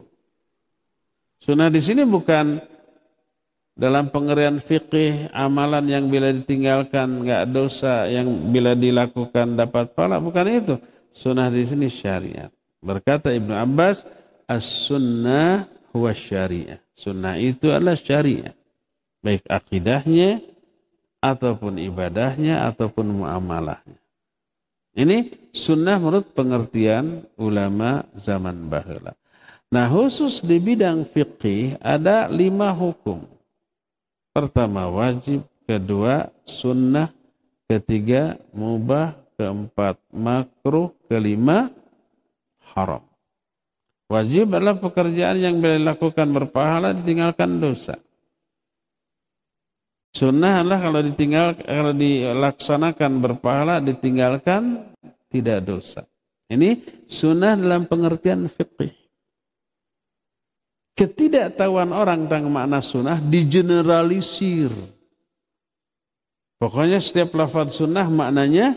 Sunnah 1.36 1.68
di 1.68 1.84
sini 1.84 2.08
bukan 2.08 2.64
dalam 3.76 4.08
pengerian 4.08 4.60
fikih 4.60 5.32
amalan 5.36 5.88
yang 5.88 6.06
bila 6.08 6.32
ditinggalkan 6.32 7.28
nggak 7.28 7.44
dosa, 7.52 8.08
yang 8.08 8.28
bila 8.52 8.76
dilakukan 8.76 9.56
dapat 9.56 9.92
pahala, 9.96 10.24
bukan 10.24 10.48
itu. 10.48 10.76
Sunnah 11.12 11.52
di 11.52 11.64
sini 11.68 11.88
syariat. 11.92 12.50
Berkata 12.82 13.30
Ibnu 13.30 13.54
Abbas, 13.54 14.08
as-sunnah 14.50 15.70
huwa 15.94 16.12
syariah. 16.16 16.82
Sunnah 16.96 17.38
itu 17.38 17.70
adalah 17.70 17.96
syariat. 18.00 18.56
Baik 19.22 19.46
akidahnya, 19.46 20.42
ataupun 21.22 21.78
ibadahnya, 21.78 22.66
ataupun 22.66 23.22
muamalahnya. 23.22 24.02
Ini 24.92 25.50
sunnah 25.56 26.02
menurut 26.02 26.36
pengertian 26.36 27.24
ulama 27.40 28.04
zaman 28.18 28.68
bahula. 28.68 29.16
Nah 29.72 29.88
khusus 29.88 30.44
di 30.44 30.60
bidang 30.60 31.08
fikih 31.08 31.80
ada 31.80 32.28
lima 32.28 32.76
hukum. 32.76 33.24
Pertama 34.36 34.92
wajib, 34.92 35.48
kedua 35.64 36.28
sunnah, 36.44 37.08
ketiga 37.72 38.36
mubah, 38.52 39.16
keempat 39.36 40.00
makruh, 40.12 40.92
kelima 41.08 41.72
haram. 42.76 43.04
Wajib 44.12 44.52
adalah 44.52 44.76
pekerjaan 44.76 45.40
yang 45.40 45.64
bila 45.64 45.80
dilakukan 45.80 46.28
berpahala 46.36 46.92
ditinggalkan 46.92 47.64
dosa. 47.64 47.96
Sunnah 50.12 50.60
adalah 50.60 50.80
kalau 50.84 51.00
ditinggal 51.00 51.48
kalau 51.64 51.94
dilaksanakan 51.96 53.12
berpahala 53.24 53.80
ditinggalkan 53.80 54.92
tidak 55.32 55.64
dosa. 55.64 56.04
Ini 56.52 56.84
sunnah 57.08 57.56
dalam 57.56 57.88
pengertian 57.88 58.52
fikih. 58.52 58.92
Ketidaktahuan 61.00 61.96
orang 61.96 62.28
tentang 62.28 62.52
makna 62.52 62.84
sunnah 62.84 63.24
digeneralisir. 63.24 64.76
Pokoknya 66.60 67.00
setiap 67.00 67.32
lafaz 67.40 67.80
sunnah 67.80 68.12
maknanya 68.12 68.76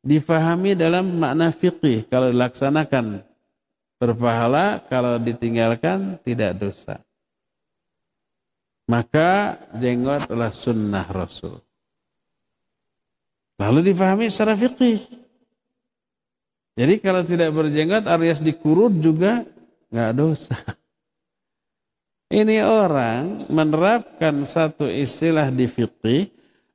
difahami 0.00 0.76
dalam 0.76 1.16
makna 1.16 1.52
fikih 1.52 2.08
kalau 2.08 2.32
dilaksanakan 2.32 3.20
berpahala 4.00 4.80
kalau 4.88 5.20
ditinggalkan 5.20 6.16
tidak 6.24 6.56
dosa. 6.56 7.00
Maka 8.88 9.60
jenggot 9.78 10.26
adalah 10.26 10.50
sunnah 10.50 11.06
Rasul. 11.06 11.62
Lalu 13.60 13.92
difahami 13.92 14.32
secara 14.32 14.56
fikih 14.56 15.20
jadi 16.80 16.96
kalau 16.96 17.20
tidak 17.26 17.52
berjenggot 17.52 18.08
alias 18.08 18.40
dikurut 18.40 18.94
juga 19.04 19.44
nggak 19.92 20.12
dosa. 20.16 20.56
Ini 22.40 22.64
orang 22.64 23.50
menerapkan 23.52 24.46
satu 24.48 24.86
istilah 24.86 25.52
di 25.52 25.68
fikih 25.68 26.30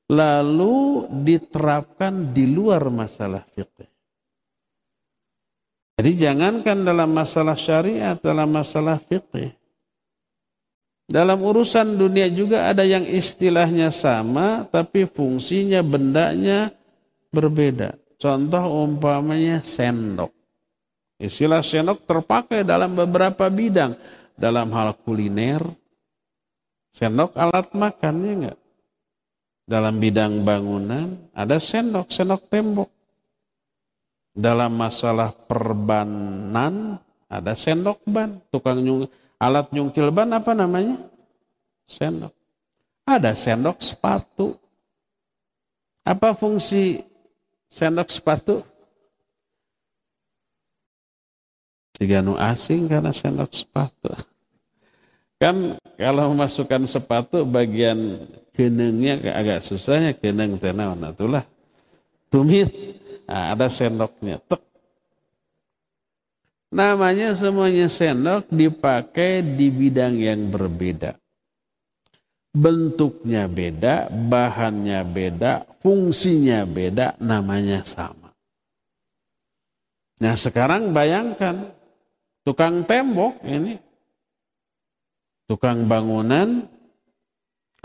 lalu 0.09 1.09
diterapkan 1.25 2.33
di 2.33 2.45
luar 2.49 2.89
masalah 2.93 3.41
fikih. 3.45 3.89
Jadi 5.95 6.11
jangankan 6.19 6.83
dalam 6.83 7.09
masalah 7.15 7.55
syariat, 7.55 8.19
dalam 8.19 8.51
masalah 8.51 8.99
fikih. 8.99 9.55
Dalam 11.05 11.37
urusan 11.37 11.95
dunia 11.95 12.25
juga 12.33 12.65
ada 12.65 12.81
yang 12.81 13.05
istilahnya 13.05 13.93
sama 13.93 14.65
tapi 14.67 15.05
fungsinya 15.05 15.85
bendanya 15.85 16.73
berbeda. 17.29 17.93
Contoh 18.17 18.83
umpamanya 18.83 19.61
sendok. 19.61 20.33
Istilah 21.21 21.61
sendok 21.63 22.03
terpakai 22.03 22.65
dalam 22.65 22.97
beberapa 22.97 23.47
bidang. 23.47 23.95
Dalam 24.35 24.67
hal 24.75 24.99
kuliner, 24.99 25.63
sendok 26.91 27.39
alat 27.39 27.71
makan 27.71 28.15
ya 28.19 28.33
enggak? 28.35 28.57
Dalam 29.65 29.97
bidang 29.97 30.45
bangunan 30.45 31.33
ada 31.33 31.57
sendok, 31.57 32.13
sendok 32.13 32.45
tembok. 32.53 32.89
Dalam 34.35 34.77
masalah 34.77 35.33
perbanan 35.33 37.01
ada 37.25 37.57
sendok 37.57 38.05
ban, 38.05 38.37
tukang 38.53 38.77
nyung, 38.77 39.09
alat 39.41 39.73
nyungkil 39.73 40.13
ban 40.13 40.29
apa 40.37 40.53
namanya? 40.53 41.01
Sendok. 41.89 42.29
Ada 43.09 43.33
sendok 43.33 43.81
sepatu. 43.81 44.53
Apa 46.05 46.37
fungsi 46.37 47.01
sendok 47.65 48.13
sepatu? 48.13 48.61
Tiga 51.95 52.21
nu 52.21 52.37
asing 52.37 52.85
karena 52.85 53.09
sendok 53.09 53.49
sepatu. 53.49 54.13
Kan 55.41 55.79
kalau 55.97 56.29
memasukkan 56.37 56.85
sepatu 56.85 57.41
bagian 57.47 58.29
kenengnya 58.55 59.19
agak 59.35 59.61
susahnya 59.61 60.15
keneng 60.15 60.57
tenang 60.57 60.95
itulah 61.03 61.43
tumit. 62.31 62.71
Nah, 63.25 63.53
ada 63.53 63.67
sendoknya. 63.67 64.39
Tek 64.47 64.65
namanya 66.75 67.31
semuanya 67.31 67.87
sendok 67.87 68.51
dipakai 68.51 69.39
di 69.39 69.71
bidang 69.71 70.19
yang 70.19 70.51
berbeda. 70.51 71.15
Bentuknya 72.55 73.47
beda, 73.51 74.11
bahannya 74.11 75.03
beda, 75.07 75.67
fungsinya 75.83 76.63
beda, 76.67 77.15
namanya 77.19 77.83
sama. 77.83 78.31
Nah 80.23 80.35
sekarang 80.39 80.95
bayangkan 80.95 81.75
tukang 82.47 82.87
tembok 82.87 83.43
ini, 83.43 83.75
tukang 85.51 85.83
bangunan, 85.91 86.63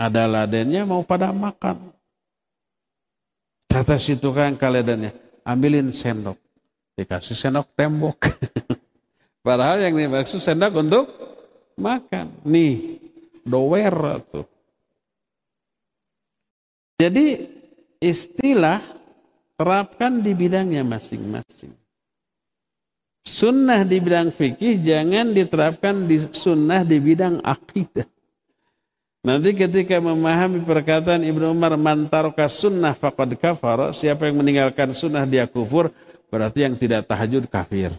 ada 0.01 0.25
ladennya 0.25 0.81
mau 0.81 1.05
pada 1.05 1.29
makan. 1.29 1.93
Kata 3.69 4.01
si 4.01 4.17
tukang 4.17 4.57
kaledannya, 4.57 5.13
ambilin 5.45 5.93
sendok. 5.93 6.41
Dikasih 6.97 7.37
sendok 7.37 7.69
tembok. 7.77 8.17
Padahal 9.45 9.85
yang 9.85 9.95
dimaksud 9.95 10.41
sendok 10.41 10.73
untuk 10.81 11.05
makan. 11.77 12.33
Nih, 12.49 12.97
dower 13.45 14.25
tuh. 14.25 14.45
Jadi 16.97 17.47
istilah 18.01 18.81
terapkan 19.57 20.21
di 20.21 20.33
bidangnya 20.33 20.81
masing-masing. 20.81 21.73
Sunnah 23.21 23.85
di 23.85 24.01
bidang 24.01 24.33
fikih 24.33 24.81
jangan 24.81 25.29
diterapkan 25.29 26.09
di 26.09 26.17
sunnah 26.33 26.81
di 26.81 26.97
bidang 26.97 27.37
akidah. 27.45 28.09
Nanti 29.21 29.53
ketika 29.53 30.01
memahami 30.01 30.65
perkataan 30.65 31.21
Ibnu 31.21 31.53
Umar 31.53 31.77
mantaroka 31.77 32.49
sunnah 32.49 32.97
faqad 32.97 33.37
kafar, 33.37 33.93
siapa 33.93 34.25
yang 34.25 34.41
meninggalkan 34.41 34.89
sunnah 34.97 35.29
dia 35.29 35.45
kufur, 35.45 35.93
berarti 36.33 36.65
yang 36.65 36.73
tidak 36.73 37.05
tahajud 37.05 37.45
kafir. 37.45 37.93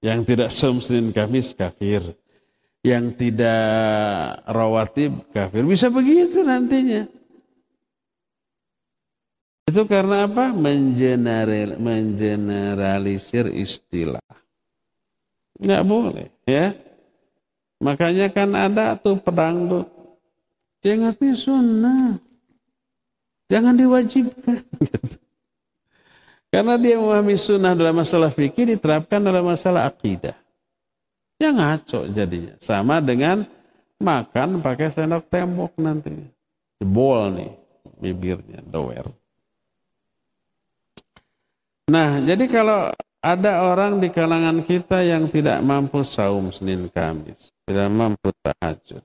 Yang 0.00 0.20
tidak 0.32 0.48
som 0.56 0.80
Senin 0.80 1.12
Kamis 1.12 1.52
kafir. 1.52 2.00
Yang 2.80 3.20
tidak 3.20 4.40
rawatib 4.48 5.20
kafir. 5.36 5.68
Bisa 5.68 5.92
begitu 5.92 6.40
nantinya. 6.40 7.04
Itu 9.68 9.84
karena 9.84 10.24
apa? 10.24 10.56
Mengeneral, 10.56 11.76
mengeneralisir 11.76 13.52
istilah. 13.52 14.24
Nggak 15.60 15.84
boleh, 15.84 16.32
ya. 16.48 16.72
Makanya 17.80 18.28
kan 18.28 18.52
ada 18.52 18.92
tuh 18.94 19.16
pedangdut. 19.16 19.88
Dia 20.84 21.00
ngerti 21.00 21.32
sunnah. 21.32 22.20
Jangan 23.48 23.74
diwajibkan. 23.74 24.62
Karena 26.52 26.74
dia 26.76 27.00
memahami 27.00 27.34
sunnah 27.40 27.72
dalam 27.72 27.96
masalah 27.96 28.28
fikih 28.28 28.76
diterapkan 28.76 29.18
dalam 29.22 29.42
masalah 29.48 29.88
akidah. 29.88 30.36
Ya 31.40 31.50
ngaco 31.50 32.04
jadinya. 32.12 32.54
Sama 32.60 33.00
dengan 33.00 33.48
makan 33.96 34.60
pakai 34.60 34.92
sendok 34.92 35.24
tembok 35.32 35.72
nanti. 35.80 36.12
Jebol 36.80 37.32
nih 37.32 37.52
bibirnya, 38.00 38.60
doer. 38.64 39.04
Nah, 41.90 42.22
jadi 42.22 42.44
kalau 42.48 42.94
ada 43.20 43.68
orang 43.68 44.00
di 44.00 44.08
kalangan 44.08 44.64
kita 44.64 45.04
yang 45.04 45.28
tidak 45.28 45.60
mampu 45.60 46.00
saum 46.00 46.48
Senin 46.52 46.88
Kamis, 46.88 47.52
tidak 47.68 47.88
mampu 47.92 48.32
tahajud. 48.40 49.04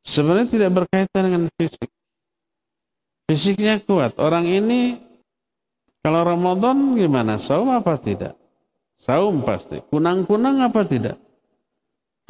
Sebenarnya 0.00 0.48
tidak 0.48 0.70
berkaitan 0.72 1.22
dengan 1.28 1.44
fisik. 1.60 1.90
Fisiknya 3.26 3.82
kuat. 3.82 4.16
Orang 4.22 4.46
ini 4.46 4.96
kalau 6.00 6.22
Ramadan 6.22 6.94
gimana? 6.94 7.36
Saum 7.36 7.74
apa 7.74 7.98
tidak? 7.98 8.38
Saum 8.96 9.42
pasti. 9.42 9.82
Kunang-kunang 9.90 10.62
apa 10.62 10.86
tidak? 10.86 11.18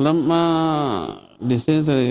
Lemah 0.01 1.21
di 1.37 1.57
sini 1.61 1.81
tadi 1.85 2.09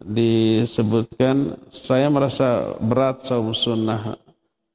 disebutkan 0.00 1.68
saya 1.68 2.08
merasa 2.08 2.80
berat 2.80 3.28
saum 3.28 3.52
sunnah 3.52 4.16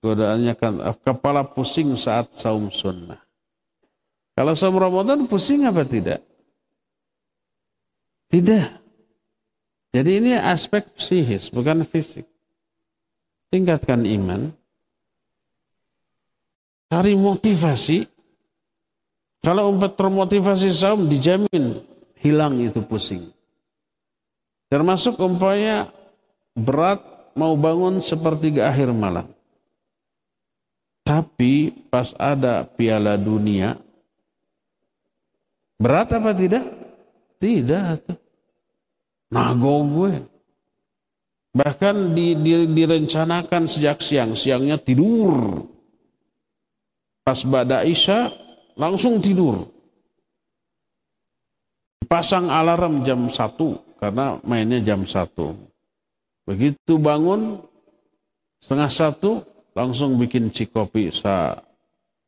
Godaannya 0.03 0.53
kan 0.59 0.83
eh, 0.83 0.97
kepala 0.99 1.47
pusing 1.47 1.95
saat 1.95 2.35
saum 2.35 2.67
sunnah. 2.67 3.23
Kalau 4.35 4.51
saum 4.51 4.75
Ramadan 4.75 5.23
pusing 5.31 5.63
apa 5.63 5.87
tidak? 5.87 6.19
Tidak. 8.27 8.67
Jadi 9.93 10.11
ini 10.19 10.35
aspek 10.35 10.91
psikis, 10.97 11.47
bukan 11.53 11.87
fisik. 11.87 12.27
Tingkatkan 13.53 14.03
iman. 14.03 14.51
Cari 16.89 17.13
motivasi. 17.15 18.09
Kalau 19.39 19.69
umpet 19.69 19.93
termotivasi 19.93 20.73
saum, 20.73 21.05
dijamin 21.05 21.79
hilang 22.19 22.57
itu 22.57 22.81
pusing. 22.81 23.29
Termasuk 24.73 25.21
umpamanya 25.21 25.93
berat 26.57 27.01
mau 27.37 27.53
bangun 27.53 28.01
sepertiga 28.01 28.69
akhir 28.73 28.89
malam. 28.89 29.29
Tapi 31.03 31.83
pas 31.91 32.15
ada 32.15 32.63
piala 32.63 33.19
dunia, 33.19 33.75
berat 35.75 36.15
apa 36.15 36.31
tidak? 36.31 36.63
Tidak. 37.43 38.07
Nago 39.35 39.83
gue. 39.83 40.13
Bahkan 41.53 42.17
di, 42.17 42.33
di, 42.39 42.53
direncanakan 42.71 43.69
sejak 43.69 43.99
siang, 43.99 44.33
siangnya 44.33 44.79
tidur. 44.79 45.67
Pas 47.21 47.43
pada 47.43 47.83
Isya 47.83 48.31
langsung 48.79 49.19
tidur. 49.19 49.67
Pasang 52.07 52.47
alarm 52.47 53.03
jam 53.03 53.27
1 53.27 53.99
karena 53.99 54.39
mainnya 54.47 54.79
jam 54.81 55.03
1. 55.03 55.29
Begitu 56.47 56.93
bangun 56.99 57.61
setengah 58.59 58.91
satu 58.91 59.52
langsung 59.73 60.17
bikin 60.17 60.53
cikopi 60.53 61.09
sa 61.09 61.57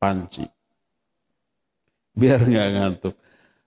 panci. 0.01 0.45
Biar 2.13 2.41
nggak 2.45 2.69
ngantuk. 2.73 3.15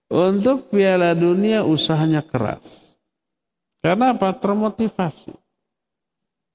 Untuk 0.09 0.73
Piala 0.73 1.13
Dunia 1.13 1.63
usahanya 1.63 2.25
keras. 2.25 2.97
Karena 3.85 4.17
apa? 4.17 4.33
Termotivasi. 4.35 5.37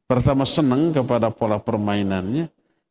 Pertama 0.09 0.43
senang 0.43 0.91
kepada 0.91 1.31
pola 1.31 1.61
permainannya. 1.61 2.49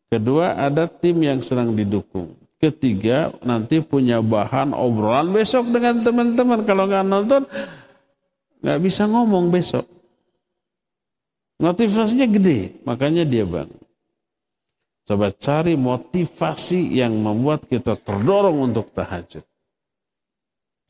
Kedua 0.09 0.55
ada 0.55 0.87
tim 0.87 1.19
yang 1.25 1.43
sedang 1.43 1.75
didukung. 1.75 2.39
Ketiga 2.63 3.35
nanti 3.43 3.83
punya 3.83 4.23
bahan 4.23 4.71
obrolan 4.71 5.35
besok 5.35 5.67
dengan 5.75 5.99
teman-teman. 5.99 6.63
Kalau 6.63 6.87
nggak 6.87 7.05
nonton 7.05 7.43
nggak 8.63 8.81
bisa 8.81 9.11
ngomong 9.11 9.51
besok. 9.51 9.83
Motivasinya 11.59 12.27
gede, 12.27 12.79
makanya 12.87 13.27
dia 13.27 13.43
bangun. 13.43 13.82
Coba 15.03 15.35
cari 15.35 15.75
motivasi 15.75 16.95
yang 16.95 17.19
membuat 17.19 17.67
kita 17.67 17.99
terdorong 17.99 18.71
untuk 18.71 18.95
tahajud. 18.95 19.43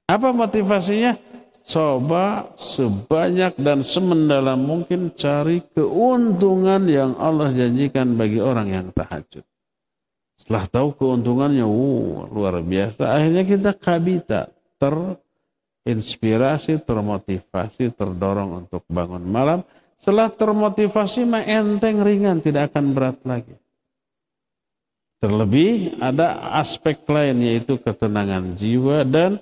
Apa 0.05 0.36
motivasinya? 0.36 1.16
Coba 1.62 2.52
sebanyak 2.59 3.55
dan 3.56 3.80
semendalam 3.86 4.60
mungkin 4.60 5.14
cari 5.14 5.62
keuntungan 5.72 6.84
yang 6.90 7.14
Allah 7.16 7.55
janjikan 7.55 8.18
bagi 8.18 8.43
orang 8.43 8.68
yang 8.68 8.86
tahajud. 8.90 9.47
Setelah 10.34 10.66
tahu 10.66 10.89
keuntungannya, 10.98 11.62
wow, 11.62 12.26
luar 12.34 12.59
biasa. 12.66 13.14
Akhirnya 13.14 13.47
kita 13.47 13.70
kabita, 13.78 14.51
ter, 14.74 14.94
inspirasi, 15.86 16.82
termotivasi, 16.82 17.94
terdorong 17.94 18.66
untuk 18.66 18.82
bangun 18.90 19.22
malam. 19.22 19.62
Setelah 20.02 20.34
termotivasi 20.34 21.30
enteng 21.47 22.02
ringan, 22.02 22.43
tidak 22.43 22.74
akan 22.74 22.90
berat 22.90 23.22
lagi. 23.22 23.61
Terlebih 25.22 26.02
ada 26.02 26.50
aspek 26.58 26.98
lain 27.06 27.46
yaitu 27.46 27.78
ketenangan 27.78 28.58
jiwa 28.58 29.06
dan 29.06 29.38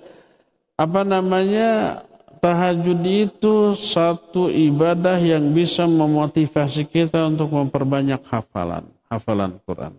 apa 0.77 1.01
namanya 1.01 2.05
tahajud 2.37 3.01
itu 3.01 3.73
satu 3.73 4.53
ibadah 4.53 5.17
yang 5.17 5.49
bisa 5.49 5.89
memotivasi 5.89 6.85
kita 6.85 7.25
untuk 7.25 7.49
memperbanyak 7.49 8.21
hafalan, 8.29 8.85
hafalan 9.09 9.57
Quran. 9.65 9.97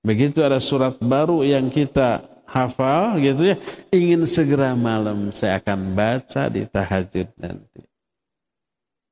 Begitu 0.00 0.40
ada 0.40 0.56
surat 0.64 0.96
baru 0.96 1.44
yang 1.44 1.68
kita 1.68 2.24
hafal 2.48 3.20
gitu 3.20 3.52
ya, 3.52 3.56
ingin 3.92 4.24
segera 4.24 4.72
malam 4.72 5.28
saya 5.28 5.60
akan 5.60 5.92
baca 5.92 6.48
di 6.48 6.64
tahajud 6.64 7.28
nanti. 7.36 7.84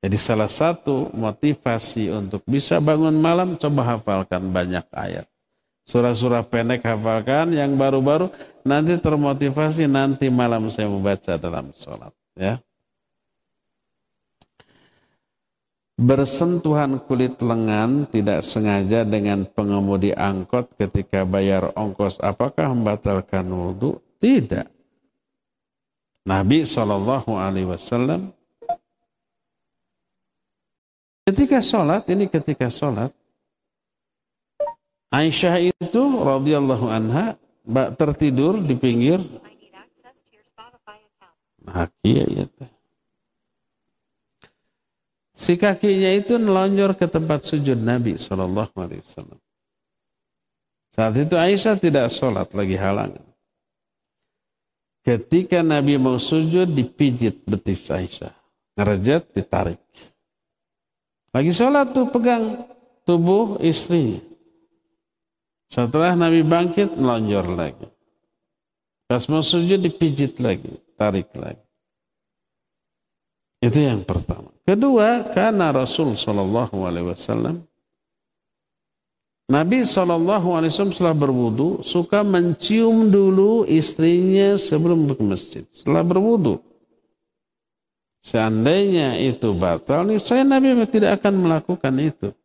Jadi 0.01 0.17
salah 0.17 0.49
satu 0.49 1.13
motivasi 1.13 2.09
untuk 2.09 2.41
bisa 2.49 2.81
bangun 2.81 3.13
malam 3.21 3.53
coba 3.53 3.97
hafalkan 3.97 4.49
banyak 4.49 4.85
ayat. 4.89 5.29
Surah-surah 5.87 6.43
pendek 6.43 6.83
hafalkan 6.83 7.55
yang 7.55 7.79
baru-baru 7.79 8.27
nanti 8.67 8.99
termotivasi 8.99 9.87
nanti 9.87 10.27
malam 10.27 10.67
saya 10.67 10.91
membaca 10.91 11.39
dalam 11.39 11.71
sholat 11.71 12.11
ya. 12.35 12.59
bersentuhan 15.97 17.01
kulit 17.01 17.41
lengan 17.41 18.05
tidak 18.05 18.45
sengaja 18.45 19.01
dengan 19.01 19.49
pengemudi 19.49 20.13
angkot 20.13 20.69
ketika 20.77 21.25
bayar 21.25 21.73
ongkos 21.73 22.21
apakah 22.21 22.69
membatalkan 22.69 23.49
wudhu? 23.49 23.97
Tidak. 24.21 24.69
Nabi 26.29 26.65
Shallallahu 26.65 27.33
Alaihi 27.33 27.69
Wasallam 27.69 28.29
ketika 31.25 31.65
sholat 31.65 32.05
ini 32.13 32.29
ketika 32.29 32.69
sholat 32.69 33.09
Aisyah 35.07 35.71
itu 35.71 36.03
radhiyallahu 36.19 36.91
anha 36.91 37.39
tertidur 37.95 38.59
di 38.59 38.75
pinggir. 38.75 39.23
Nah, 41.67 41.91
iya, 42.03 42.23
iya. 42.27 42.45
Si 45.37 45.53
kakinya 45.53 46.11
itu 46.15 46.39
nelonjor 46.39 46.97
ke 46.97 47.05
tempat 47.05 47.45
sujud 47.45 47.77
Nabi 47.77 48.17
Shallallahu 48.17 48.73
Alaihi. 48.73 49.03
Saat 50.97 51.13
itu 51.13 51.35
Aisyah 51.37 51.77
tidak 51.77 52.09
sholat 52.09 52.49
lagi 52.57 52.73
halangan. 52.73 53.21
Ketika 55.05 55.63
Nabi 55.63 55.95
mau 55.95 56.19
sujud 56.19 56.67
dipijit 56.67 57.47
betis 57.47 57.87
Aisyah. 57.87 58.33
Ngerejat 58.75 59.31
ditarik. 59.31 59.79
Lagi 61.31 61.51
sholat 61.53 61.93
tuh 61.93 62.09
pegang 62.09 62.65
tubuh 63.05 63.61
istri. 63.61 64.19
Setelah 65.67 66.15
Nabi 66.15 66.41
bangkit 66.47 66.95
nelonjor 66.95 67.47
lagi. 67.51 67.87
Pas 69.07 69.23
mau 69.27 69.43
sujud 69.43 69.79
dipijit 69.79 70.39
lagi. 70.39 70.79
Tarik 70.95 71.31
lagi. 71.35 71.63
Itu 73.63 73.79
yang 73.81 74.03
pertama. 74.05 74.53
Kedua, 74.67 75.31
karena 75.33 75.71
Rasul 75.71 76.13
Shallallahu 76.13 76.77
Alaihi 76.85 77.07
Wasallam 77.09 77.67
Nabi 79.47 79.87
Shallallahu 79.87 80.59
Alaihi 80.59 80.75
Wasallam 80.75 80.91
setelah 80.91 81.15
berwudu 81.15 81.79
suka 81.79 82.19
mencium 82.19 83.07
dulu 83.07 83.63
istrinya 83.63 84.59
sebelum 84.59 85.07
ke 85.15 85.23
masjid. 85.23 85.63
Setelah 85.71 86.03
berwudu, 86.03 86.59
seandainya 88.27 89.15
itu 89.15 89.55
batal, 89.55 90.11
saya 90.19 90.43
Nabi 90.43 90.75
tidak 90.91 91.23
akan 91.23 91.47
melakukan 91.47 91.95
itu. 91.95 92.35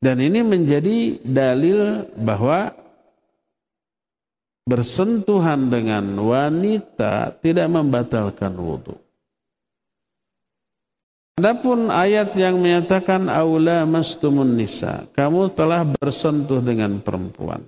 Dan 0.00 0.16
ini 0.16 0.40
menjadi 0.40 1.20
dalil 1.20 2.08
bahwa 2.16 2.72
bersentuhan 4.64 5.68
dengan 5.68 6.16
wanita 6.16 7.36
tidak 7.36 7.68
membatalkan 7.68 8.56
wudhu. 8.56 8.96
Adapun 11.36 11.92
ayat 11.92 12.32
yang 12.32 12.60
menyatakan 12.60 13.28
aula 13.28 13.84
mastumun 13.84 14.56
nisa, 14.56 15.04
kamu 15.12 15.52
telah 15.52 15.84
bersentuh 15.84 16.64
dengan 16.64 16.96
perempuan. 17.00 17.60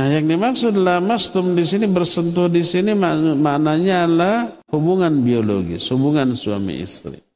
Nah, 0.00 0.08
yang 0.08 0.24
dimaksud 0.24 0.72
mastum 1.04 1.52
di 1.52 1.68
sini 1.68 1.84
bersentuh 1.84 2.48
di 2.48 2.64
sini 2.64 2.96
maknanya 3.36 4.08
adalah 4.08 4.36
hubungan 4.72 5.20
biologis, 5.20 5.84
hubungan 5.92 6.32
suami 6.32 6.80
istri. 6.80 7.27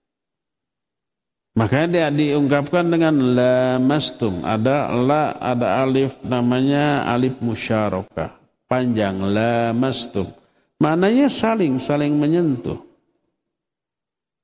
Makanya 1.52 2.08
dia 2.08 2.08
diungkapkan 2.08 2.88
dengan 2.88 3.12
la 3.36 3.76
mastum. 3.76 4.40
Ada 4.40 4.88
la, 4.96 5.36
ada 5.36 5.84
alif 5.84 6.16
namanya 6.24 7.04
alif 7.04 7.36
musyarakah. 7.44 8.32
Panjang 8.64 9.20
la 9.28 9.76
mastum. 9.76 10.32
Maknanya 10.80 11.28
saling, 11.28 11.76
saling 11.76 12.16
menyentuh. 12.16 12.80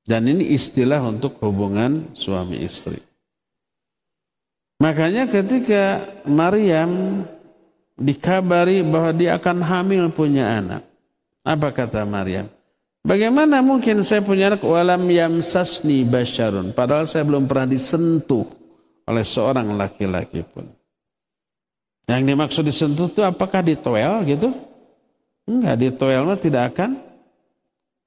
Dan 0.05 0.29
ini 0.29 0.53
istilah 0.53 1.01
untuk 1.01 1.41
hubungan 1.41 2.13
suami 2.13 2.61
istri. 2.61 3.01
Makanya 4.79 5.27
ketika 5.27 6.07
Maryam 6.23 7.25
dikabari 7.99 8.79
bahwa 8.85 9.11
dia 9.11 9.35
akan 9.35 9.59
hamil 9.59 10.07
punya 10.13 10.61
anak. 10.61 10.81
Apa 11.43 11.73
kata 11.73 12.05
Maryam? 12.05 12.47
Bagaimana 12.99 13.63
mungkin 13.63 14.03
saya 14.03 14.19
punya 14.19 14.51
anak 14.53 14.61
walam 14.61 15.07
yamsasni 15.07 16.03
basyarun. 16.03 16.75
Padahal 16.75 17.07
saya 17.07 17.23
belum 17.23 17.47
pernah 17.47 17.71
disentuh 17.71 18.43
oleh 19.07 19.23
seorang 19.23 19.71
laki-laki 19.79 20.43
pun. 20.43 20.67
Yang 22.09 22.21
dimaksud 22.25 22.63
disentuh 22.65 23.07
itu 23.07 23.21
apakah 23.23 23.63
ditoel 23.63 24.25
gitu? 24.27 24.51
Enggak, 25.47 25.75
ditoel 25.79 26.25
mah 26.27 26.37
tidak 26.37 26.75
akan 26.75 26.99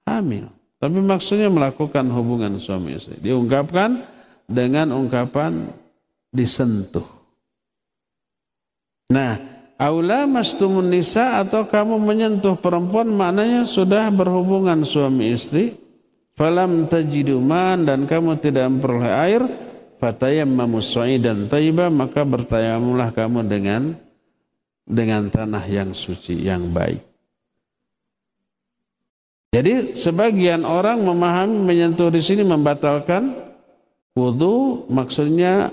hamil. 0.06 0.50
Tapi 0.82 0.98
maksudnya 0.98 1.46
melakukan 1.46 2.06
hubungan 2.10 2.58
suami 2.58 2.98
istri. 2.98 3.16
Diungkapkan 3.22 4.02
dengan 4.50 4.90
ungkapan 4.90 5.70
disentuh. 6.34 7.06
Nah, 9.12 9.51
aula 9.82 10.30
mastumun 10.30 10.86
nisa 10.86 11.42
atau 11.42 11.66
kamu 11.66 11.98
menyentuh 11.98 12.54
perempuan 12.54 13.10
maknanya 13.10 13.66
sudah 13.66 14.06
berhubungan 14.14 14.86
suami 14.86 15.34
istri. 15.34 15.74
Falam 16.38 16.86
tajiduman 16.88 17.82
dan 17.82 18.06
kamu 18.06 18.38
tidak 18.38 18.70
memperoleh 18.70 19.10
air. 19.10 19.42
Fatayammamu 19.98 20.82
dan 21.22 21.46
taibah 21.46 21.86
maka 21.86 22.26
bertayamulah 22.26 23.14
kamu 23.14 23.46
dengan 23.46 23.94
dengan 24.82 25.30
tanah 25.30 25.62
yang 25.70 25.94
suci, 25.94 26.42
yang 26.42 26.74
baik. 26.74 26.98
Jadi 29.54 29.94
sebagian 29.94 30.66
orang 30.66 31.06
memahami 31.06 31.54
menyentuh 31.54 32.10
di 32.10 32.18
sini 32.18 32.42
membatalkan 32.42 33.30
wudhu 34.16 34.88
maksudnya 34.90 35.70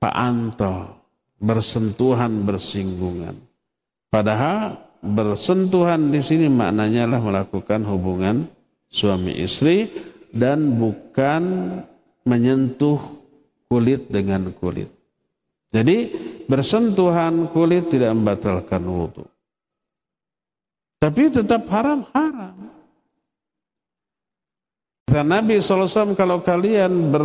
pak 0.00 0.14
anto 0.16 0.97
bersentuhan 1.38 2.42
bersinggungan. 2.42 3.34
Padahal 4.10 4.78
bersentuhan 5.02 6.10
di 6.10 6.18
sini 6.18 6.50
maknanya 6.50 7.06
lah 7.06 7.20
melakukan 7.22 7.86
hubungan 7.86 8.50
suami 8.90 9.38
istri 9.38 9.86
dan 10.34 10.74
bukan 10.76 11.42
menyentuh 12.26 12.98
kulit 13.70 14.10
dengan 14.10 14.50
kulit. 14.52 14.90
Jadi 15.68 16.12
bersentuhan 16.48 17.52
kulit 17.52 17.92
tidak 17.92 18.16
membatalkan 18.16 18.82
wudhu. 18.88 19.24
Tapi 20.98 21.30
tetap 21.30 21.68
haram 21.70 22.08
haram. 22.10 22.56
Kata 25.08 25.24
Nabi 25.24 25.56
SAW 25.56 26.12
kalau 26.12 26.44
kalian 26.44 27.08
ber 27.08 27.24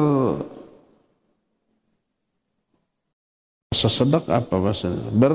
sesedak 3.74 4.30
apa 4.30 4.56
bahasanya 4.56 5.10
ber 5.12 5.34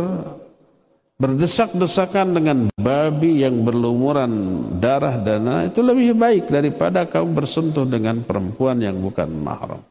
berdesak-desakan 1.18 2.30
dengan 2.30 2.58
babi 2.78 3.42
yang 3.42 3.66
berlumuran 3.66 4.30
darah 4.78 5.18
dan 5.18 5.66
itu 5.66 5.82
lebih 5.82 6.14
baik 6.14 6.46
daripada 6.46 7.02
kamu 7.10 7.34
bersentuh 7.34 7.82
dengan 7.82 8.22
perempuan 8.22 8.78
yang 8.78 9.02
bukan 9.02 9.26
mahram. 9.26 9.82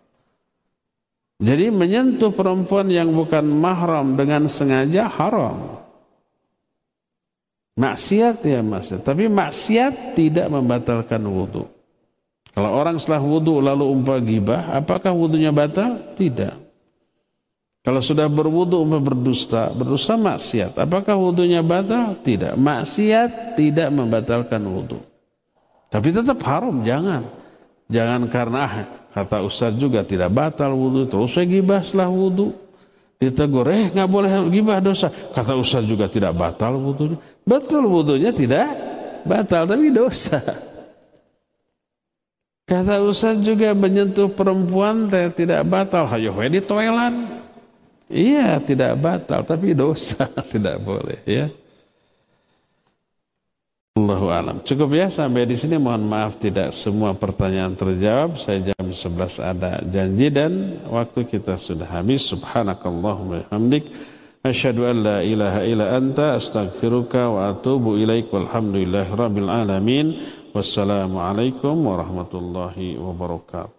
Jadi 1.38 1.69
menyentuh 1.69 2.34
perempuan 2.34 2.90
yang 2.90 3.14
bukan 3.14 3.45
mahram 3.45 4.18
dengan 4.18 4.49
sengaja 4.49 5.06
haram. 5.06 5.86
Maksiat 7.78 8.41
ya 8.41 8.65
mas, 8.65 8.90
tapi 9.06 9.30
maksiat 9.30 10.18
tidak 10.18 10.49
membatalkan 10.49 11.22
wudhu. 11.30 11.69
Kalau 12.57 12.74
orang 12.74 12.98
setelah 12.98 13.22
wudhu 13.22 13.61
lalu 13.61 13.86
umpah 13.86 14.18
gibah, 14.18 14.61
apakah 14.74 15.14
wudhunya 15.14 15.53
batal? 15.53 16.18
Tidak. 16.18 16.66
Kalau 17.88 18.03
sudah 18.03 18.27
berwudu 18.27 18.84
berdusta, 18.84 19.72
berdusta 19.72 20.19
maksiat. 20.19 20.76
Apakah 20.76 21.15
wudunya 21.15 21.64
batal? 21.64 22.19
Tidak. 22.19 22.59
Maksiat 22.59 23.55
tidak 23.55 23.88
membatalkan 23.95 24.59
wudu. 24.68 24.99
Tapi 25.88 26.11
tetap 26.11 26.35
haram, 26.43 26.84
jangan. 26.84 27.23
Jangan 27.88 28.27
karena 28.27 28.59
ah, 28.68 28.73
kata 29.15 29.39
Ustaz 29.39 29.72
juga 29.80 30.03
tidak 30.03 30.35
batal 30.35 30.76
wudu, 30.76 31.07
terus 31.07 31.31
saya 31.31 31.47
gibah 31.47 31.80
setelah 31.80 32.11
wudu. 32.11 32.51
Ditegur, 33.23 33.72
eh 33.72 33.88
nggak 33.95 34.09
boleh 34.11 34.31
gibah 34.51 34.84
dosa. 34.84 35.07
Kata 35.07 35.55
Ustaz 35.55 35.88
juga 35.88 36.11
tidak 36.11 36.35
batal 36.35 36.76
wudunya. 36.76 37.15
Betul 37.47 37.88
wudunya 37.88 38.35
tidak 38.35 38.68
batal, 39.23 39.64
tapi 39.64 39.95
dosa. 39.95 40.43
Kata 42.68 42.99
Ustaz 42.99 43.39
juga 43.39 43.72
menyentuh 43.72 44.27
perempuan 44.27 45.07
tidak 45.31 45.64
batal. 45.64 46.03
Hayo 46.03 46.35
di 46.51 46.59
toilet. 46.59 47.36
Iya, 48.07 48.63
tidak 48.63 48.95
batal, 49.03 49.43
tapi 49.43 49.75
dosa 49.75 50.23
tidak 50.53 50.79
boleh 50.79 51.19
ya. 51.27 51.51
Allahu 53.97 54.29
alam. 54.29 54.57
Cukup 54.61 54.93
ya 54.93 55.09
sampai 55.09 55.49
di 55.49 55.57
sini 55.57 55.75
mohon 55.81 56.05
maaf 56.05 56.38
tidak 56.38 56.69
semua 56.71 57.17
pertanyaan 57.17 57.73
terjawab. 57.73 58.38
Saya 58.38 58.71
jam 58.71 58.93
11 58.93 59.41
ada 59.41 59.81
janji 59.89 60.29
dan 60.29 60.77
waktu 60.85 61.25
kita 61.25 61.57
sudah 61.57 61.89
habis. 61.89 62.29
Subhanakallahumma 62.29 63.49
hamdik 63.49 63.89
asyhadu 64.45 64.85
an 64.85 64.95
la 65.01 65.17
ilaha 65.25 65.65
illa 65.65 65.97
anta 65.97 66.38
astaghfiruka 66.38 67.25
wa 67.25 67.49
atubu 67.51 67.97
ilaik 67.97 68.29
walhamdulillahi 68.29 69.11
rabbil 69.17 69.49
alamin. 69.49 70.07
Wassalamualaikum 70.53 71.73
warahmatullahi 71.73 73.01
wabarakatuh. 73.01 73.75